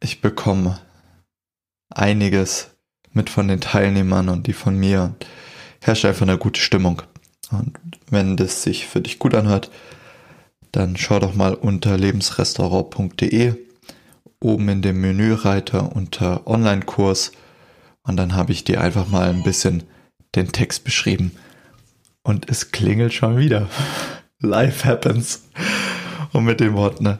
ich 0.00 0.20
bekomme 0.20 0.80
einiges 1.90 2.70
mit 3.12 3.30
von 3.30 3.48
den 3.48 3.60
Teilnehmern 3.60 4.28
und 4.28 4.46
die 4.46 4.52
von 4.52 4.76
mir. 4.76 5.14
Herrscht 5.80 6.04
einfach 6.04 6.22
eine 6.22 6.38
gute 6.38 6.60
Stimmung. 6.60 7.02
Und 7.50 7.78
wenn 8.10 8.36
das 8.36 8.62
sich 8.62 8.86
für 8.86 9.00
dich 9.00 9.18
gut 9.18 9.34
anhört, 9.34 9.70
dann 10.72 10.96
schau 10.96 11.20
doch 11.20 11.34
mal 11.34 11.54
unter 11.54 11.96
lebensrestaurant.de 11.96 13.54
oben 14.40 14.68
in 14.68 14.82
dem 14.82 15.00
Menüreiter 15.00 15.94
unter 15.94 16.46
Online-Kurs 16.46 17.32
und 18.02 18.16
dann 18.16 18.34
habe 18.34 18.52
ich 18.52 18.64
dir 18.64 18.80
einfach 18.80 19.08
mal 19.08 19.30
ein 19.30 19.42
bisschen 19.42 19.84
den 20.36 20.52
Text 20.52 20.84
beschrieben. 20.84 21.32
Und 22.22 22.48
es 22.50 22.70
klingelt 22.70 23.14
schon 23.14 23.38
wieder. 23.38 23.68
Life 24.40 24.86
happens. 24.88 25.48
Und 26.32 26.44
mit 26.44 26.60
dem 26.60 26.74
Wort, 26.74 27.00
ne? 27.00 27.18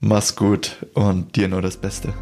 Mach's 0.00 0.36
gut 0.36 0.76
und 0.94 1.36
dir 1.36 1.48
nur 1.48 1.62
das 1.62 1.76
Beste. 1.76 2.14